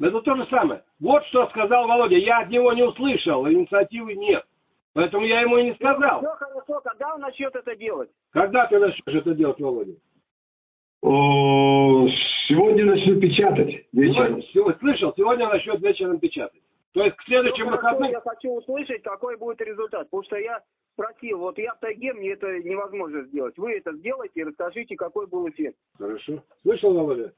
[0.00, 0.82] Это то же самое.
[1.00, 2.16] Вот что сказал Володя.
[2.16, 4.44] Я от него не услышал, инициативы нет.
[4.92, 6.20] Поэтому я ему и не сказал.
[6.20, 8.10] Все хорошо, когда он начнет это делать?
[8.30, 9.94] Когда ты начнешь это делать, Володя?
[11.02, 12.08] О,
[12.48, 14.42] Сегодня начну печатать вечером.
[14.42, 16.60] Всё, слышал, сегодня начнет вечером печатать.
[16.94, 18.10] То есть к Ну, хорошо, выходным...
[18.10, 20.08] Я хочу услышать, какой будет результат.
[20.08, 20.62] Потому что я
[20.92, 23.58] спросил, вот я в тайге, мне это невозможно сделать.
[23.58, 25.76] Вы это сделайте и расскажите, какой был эффект.
[25.98, 26.42] Хорошо.
[26.62, 27.32] Слышал, Володя?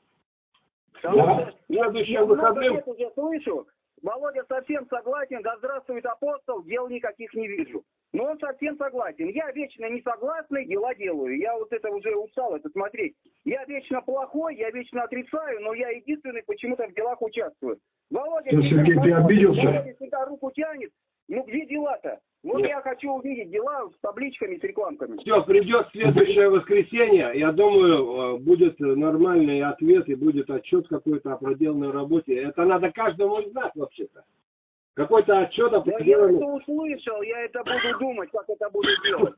[1.03, 1.53] Да.
[1.69, 3.67] я, Следующим я выходным- лет уже слышу,
[4.03, 7.83] Володя совсем согласен, да здравствует апостол, дел никаких не вижу.
[8.17, 9.29] Но он совсем согласен.
[9.29, 11.37] Я вечно не согласный, дела делаю.
[11.37, 13.15] Я вот это уже устал это смотреть.
[13.45, 17.79] Я вечно плохой, я вечно отрицаю, но я единственный почему-то в делах участвую.
[18.11, 19.61] Володя, Что, Сергей, ты обиделся?
[19.61, 20.93] Володя всегда руку тянет.
[21.29, 22.19] Ну где дела-то?
[22.43, 22.71] Вот Нет.
[22.71, 25.19] я хочу увидеть дела с табличками, с рекламками.
[25.19, 31.37] Все, придет следующее воскресенье, я думаю, э, будет нормальный ответ и будет отчет какой-то о
[31.37, 32.35] проделанной работе.
[32.35, 34.25] Это надо каждому из нас вообще-то.
[34.97, 39.35] Какой-то отчет о Да я это услышал, я это буду думать, как это буду делать.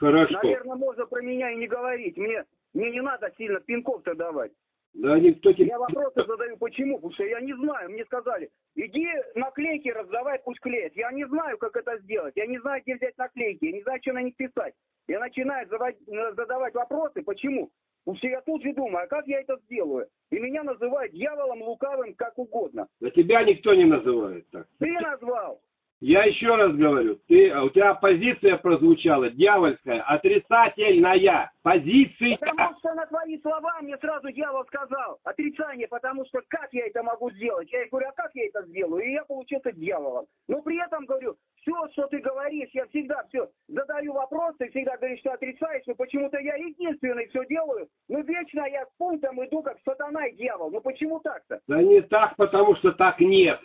[0.00, 0.34] Хорошо.
[0.42, 2.16] Наверное, можно про меня и не говорить.
[2.16, 4.50] Мне, мне не надо сильно пинков-то давать.
[4.94, 5.66] Да никто тебе...
[5.66, 6.96] Я вопросы задаю, почему?
[6.96, 7.90] Потому что я не знаю.
[7.90, 10.94] Мне сказали, иди наклейки раздавай, пусть клеят.
[10.94, 12.34] Я не знаю, как это сделать.
[12.36, 13.64] Я не знаю, где взять наклейки.
[13.64, 14.74] Я не знаю, что на них писать.
[15.08, 17.22] Я начинаю завод- задавать вопросы.
[17.22, 17.70] Почему?
[18.04, 20.06] Потому что я тут же думаю, а как я это сделаю?
[20.30, 22.86] И меня называют дьяволом, лукавым, как угодно.
[23.00, 24.66] Да тебя никто не называет так.
[24.78, 25.60] Ты назвал.
[26.00, 32.36] Я еще раз говорю, ты, а у тебя позиция прозвучала, дьявольская, отрицательная позиция.
[32.36, 37.02] Потому что на твои слова мне сразу дьявол сказал отрицание, потому что как я это
[37.02, 37.72] могу сделать?
[37.72, 39.02] Я говорю, а как я это сделаю?
[39.02, 40.26] И я получился дьяволом.
[40.48, 44.96] Но при этом говорю, все, что ты говоришь, я всегда все задаю вопрос, ты всегда
[44.96, 47.88] говоришь, что отрицаешь, но почему-то я единственный все делаю.
[48.08, 50.70] Ну вечно я к пунктам иду, как сатана и дьявол.
[50.70, 51.60] Ну почему так-то?
[51.66, 53.58] Да не так, потому что так нет.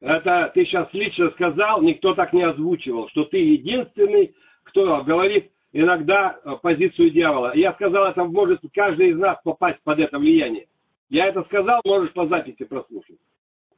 [0.00, 6.38] Это ты сейчас лично сказал, никто так не озвучивал, что ты единственный, кто говорит иногда
[6.42, 7.52] э, позицию дьявола.
[7.54, 10.66] Я сказал, это может каждый из нас попасть под это влияние.
[11.10, 13.18] Я это сказал, можешь по записи прослушать.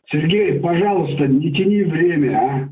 [0.07, 2.69] Сергей, пожалуйста, не тяни время, а?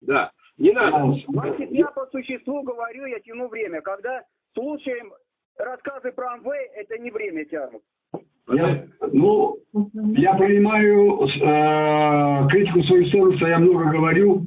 [0.00, 1.18] Да, не надо.
[1.28, 3.80] Значит, я по существу говорю, я тяну время.
[3.82, 4.22] Когда
[4.54, 5.12] слушаем
[5.56, 7.82] рассказы про Амвей, это не время тянут.
[8.50, 9.56] Я, ну,
[10.16, 14.46] я понимаю э, критику в свою сторону, что я много говорю,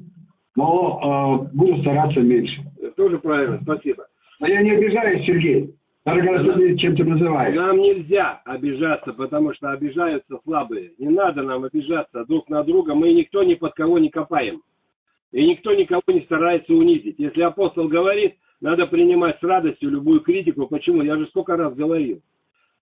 [0.56, 2.62] но э, буду стараться меньше.
[2.96, 4.06] Тоже правильно, спасибо.
[4.40, 5.74] Но я не обижаюсь, Сергей.
[6.06, 7.56] Ты чем ты называешь.
[7.56, 10.92] Нам нельзя обижаться, потому что обижаются слабые.
[11.00, 12.94] Не надо нам обижаться друг на друга.
[12.94, 14.62] Мы никто ни под кого не копаем.
[15.32, 17.16] И никто никого не старается унизить.
[17.18, 20.68] Если апостол говорит, надо принимать с радостью любую критику.
[20.68, 21.02] Почему?
[21.02, 22.22] Я же сколько раз говорил.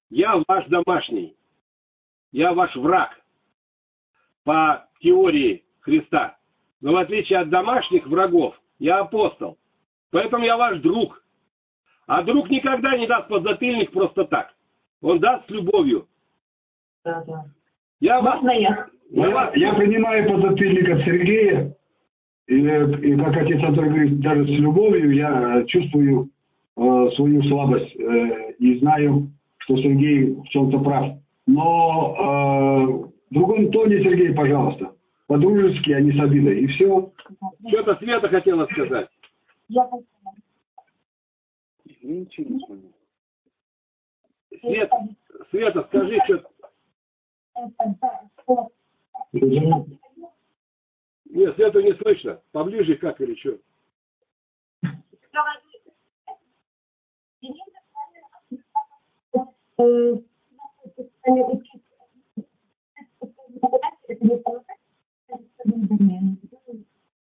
[0.09, 1.35] Я ваш домашний.
[2.31, 3.19] Я ваш враг
[4.43, 6.38] по теории Христа.
[6.81, 9.57] Но в отличие от домашних врагов, я апостол.
[10.11, 11.23] Поэтому я ваш друг.
[12.07, 14.53] А друг никогда не даст подзатыльник просто так.
[15.01, 16.07] Он даст с любовью.
[17.05, 17.45] Да, да.
[17.99, 18.35] Я вас...
[18.41, 18.88] Можно я?
[19.09, 21.75] я Я, вас- я принимаю подзатыльник от Сергея,
[22.47, 26.30] и, и как отец Анатолий говорит, даже с любовью я э, чувствую
[26.75, 29.31] э, свою слабость э, и знаю,
[29.64, 31.18] что Сергей в чем-то прав.
[31.45, 34.95] Но э, в другом тоне, Сергей, пожалуйста,
[35.27, 36.61] по-дружески, а не с обидой.
[36.61, 37.11] И все.
[37.68, 39.10] Что-то Света хотела сказать.
[39.69, 39.90] Я
[42.02, 42.94] Ничего не понял.
[44.60, 44.91] Свет,
[45.49, 46.44] Света, скажи, что...
[51.30, 52.41] Нет, Свету не слышно.
[52.52, 53.57] Поближе как или что?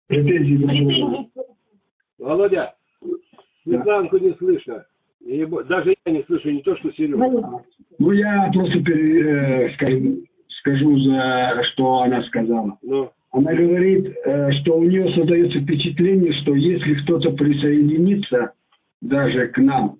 [0.07, 1.29] Претензии.
[2.17, 2.73] Володя,
[3.63, 4.85] Светланку не слышно.
[5.21, 7.17] И даже я не слышу, не то, что Сережа.
[7.97, 10.17] Ну, я просто пере- э, скажу,
[10.59, 12.77] скажу, за что она сказала.
[12.81, 18.51] Ну, Она говорит, э, что у нее создается впечатление, что если кто-то присоединится
[19.01, 19.97] даже к нам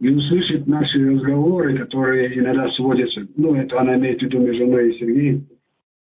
[0.00, 4.90] и услышит наши разговоры, которые иногда сводятся, ну, это она имеет в виду между мной
[4.90, 5.46] и Сергеем,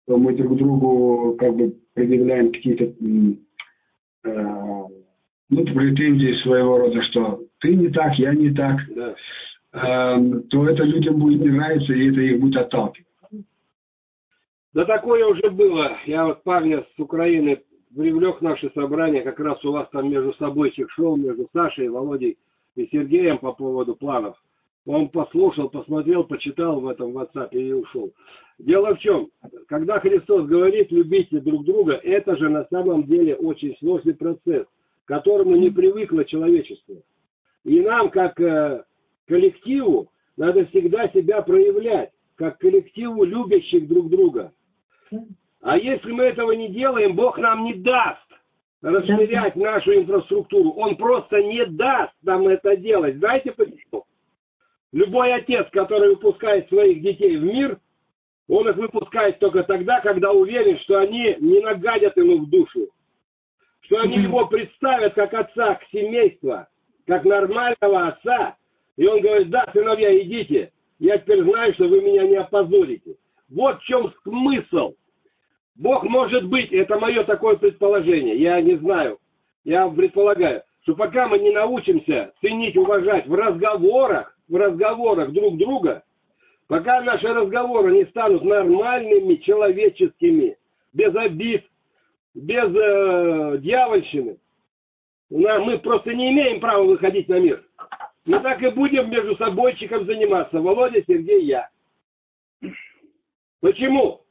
[0.05, 4.43] то мы друг другу как бы предъявляем какие-то э,
[5.49, 9.15] ну, претензии своего рода, что ты не так, я не так, да.
[9.73, 13.07] э, то это людям будет не нравиться, и это их будет отталкивать.
[14.73, 15.97] Да такое уже было.
[16.05, 17.64] Я вот парня с Украины
[17.95, 22.38] привлек в наше собрание, как раз у вас там между собой шел, между Сашей, Володей
[22.78, 24.41] и Сергеем по поводу планов.
[24.86, 28.14] Он послушал, посмотрел, почитал в этом WhatsApp и ушел.
[28.58, 29.30] Дело в чем,
[29.68, 34.66] когда Христос говорит «любите друг друга», это же на самом деле очень сложный процесс,
[35.04, 36.95] к которому не привыкло человечество.
[37.66, 38.86] И нам, как э,
[39.28, 44.54] коллективу, надо всегда себя проявлять, как коллективу любящих друг друга.
[45.62, 48.28] А если мы этого не делаем, Бог нам не даст
[48.82, 50.72] расширять нашу инфраструктуру.
[50.72, 53.18] Он просто не даст нам это делать.
[53.18, 54.06] Знаете почему?
[54.91, 57.80] Любой отец, который выпускает своих детей в мир,
[58.48, 62.88] он их выпускает только тогда, когда уверен, что они не нагадят ему в душу.
[63.82, 66.66] Что они его представят как отца к семейству,
[67.06, 68.56] как нормального отца.
[68.95, 70.72] И он говорит, да, сыновья, идите.
[70.99, 73.16] Я теперь знаю, что вы меня не опозорите.
[73.49, 74.95] Вот в чем смысл.
[75.78, 79.20] Бог может быть, это мое такое предположение, я не знаю,
[79.64, 86.04] я предполагаю, что пока мы не научимся ценить, уважать в разговорах, в разговорах друг друга,
[86.68, 90.58] Пока наши разговоры не станут нормальными, человеческими,
[90.91, 91.66] без обид,
[92.34, 94.38] без э, дьявольщины,
[95.30, 97.64] мы просто не имеем права выходить на мир.
[98.26, 100.60] Мы так и будем между собойчиком заниматься.
[100.60, 101.70] Володя, Сергей, я.
[103.62, 104.22] Почему?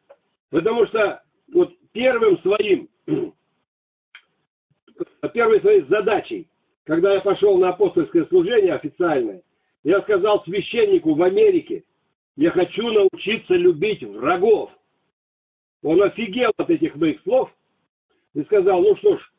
[0.50, 2.88] Потому что вот первым своим,
[5.32, 6.48] первой своей задачей,
[6.84, 9.42] когда я пошел на апостольское служение официальное,
[9.82, 11.84] я сказал священнику в Америке,
[12.36, 14.70] я хочу научиться любить врагов.
[15.82, 17.50] Он офигел от этих моих слов
[18.34, 19.32] и сказал, ну что ж,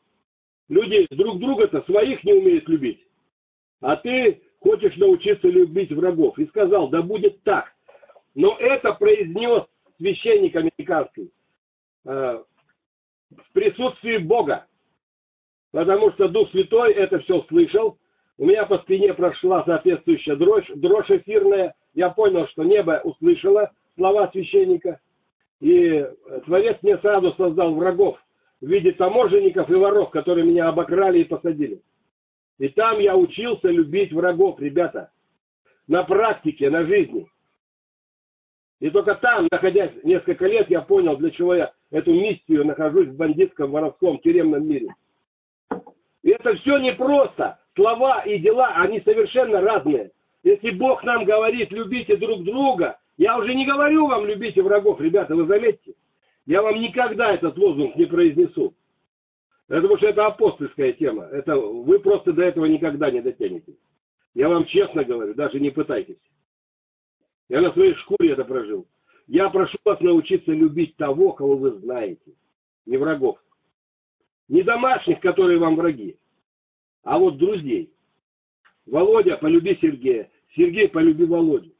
[0.68, 3.06] люди друг друга-то своих не умеют любить,
[3.80, 6.38] а ты хочешь научиться любить врагов.
[6.38, 7.72] И сказал, да будет так.
[8.34, 9.64] Но это произнес
[9.98, 11.30] священник американский
[12.08, 14.66] в присутствии Бога,
[15.72, 17.98] потому что Дух Святой это все слышал.
[18.38, 24.30] У меня по спине прошла соответствующая дрожь, дрожь эфирная, я понял, что небо услышало слова
[24.30, 25.00] священника,
[25.60, 26.06] и
[26.46, 28.18] Творец мне сразу создал врагов
[28.60, 31.82] в виде таможенников и воров, которые меня обокрали и посадили.
[32.58, 35.10] И там я учился любить врагов, ребята,
[35.88, 37.28] на практике, на жизни.
[38.80, 43.16] И только там, находясь несколько лет, я понял, для чего я эту миссию нахожусь в
[43.16, 44.94] бандитском, воровском, тюремном мире.
[46.22, 47.58] И это все непросто.
[47.74, 50.10] Слова и дела, они совершенно разные.
[50.42, 55.34] Если Бог нам говорит, любите друг друга, я уже не говорю вам, любите врагов, ребята,
[55.34, 55.94] вы заметьте.
[56.46, 58.74] Я вам никогда этот лозунг не произнесу.
[59.66, 61.24] Потому что это апостольская тема.
[61.24, 63.74] Это вы просто до этого никогда не дотянете.
[64.34, 66.16] Я вам честно говорю, даже не пытайтесь.
[67.48, 68.86] Я на своей шкуре это прожил.
[69.28, 72.32] Я прошу вас научиться любить того, кого вы знаете.
[72.86, 73.38] Не врагов.
[74.48, 76.16] Не домашних, которые вам враги,
[77.02, 77.92] а вот друзей.
[78.86, 80.30] Володя, полюби Сергея.
[80.56, 81.70] Сергей, полюби Володю.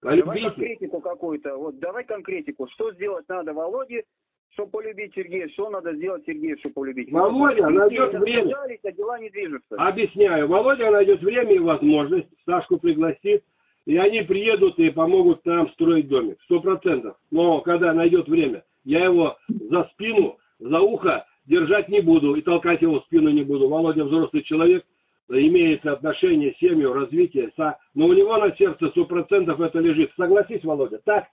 [0.00, 0.24] Полюбите.
[0.24, 1.56] Давай конкретику какую-то.
[1.58, 2.66] Вот давай конкретику.
[2.68, 4.04] Что сделать надо Володе,
[4.50, 5.48] чтобы полюбить Сергея?
[5.48, 7.12] Что надо сделать Сергею, чтобы полюбить?
[7.12, 8.56] Володя найдет время.
[8.82, 9.76] А дела не движутся.
[9.76, 10.48] Объясняю.
[10.48, 12.28] Володя найдет время и возможность.
[12.46, 13.44] Сашку пригласит.
[13.90, 16.38] И они приедут и помогут нам строить домик.
[16.44, 17.16] Сто процентов.
[17.32, 22.82] Но когда найдет время, я его за спину, за ухо держать не буду и толкать
[22.82, 23.68] его в спину не буду.
[23.68, 24.84] Володя взрослый человек,
[25.28, 27.50] имеет отношение семью, развитие,
[27.94, 30.12] но у него на сердце сто процентов это лежит.
[30.16, 31.26] Согласись, Володя, так?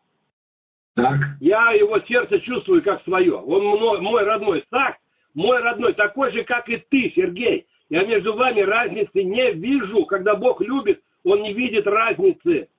[0.95, 1.19] Так.
[1.39, 3.35] Я его сердце чувствую как свое.
[3.35, 4.63] Он мой, мой родной.
[4.71, 4.97] Так,
[5.35, 7.67] мой родной, такой же, как и ты, Сергей.
[7.89, 10.07] Я между вами разницы не вижу.
[10.07, 12.69] Когда Бог любит, Он не видит разницы.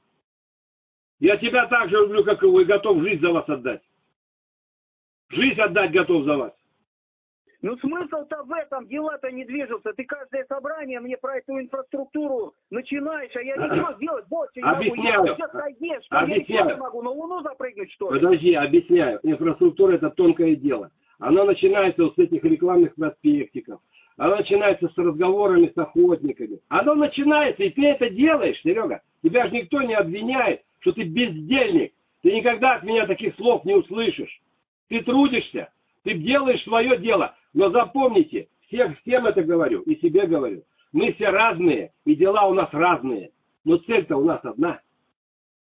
[1.20, 3.82] Я тебя так же люблю, как его, и готов жизнь за вас отдать.
[5.28, 6.52] Жизнь отдать готов за вас.
[7.60, 9.92] Ну смысл-то в этом, дела-то не движутся.
[9.92, 15.18] Ты каждое собрание мне про эту инфраструктуру начинаешь, а я ничего сделать больше не объясняю.
[15.18, 15.28] могу.
[15.28, 16.68] Я что объясняю.
[16.68, 18.20] я не могу на Луну запрыгнуть, что ли?
[18.20, 19.20] Подожди, объясняю.
[19.24, 20.90] Инфраструктура это тонкое дело.
[21.18, 23.80] Она начинается вот с этих рекламных проспектиков.
[24.18, 26.58] Она начинается с разговорами с охотниками.
[26.68, 29.00] Оно начинается, и ты это делаешь, Серега.
[29.22, 31.92] Тебя же никто не обвиняет, что ты бездельник.
[32.22, 34.40] Ты никогда от меня таких слов не услышишь.
[34.88, 35.70] Ты трудишься,
[36.02, 37.36] ты делаешь свое дело.
[37.54, 40.64] Но запомните, всех, всем это говорю и себе говорю.
[40.92, 43.30] Мы все разные, и дела у нас разные.
[43.64, 44.80] Но цель-то у нас одна.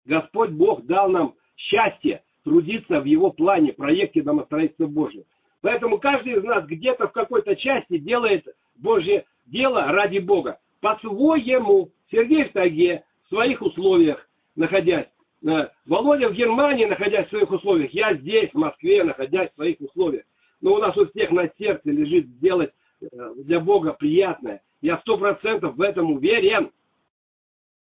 [0.06, 5.26] Господь Бог дал нам счастье трудиться в Его плане, проекте домостроительства Божьего.
[5.68, 10.62] Поэтому каждый из нас где-то в какой-то части делает Божье дело ради Бога.
[10.80, 11.92] По-своему.
[12.10, 15.08] Сергей в тайге, в своих условиях находясь.
[15.46, 17.92] Э, Володя в Германии, находясь в своих условиях.
[17.92, 20.24] Я здесь, в Москве, находясь в своих условиях
[20.62, 22.72] но у нас у всех на сердце лежит сделать
[23.02, 24.62] э, для Бога приятное.
[24.80, 26.72] Я сто процентов в этом уверен.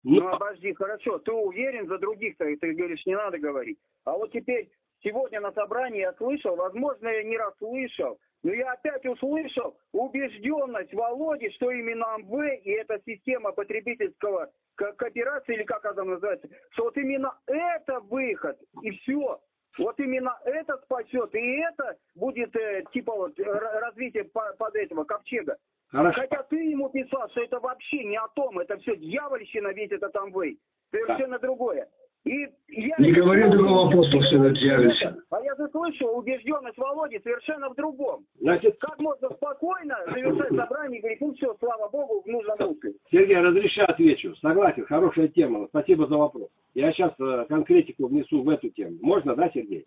[0.04, 3.78] Ну, ну обожди, хорошо, ты уверен за других, ты, ты говоришь, не надо говорить.
[4.04, 4.70] А вот теперь,
[5.02, 11.50] сегодня на собрании я слышал, возможно, я не расслышал, но я опять услышал убежденность Володи,
[11.50, 17.38] что именно МВ и эта система потребительского кооперации, или как она называется, что вот именно
[17.46, 19.40] это выход, и все.
[19.78, 25.56] Вот именно это спасет, и это будет э, типа вот развитие под этого ковчега.
[25.88, 26.20] Хорошо.
[26.20, 30.14] Хотя ты ему писал, что это вообще не о том, это все дьявольщина, весь этот
[30.16, 30.58] Амвей.
[30.90, 31.46] Совершенно да.
[31.46, 31.88] другое.
[32.24, 35.16] И я не говорю другого апостола, что это дьявольщина.
[35.30, 38.24] А я заслышал убежденность Володи совершенно в другом.
[38.40, 42.92] Значит, как можно спокойно завершать собрание и говорить, ну все, слава Богу, в нужном русле.
[43.10, 44.36] Сергей, разрешаю отвечу.
[44.36, 45.66] Согласен, хорошая тема.
[45.68, 46.48] Спасибо за вопрос.
[46.74, 48.98] Я сейчас э, конкретику внесу в эту тему.
[49.02, 49.86] Можно, да, Сергей?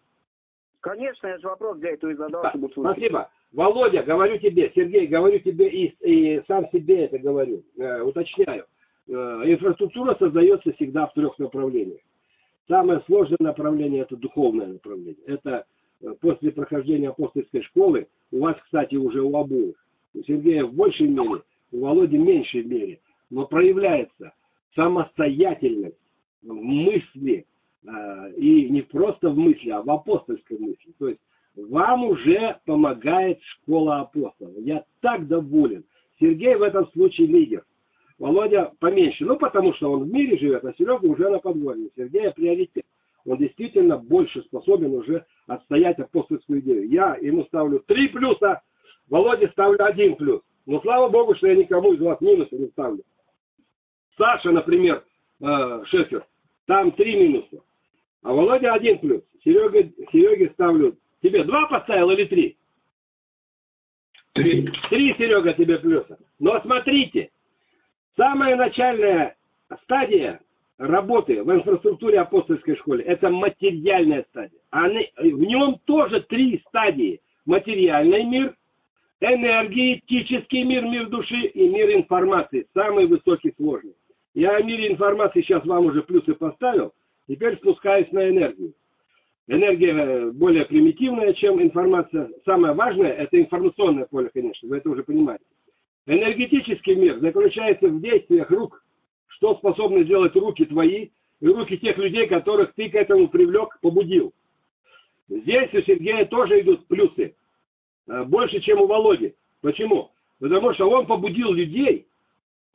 [0.82, 2.98] Конечно, я же вопрос для этого и задал, да, чтобы слушать.
[2.98, 3.30] Спасибо.
[3.54, 8.66] Володя, говорю тебе, Сергей, говорю тебе и, и сам себе это говорю, э, уточняю.
[9.08, 9.12] Э,
[9.46, 12.02] инфраструктура создается всегда в трех направлениях.
[12.68, 15.24] Самое сложное направление– это духовное направление.
[15.28, 15.66] Это
[16.02, 19.76] э, после прохождения апостольской школы, у вас, кстати, уже у обоих,
[20.16, 24.34] у Сергея в большей мере, у Володи в меньшей мере, но проявляется
[24.74, 25.96] самостоятельность
[26.42, 27.46] в мысли,
[27.86, 30.92] э, и не просто в мысли, а в апостольской мысли.
[30.98, 31.22] То есть
[31.56, 34.54] вам уже помогает школа апостолов.
[34.58, 35.84] Я так доволен.
[36.20, 37.64] Сергей в этом случае лидер.
[38.18, 39.26] Володя поменьше.
[39.26, 41.90] Ну, потому что он в мире живет, а Серега уже на подворье.
[41.96, 42.86] Сергея приоритет.
[43.26, 46.88] Он действительно больше способен уже отстоять апостольскую идею.
[46.90, 48.62] Я ему ставлю три плюса,
[49.10, 50.42] Володе ставлю один плюс.
[50.66, 53.04] Но слава Богу, что я никому из вас минуса не ставлю.
[54.18, 55.04] Саша, например,
[55.42, 56.26] э, Шефер,
[56.66, 57.64] там три минуса.
[58.24, 59.22] А Володя один плюс.
[59.44, 60.98] Серега, Сереге ставлю.
[61.22, 62.58] Тебе два поставил или три?
[64.34, 64.68] Три.
[64.90, 66.18] Три, Серега, тебе плюса.
[66.40, 67.32] Но смотрите,
[68.18, 69.36] Самая начальная
[69.84, 70.40] стадия
[70.78, 74.60] работы в инфраструктуре апостольской школы– это материальная стадия.
[74.70, 77.22] Они, в нем тоже три стадии.
[77.46, 78.56] Материальный мир,
[79.20, 82.68] энергетический мир, мир души и мир информации.
[82.74, 83.94] Самый высокий, сложный.
[84.34, 86.94] Я о мире информации сейчас вам уже плюсы поставил.
[87.28, 88.74] Теперь спускаюсь на энергию.
[89.48, 92.30] Энергия э, более примитивная, чем информация.
[92.46, 94.68] Самое важное– это информационное поле, конечно.
[94.68, 95.44] Вы это уже понимаете.
[96.08, 98.84] Энергетический мир заключается в действиях рук,
[99.28, 101.10] что способны сделать руки твои
[101.40, 104.34] и руки тех людей, которых ты к этому привлек, побудил.
[105.28, 107.36] Здесь у Сергея тоже идут плюсы,
[108.08, 109.34] э, больше, чем у Володи.
[109.62, 110.12] Почему?
[110.40, 112.08] Потому что он побудил людей,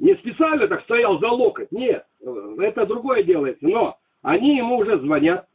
[0.00, 4.98] не специально так стоял за локоть, нет, э, это другое делается, но они ему уже
[4.98, 5.46] звонят,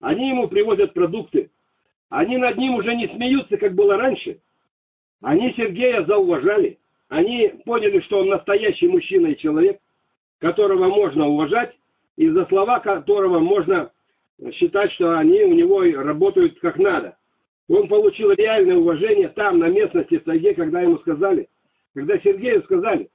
[0.00, 1.50] они ему привозят продукты,
[2.10, 4.40] они над ним уже не смеются, как было раньше,
[5.22, 6.78] они Сергея зауважали,
[7.12, 9.78] они поняли, что он настоящий мужчина и человек,
[10.38, 11.76] которого можно уважать,
[12.16, 13.90] и за слова которого можно
[14.54, 17.18] считать, что они у него работают как надо.
[17.68, 21.50] Он получил реальное уважение там, на местности, в тайге, когда ему сказали,
[21.94, 23.10] когда Сергею сказали,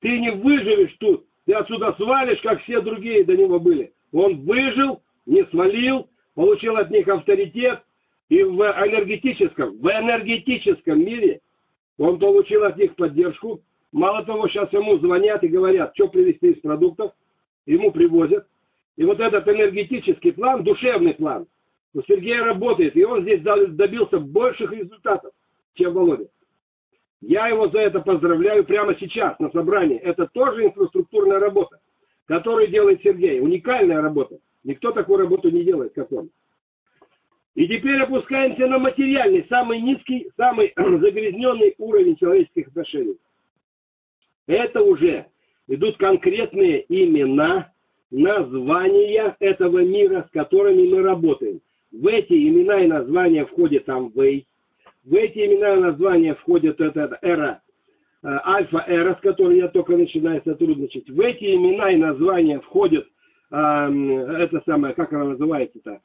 [0.00, 3.92] ты не выживешь тут, ты отсюда свалишь, как все другие до него были.
[4.12, 7.80] Он выжил, не свалил, получил от них авторитет,
[8.28, 11.40] и в энергетическом, в энергетическом мире
[12.00, 13.60] он получил от них поддержку.
[13.92, 17.12] Мало того, сейчас ему звонят и говорят, что привезти из продуктов.
[17.66, 18.46] Ему привозят.
[18.96, 21.46] И вот этот энергетический план, душевный план,
[21.92, 22.96] у Сергея работает.
[22.96, 25.32] И он здесь добился больших результатов,
[25.74, 26.28] чем Володя.
[27.20, 29.98] Я его за это поздравляю прямо сейчас на собрании.
[29.98, 31.80] Это тоже инфраструктурная работа,
[32.24, 33.40] которую делает Сергей.
[33.40, 34.38] Уникальная работа.
[34.64, 36.30] Никто такую работу не делает, как он.
[37.54, 43.16] И теперь опускаемся на материальный, самый низкий, самый загрязненный уровень человеческих отношений.
[44.46, 45.26] Это уже
[45.68, 47.72] идут конкретные имена,
[48.10, 51.60] названия этого мира, с которыми мы работаем.
[51.92, 54.46] В эти имена и названия входит Амвей,
[55.04, 57.62] в эти имена и названия входит эта эра,
[58.22, 61.08] э, альфа-эра, с которой я только начинаю сотрудничать.
[61.08, 63.06] В эти имена и названия входит,
[63.50, 66.00] э, это самое, как она называется-то,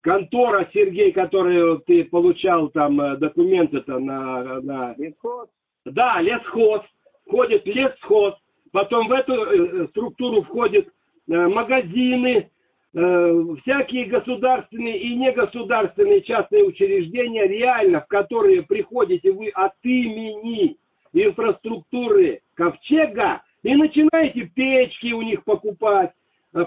[0.00, 4.94] контора, Сергей, которую ты получал там э, документы-то на, на...
[4.96, 5.48] Лесхоз.
[5.84, 6.82] Да, лесхоз.
[7.26, 8.34] Входит лесхоз.
[8.72, 12.50] Потом в эту э, структуру входят э, магазины,
[12.90, 20.78] всякие государственные и негосударственные частные учреждения, реально, в которые приходите вы от имени
[21.12, 26.12] инфраструктуры ковчега и начинаете печки у них покупать,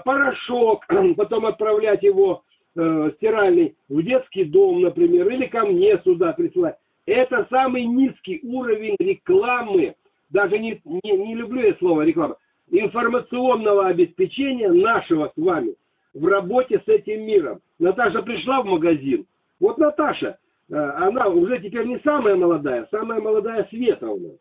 [0.04, 0.86] порошок,
[1.16, 2.44] потом отправлять его
[2.76, 6.76] э, стиральный в детский дом, например, или ко мне сюда присылать.
[7.06, 9.94] Это самый низкий уровень рекламы.
[10.30, 12.36] Даже не, не, не люблю я слово реклама.
[12.70, 15.74] информационного обеспечения нашего с вами
[16.14, 17.60] в работе с этим миром.
[17.78, 19.26] Наташа пришла в магазин.
[19.60, 20.38] Вот Наташа,
[20.70, 24.36] э, она уже теперь не самая молодая, самая молодая Света у нас.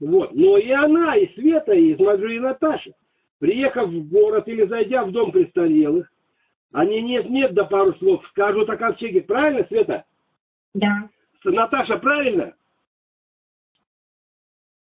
[0.00, 0.34] Вот.
[0.34, 2.92] Но и она, и Света, и смотрю, и Наташа.
[3.38, 6.10] Приехав в город или зайдя в дом престарелых,
[6.72, 9.22] они нет-нет, да пару слов скажут о ковчеге.
[9.22, 10.04] Правильно, Света?
[10.74, 11.08] Да.
[11.44, 12.54] Наташа, правильно?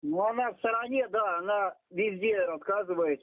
[0.02, 3.22] Ну, она в стороне, да, она везде рассказывает.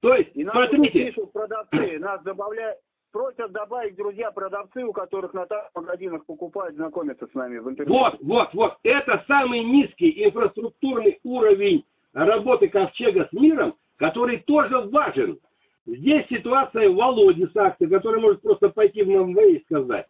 [0.00, 2.78] То есть, И нас смотрите, пишут продавцы, нас добавляют,
[3.12, 7.98] просят добавить друзья продавцы, у которых на так магазинах покупают, знакомятся с нами в интернете.
[7.98, 15.38] вот, вот, вот, это самый низкий инфраструктурный уровень работы ковчега с миром, который тоже важен.
[15.86, 20.06] Здесь ситуация Володи Сакса, который может просто пойти в ММВ и сказать,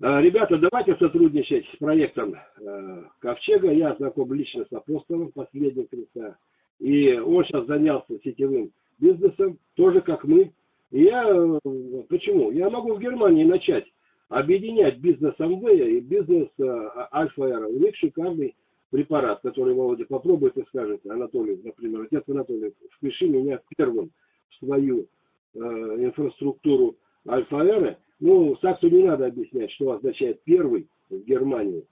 [0.00, 3.70] «А, ребята, давайте сотрудничать с проектом э, Ковчега.
[3.70, 6.36] Я знаком лично с апостолом, последним Христа.
[6.80, 10.52] И он сейчас занялся сетевым бизнесом, тоже как мы.
[10.90, 11.58] И я, э,
[12.08, 12.50] почему?
[12.50, 13.84] Я могу в Германии начать
[14.28, 17.66] объединять бизнес Амвея и бизнес э, Альфа-Эра.
[17.66, 18.56] У них шикарный
[18.90, 24.10] препарат, который Володя попробует и скажет, Анатолий, например, отец Анатолий, впиши меня первым
[24.58, 25.06] свою
[25.54, 26.96] э, инфраструктуру
[27.28, 27.98] Альфа-Эры.
[28.20, 31.84] Ну, Саксу не надо объяснять, что означает первый в Германии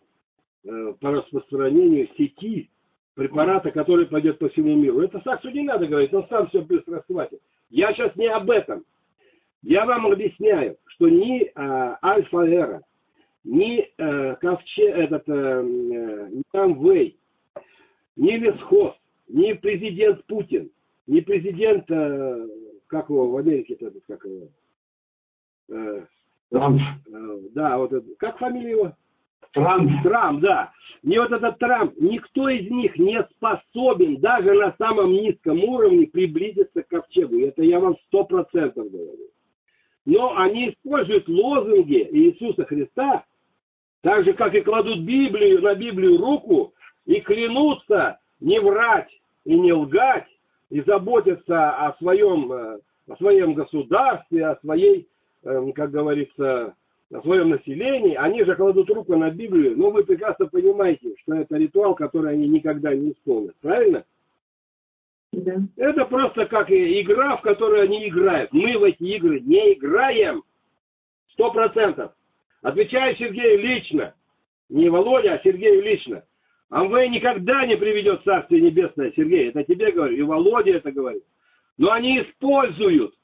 [0.64, 2.70] э, по распространению сети
[3.14, 5.00] препарата, который пойдет по всему миру.
[5.00, 7.40] Это Саксу не надо говорить, он сам все быстро схватит.
[7.68, 8.84] Я сейчас не об этом.
[9.62, 12.82] Я вам объясняю, что ни э, Альфа-Эра,
[13.44, 17.18] ни э, Ковче, этот, э, э, ни Амвей,
[18.16, 18.94] ни Лесхоз,
[19.28, 20.70] ни президент Путин,
[21.10, 22.46] ни президент, э,
[22.86, 24.48] как его в Америке, этот, как его,
[25.68, 26.06] э,
[26.50, 26.80] Трамп.
[26.80, 28.92] э, да, вот как фамилия его?
[29.52, 29.90] Трамп.
[30.04, 30.72] Трамп, да.
[31.02, 36.84] Не вот этот Трамп, никто из них не способен даже на самом низком уровне приблизиться
[36.84, 37.40] к ковчегу.
[37.40, 39.30] Это я вам сто процентов говорю.
[40.04, 43.24] Но они используют лозунги Иисуса Христа,
[44.02, 46.72] так же, как и кладут Библию на Библию руку
[47.04, 49.10] и клянутся не врать
[49.44, 50.28] и не лгать,
[50.70, 52.78] и заботиться о своем, э,
[53.09, 55.09] о своем государстве, о своей,
[55.42, 56.74] э, как говорится,
[57.12, 61.56] о своем населении, они же кладут руку на Библию, но вы прекрасно понимаете, что это
[61.56, 63.56] ритуал, который они никогда не исполнят.
[63.60, 64.05] Правильно?
[65.32, 65.56] Да.
[65.76, 68.52] Это просто как игра, в которую они играют.
[68.52, 70.42] Мы в эти игры не играем.
[71.32, 72.12] Сто процентов.
[72.62, 74.14] Отвечаю Сергею лично.
[74.68, 76.22] Не Володя, а Сергею лично.
[76.70, 79.48] Амвей никогда не приведет Царствие Небесное, Сергей.
[79.48, 80.16] Это тебе говорю.
[80.16, 81.24] И Володя это говорит.
[81.76, 83.14] Но они используют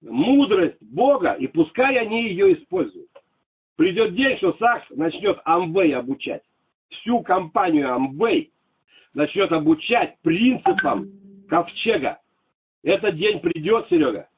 [0.00, 3.10] мудрость Бога, и пускай они ее используют.
[3.76, 6.42] Придет день, что Сакс начнет Амвей обучать.
[6.88, 8.50] Всю компанию Амвей
[9.12, 11.10] начнет обучать принципам
[11.48, 12.18] ковчега.
[12.82, 14.28] Этот день придет, Серега.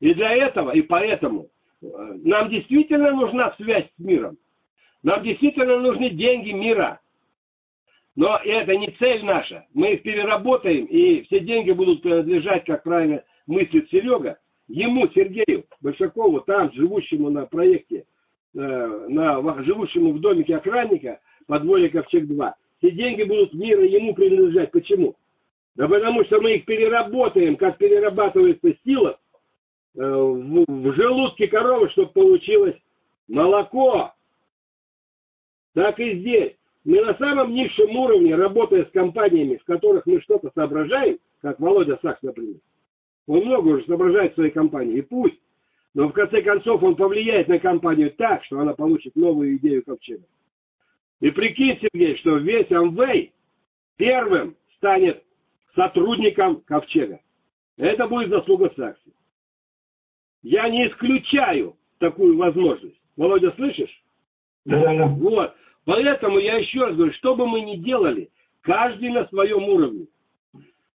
[0.00, 1.48] И для этого, и поэтому
[1.82, 1.86] э,
[2.24, 4.36] нам действительно нужна связь с миром.
[5.02, 7.00] Нам действительно нужны деньги мира.
[8.16, 9.66] Но это не цель наша.
[9.74, 14.38] Мы их переработаем, и все деньги будут принадлежать, как правильно мыслит Серега,
[14.68, 18.06] ему, Сергею Большакову, там, живущему на проекте,
[18.54, 22.52] э, на, живущему в домике охранника, подвое Ковчег-2.
[22.78, 24.70] Все деньги будут мира ему принадлежать.
[24.70, 25.14] Почему?
[25.74, 29.20] Да потому что мы их переработаем, как перерабатывается сила
[29.94, 32.76] э, в, в желудке коровы, чтобы получилось
[33.28, 34.14] молоко.
[35.74, 36.55] Так и здесь.
[36.86, 41.98] Мы на самом низшем уровне, работая с компаниями, в которых мы что-то соображаем, как Володя
[42.00, 42.60] Сакс, например.
[43.26, 45.40] Он много уже соображает в своей компании, и пусть.
[45.94, 50.22] Но в конце концов он повлияет на компанию так, что она получит новую идею ковчега.
[51.18, 53.32] И прикинь, Сергей, что весь Амвей
[53.96, 55.24] первым станет
[55.74, 57.18] сотрудником ковчега.
[57.78, 59.12] Это будет заслуга Сакси.
[60.44, 63.00] Я не исключаю такую возможность.
[63.16, 64.04] Володя, слышишь?
[64.64, 65.06] Да, да, да.
[65.06, 65.52] Вот.
[65.86, 68.28] Поэтому я еще раз говорю, что бы мы ни делали,
[68.60, 70.08] каждый на своем уровне.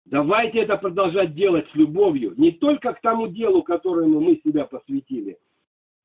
[0.05, 5.37] Давайте это продолжать делать с любовью, не только к тому делу, которому мы себя посвятили,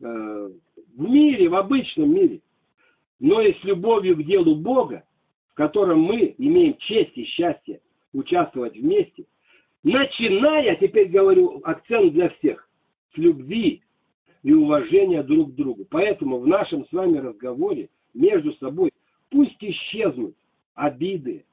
[0.01, 0.51] э,
[0.97, 2.41] в мире, в обычном мире,
[3.21, 5.05] но и с любовью к делу Бога,
[5.53, 7.81] в котором мы имеем честь и счастье
[8.13, 9.27] участвовать вместе,
[9.85, 12.69] начиная, теперь говорю, акцент для всех,
[13.15, 13.83] с любви
[14.43, 15.87] и уважения друг к другу.
[15.89, 18.93] Поэтому в нашем с вами разговоре между собой
[19.31, 20.37] пусть исчезнут
[20.75, 21.45] обиды,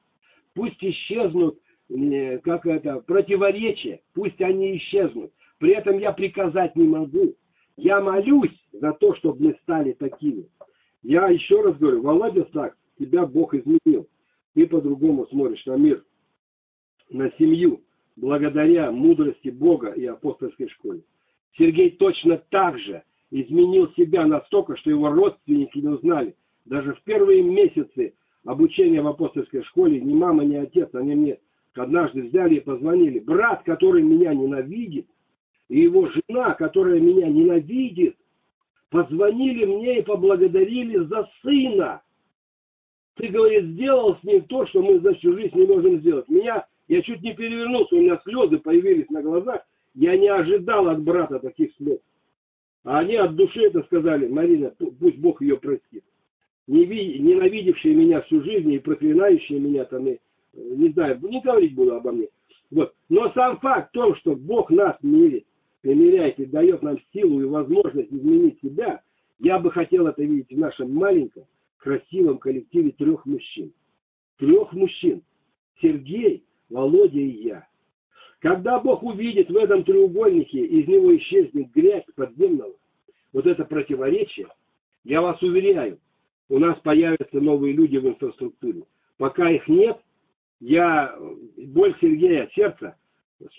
[0.54, 1.58] пусть исчезнут
[1.88, 5.32] э, как это, противоречия, пусть они исчезнут.
[5.58, 7.34] При этом я приказать не могу.
[7.76, 10.46] Я молюсь за то, чтобы мы стали такими.
[11.02, 14.06] Я еще раз говорю, Володя Сакс, тебя Бог изменил.
[14.54, 16.04] Ты по-другому смотришь на мир,
[17.08, 17.82] на семью,
[18.16, 21.02] благодаря мудрости Бога и апостольской школе.
[21.56, 26.34] Сергей точно так же изменил себя настолько, что его родственники не узнали.
[26.70, 28.14] Даже в первые месяцы
[28.44, 31.38] обучения в апостольской школе ни мама, ни отец, они мне
[31.74, 33.18] однажды взяли и позвонили.
[33.18, 35.08] Брат, который меня ненавидит,
[35.68, 38.16] и его жена, которая меня ненавидит,
[38.88, 42.02] позвонили мне и поблагодарили за сына.
[43.16, 46.28] Ты, говорит, сделал с ним то, что мы за всю жизнь не можем сделать.
[46.28, 49.62] Меня, я чуть не перевернулся, у меня слезы появились на глазах.
[49.94, 51.98] Я не ожидал от брата таких слез.
[52.84, 56.04] А они от души это сказали, Марина, пусть Бог ее простит.
[56.70, 60.18] Ненавидевшие меня всю жизнь и проклинающие меня там, и,
[60.54, 62.28] не знаю, не говорить буду обо мне.
[62.70, 62.94] Вот.
[63.08, 65.46] Но сам факт в том, что Бог нас мирит,
[65.80, 69.02] примиряет и дает нам силу и возможность изменить себя,
[69.40, 71.42] я бы хотел это видеть в нашем маленьком,
[71.78, 73.72] красивом коллективе трех мужчин.
[74.38, 75.22] Трех мужчин.
[75.82, 77.66] Сергей, Володя и я.
[78.38, 82.74] Когда Бог увидит в этом треугольнике, из него исчезнет грязь подземного,
[83.32, 84.46] вот это противоречие,
[85.02, 85.98] я вас уверяю,
[86.50, 88.82] у нас появятся новые люди в инфраструктуре.
[89.16, 89.98] Пока их нет,
[90.58, 91.16] я
[91.56, 92.96] боль Сергея сердца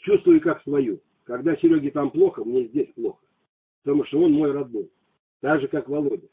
[0.04, 1.00] чувствую как свою.
[1.24, 3.24] Когда Сереге там плохо, мне здесь плохо.
[3.84, 4.92] Потому что он мой родной.
[5.40, 6.28] Так же, как Володя.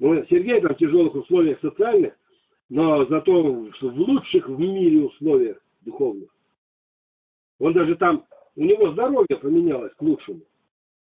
[0.00, 2.14] Ну, Сергей там в тяжелых условиях социальных,
[2.68, 6.28] но зато в лучших в мире условиях духовных.
[7.60, 8.26] Он даже там,
[8.56, 10.40] у него здоровье поменялось к лучшему.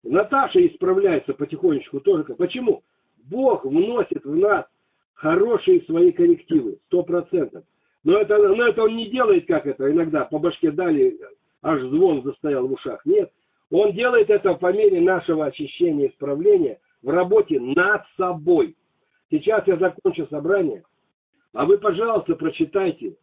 [0.03, 2.23] Наташа исправляется потихонечку тоже.
[2.23, 2.83] Почему?
[3.25, 4.65] Бог вносит в нас
[5.13, 7.63] хорошие свои коррективы, сто процентов.
[8.03, 11.19] Но это, но это он не делает, как это иногда, по башке дали,
[11.61, 13.05] аж звон застоял в ушах.
[13.05, 13.31] Нет,
[13.69, 18.75] он делает это по мере нашего очищения и исправления в работе над собой.
[19.29, 20.83] Сейчас я закончу собрание,
[21.53, 23.15] а вы, пожалуйста, прочитайте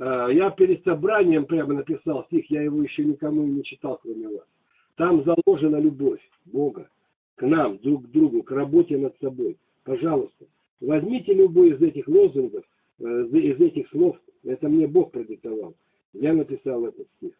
[0.00, 4.46] а, я перед собранием прямо написал стих, я его еще никому не читал, кроме вас.
[4.96, 6.88] Там заложена любовь Бога
[7.40, 9.56] к нам, друг к другу, к работе над собой.
[9.84, 10.44] Пожалуйста,
[10.82, 12.66] возьмите любой из этих лозунгов,
[12.98, 15.74] э, из этих слов, это мне Бог продиктовал.
[16.12, 17.32] Я написал этот стих.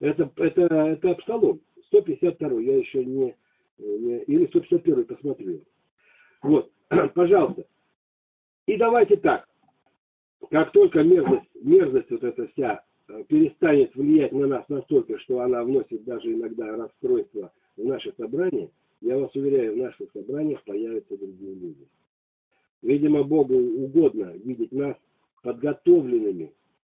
[0.00, 3.34] Это, это, это Псалом, 152 я еще не,
[3.78, 5.62] не или 151 посмотрю.
[6.42, 6.70] Вот,
[7.14, 7.64] пожалуйста.
[8.66, 9.48] И давайте так,
[10.50, 15.64] как только мерзость, мерзость вот эта вся э, перестанет влиять на нас настолько, что она
[15.64, 18.68] вносит даже иногда расстройство в наше собрание,
[19.00, 21.86] я вас уверяю, в наших собраниях появятся другие люди.
[22.82, 24.96] Видимо, Богу угодно видеть нас
[25.42, 26.52] подготовленными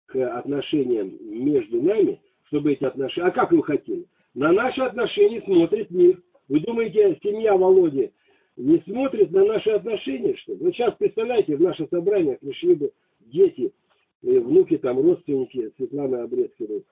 [0.07, 3.27] к отношениям между нами, чтобы эти отношения...
[3.27, 4.05] А как вы хотели?
[4.33, 6.21] На наши отношения смотрит мир.
[6.47, 8.11] Вы думаете, семья Володи
[8.57, 10.59] не смотрит на наши отношения, что ли?
[10.59, 12.91] Вы сейчас представляете, в наше собрание пришли бы
[13.21, 13.71] дети,
[14.21, 16.83] внуки, там, родственники Светланы Обрезкиной,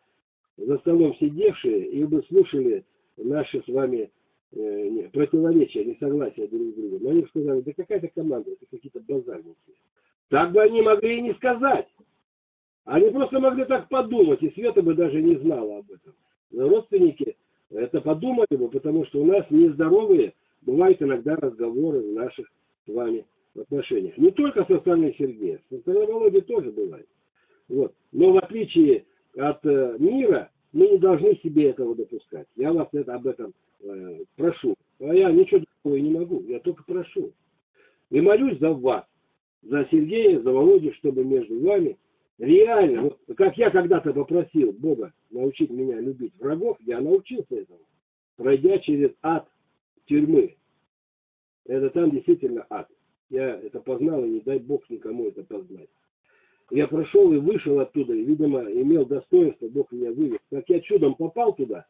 [0.57, 2.85] за столом сидевшие и бы слушали
[3.17, 4.09] наши с вами
[4.53, 7.03] э, противоречия, несогласия друг с другом.
[7.03, 9.57] Но они сказали, да какая-то команда, это какие-то базарники.
[10.29, 11.87] Так бы они могли и не сказать.
[12.85, 16.13] Они просто могли так подумать, и Света бы даже не знала об этом.
[16.51, 17.37] Но родственники
[17.69, 22.47] это подумали бы, потому что у нас нездоровые бывают иногда разговоры в наших
[22.85, 24.17] с вами отношениях.
[24.17, 27.07] Не только со стороны Сергея, со стороны Володи тоже бывает.
[27.67, 27.93] Вот.
[28.11, 29.05] Но в отличие
[29.37, 32.47] от э, мира, мы не должны себе этого допускать.
[32.55, 34.75] Я вас это, об этом э, прошу.
[34.99, 37.33] А я ничего другого не могу, я только прошу.
[38.09, 39.05] И молюсь за вас,
[39.61, 41.97] за Сергея, за Володю, чтобы между вами
[42.37, 47.79] реально, вот, как я когда-то попросил Бога научить меня любить врагов, я научился этому,
[48.35, 49.47] пройдя через ад
[50.05, 50.55] тюрьмы.
[51.65, 52.87] Это там действительно ад.
[53.29, 55.89] Я это познал, и не дай Бог никому это познать.
[56.71, 60.39] Я прошел и вышел оттуда, и, видимо, имел достоинство, Бог меня вывез.
[60.51, 61.85] Как я чудом попал туда,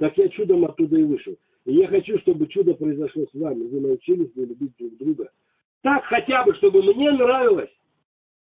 [0.00, 1.36] так я чудом оттуда и вышел.
[1.66, 3.66] И я хочу, чтобы чудо произошло с вами.
[3.66, 5.30] Вы научились бы любить друг друга.
[5.82, 7.68] Так хотя бы, чтобы мне нравилось.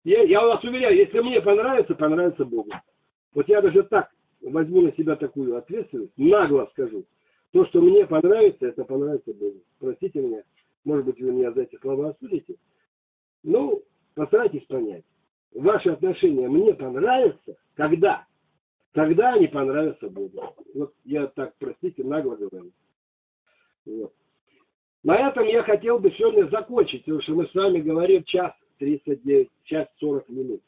[0.04, 2.70] Я, я вас уверяю, если мне понравится, понравится Богу.
[3.34, 4.10] Вот я даже так
[4.40, 7.04] возьму на себя такую ответственность, нагло скажу.
[7.50, 9.60] То, что мне понравится, это понравится Богу.
[9.80, 10.44] Простите меня.
[10.84, 12.54] Может быть, вы меня за эти слова осудите.
[13.42, 13.82] Ну,
[14.14, 15.04] постарайтесь понять.
[15.52, 18.24] Ваши отношения мне понравятся, когда?
[18.92, 20.54] Когда они понравятся Богу.
[20.74, 22.72] Вот я так, простите, нагло говорю.
[23.86, 24.12] Вот.
[25.02, 29.48] На этом я хотел бы сегодня закончить, потому что мы с вами говорим час 39,
[29.64, 30.60] час 40 минут.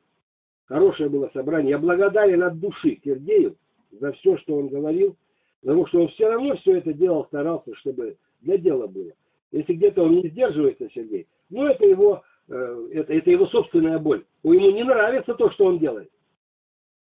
[0.66, 1.70] Хорошее было собрание.
[1.70, 3.56] Я благодарен от души Сергею
[3.90, 5.16] за все, что он говорил,
[5.60, 9.12] потому что он все равно все это делал, старался, чтобы для дела было.
[9.50, 14.24] Если где-то он не сдерживается, Сергей, ну это его, э, это, это его собственная боль.
[14.44, 16.10] Ему не нравится то, что он делает.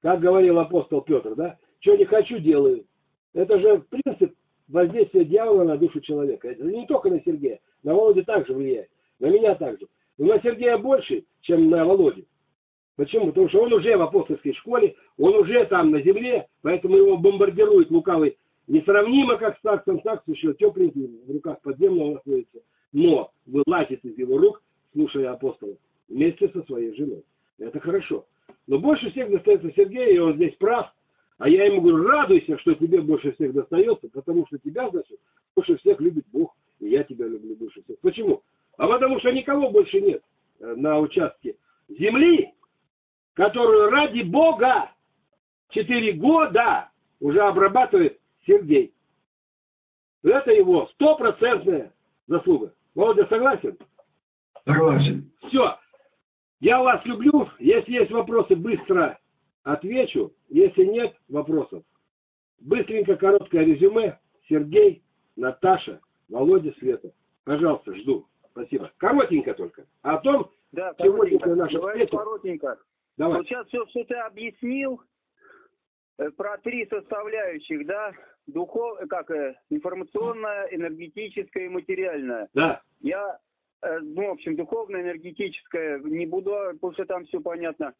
[0.02, 1.58] Как говорил апостол Петр, да?
[1.80, 2.84] что не хочу, делаю.
[3.34, 4.32] Это же, в принципе,
[4.68, 6.48] воздействие дьявола на душу человека.
[6.48, 8.88] Это не только на Сергея, на Володю также влияет,
[9.18, 9.86] на меня также.
[10.18, 12.24] Но на Сергея больше, чем на Володю.
[12.96, 13.28] Почему?
[13.28, 17.90] Потому что он уже в апостольской школе, он уже там на земле, поэтому его бомбардирует
[17.90, 22.58] лукавый несравнимо, как с таксом, такс еще тепленький, в руках подземного находится,
[22.92, 24.62] но вылазит из его рук,
[24.92, 25.76] слушая апостола,
[26.08, 27.24] вместе со своей женой.
[27.58, 28.26] Это хорошо.
[28.66, 30.92] Но больше всех достается Сергею, и он здесь прав.
[31.38, 35.18] А я ему говорю, радуйся, что тебе больше всех достается, потому что тебя, значит,
[35.54, 37.98] больше всех любит Бог, и я тебя люблю больше всех.
[38.00, 38.42] Почему?
[38.76, 40.22] А потому что никого больше нет
[40.60, 41.56] э, на участке
[41.88, 42.52] земли,
[43.34, 44.90] которую ради Бога
[45.70, 48.92] четыре года уже обрабатывает Сергей.
[50.22, 51.92] Это его стопроцентная
[52.26, 52.72] заслуга.
[52.94, 53.78] Володя согласен?
[54.64, 55.30] Согласен.
[55.48, 55.78] Все.
[56.60, 57.48] Я вас люблю.
[57.59, 59.18] Если есть вопросы, быстро
[59.62, 60.32] отвечу.
[60.48, 61.85] Если нет вопросов,
[62.60, 64.18] быстренько короткое резюме.
[64.48, 65.02] Сергей,
[65.36, 67.12] Наташа, Володя, Света.
[67.44, 68.26] Пожалуйста, жду.
[68.52, 68.90] Спасибо.
[68.97, 69.86] Коротенько только.
[70.02, 71.55] А о том, Да, сегодня коротенько.
[71.55, 72.16] наша Давай встреча.
[72.16, 72.78] коротенько.
[73.18, 73.39] Давай.
[73.39, 75.01] Вот сейчас все, что ты объяснил,
[76.18, 78.12] э, про три составляющих, да,
[78.47, 82.48] духов, э, как, э, информационная, энергетическая и материальная.
[82.55, 82.82] Да.
[83.01, 83.39] Я,
[83.82, 87.94] ну, в общем, духовно-энергетическое не буду, потому что там все понятно.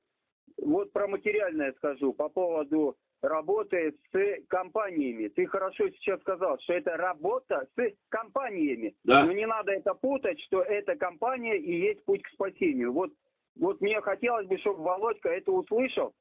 [0.57, 5.29] Вот про материальное скажу по поводу работы с компаниями.
[5.29, 8.95] Ты хорошо сейчас сказал, что это работа с компаниями.
[9.05, 9.25] Да.
[9.25, 12.93] Но не надо это путать, что эта компания и есть путь к спасению.
[12.93, 13.13] Вот,
[13.57, 16.13] вот мне хотелось бы, чтобы Володька это услышал,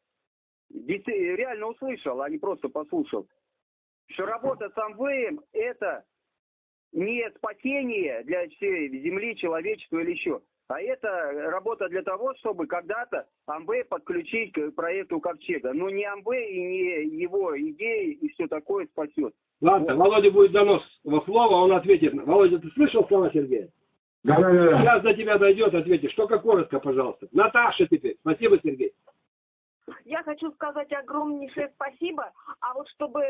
[0.70, 3.28] реально услышал, а не просто послушал.
[4.10, 6.04] Что работа с Амвеем это
[6.92, 10.42] не спасение для всей земли, человечества или еще.
[10.70, 11.08] А это
[11.50, 15.72] работа для того, чтобы когда-то Амвей подключить к проекту Ковчега.
[15.74, 19.34] Но не Амвей и не его идеи и все такое спасет.
[19.62, 22.14] Ладно, Володя будет донос во слово, он ответит.
[22.14, 23.70] Володя, ты слышал слова Сергея?
[24.24, 24.82] Да-да-да.
[24.82, 26.14] Сейчас до тебя дойдет, ответишь.
[26.16, 27.28] Только коротко, пожалуйста.
[27.32, 28.18] Наташа теперь.
[28.20, 28.92] Спасибо, Сергей.
[30.06, 33.22] Я хочу сказать огромнейшее спасибо, а вот чтобы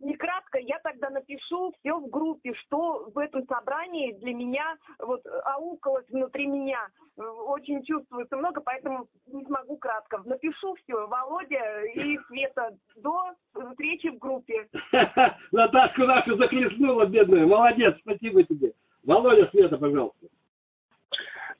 [0.00, 5.22] не кратко, я тогда напишу все в группе, что в этом собрании для меня вот
[5.44, 6.86] аукалось внутри меня.
[7.16, 10.22] Э, Очень чувствуется много, поэтому не смогу кратко.
[10.24, 13.32] Напишу все, Володя и Света, до
[13.70, 14.68] встречи в группе.
[15.52, 17.48] Наташку нашу захлестнула, бедную.
[17.48, 18.72] Молодец, спасибо тебе.
[19.04, 20.26] Володя, Света, пожалуйста.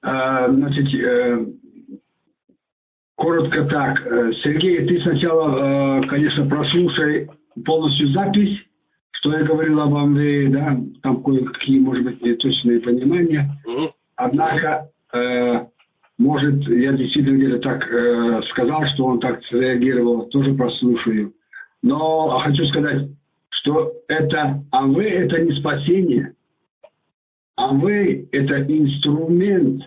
[0.02, 1.46] А, Значит, э,
[3.16, 3.98] коротко так.
[4.42, 7.28] Сергей, ты сначала, э, конечно, прослушай
[7.64, 8.58] полностью запись,
[9.12, 13.50] что я говорил об Андрее, да, там кое-какие, может быть, неточные понимания.
[14.16, 15.66] Однако, э,
[16.18, 21.32] может, я действительно где-то так э, сказал, что он так среагировал, тоже прослушаю.
[21.82, 23.08] Но хочу сказать,
[23.50, 26.34] что это АВ– это не спасение.
[27.56, 27.84] АВ–
[28.32, 29.82] это инструмент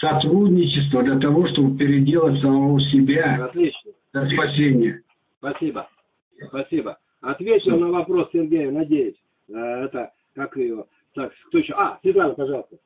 [0.00, 3.92] сотрудничества для того, чтобы переделать самого себя Отлично.
[4.12, 5.02] для спасения.
[5.38, 5.88] Спасибо.
[6.48, 6.98] Спасибо.
[7.20, 9.16] Ответил на вопрос Сергея, надеюсь.
[9.48, 9.54] Э,
[9.84, 10.84] Это, как ее...
[11.14, 11.74] Так, кто еще?
[11.74, 12.76] А, Светлана, пожалуйста.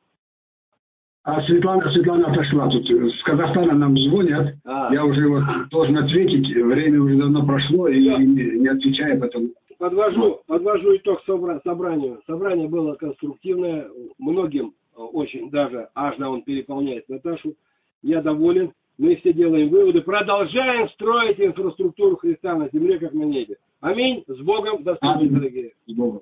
[1.23, 2.69] А Светлана, Светлана отошла.
[2.69, 4.55] Тут с Казахстана нам звонят.
[4.65, 6.47] А, Я уже вот должен ответить.
[6.55, 8.17] Время уже давно прошло, и Да.
[8.17, 9.49] не, не отвечаю поэтому.
[9.77, 12.21] подвожу, подвожу итог собра- собранию.
[12.27, 13.87] Собрание было конструктивное,
[14.19, 14.73] многим
[15.07, 17.55] очень даже ажно он переполняет Наташу.
[18.01, 18.73] Я доволен.
[18.97, 20.01] Мы все делаем выводы.
[20.01, 23.57] Продолжаем строить инфраструктуру Христа на земле, как на небе.
[23.79, 24.23] Аминь.
[24.27, 24.83] С Богом.
[24.83, 25.33] До встречи, Аминь.
[25.33, 25.73] дорогие.
[25.85, 26.21] С Богом.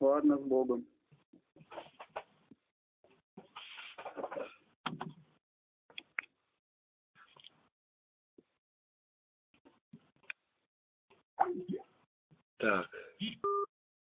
[0.00, 0.84] Ладно, с Богом.
[12.58, 12.88] Так.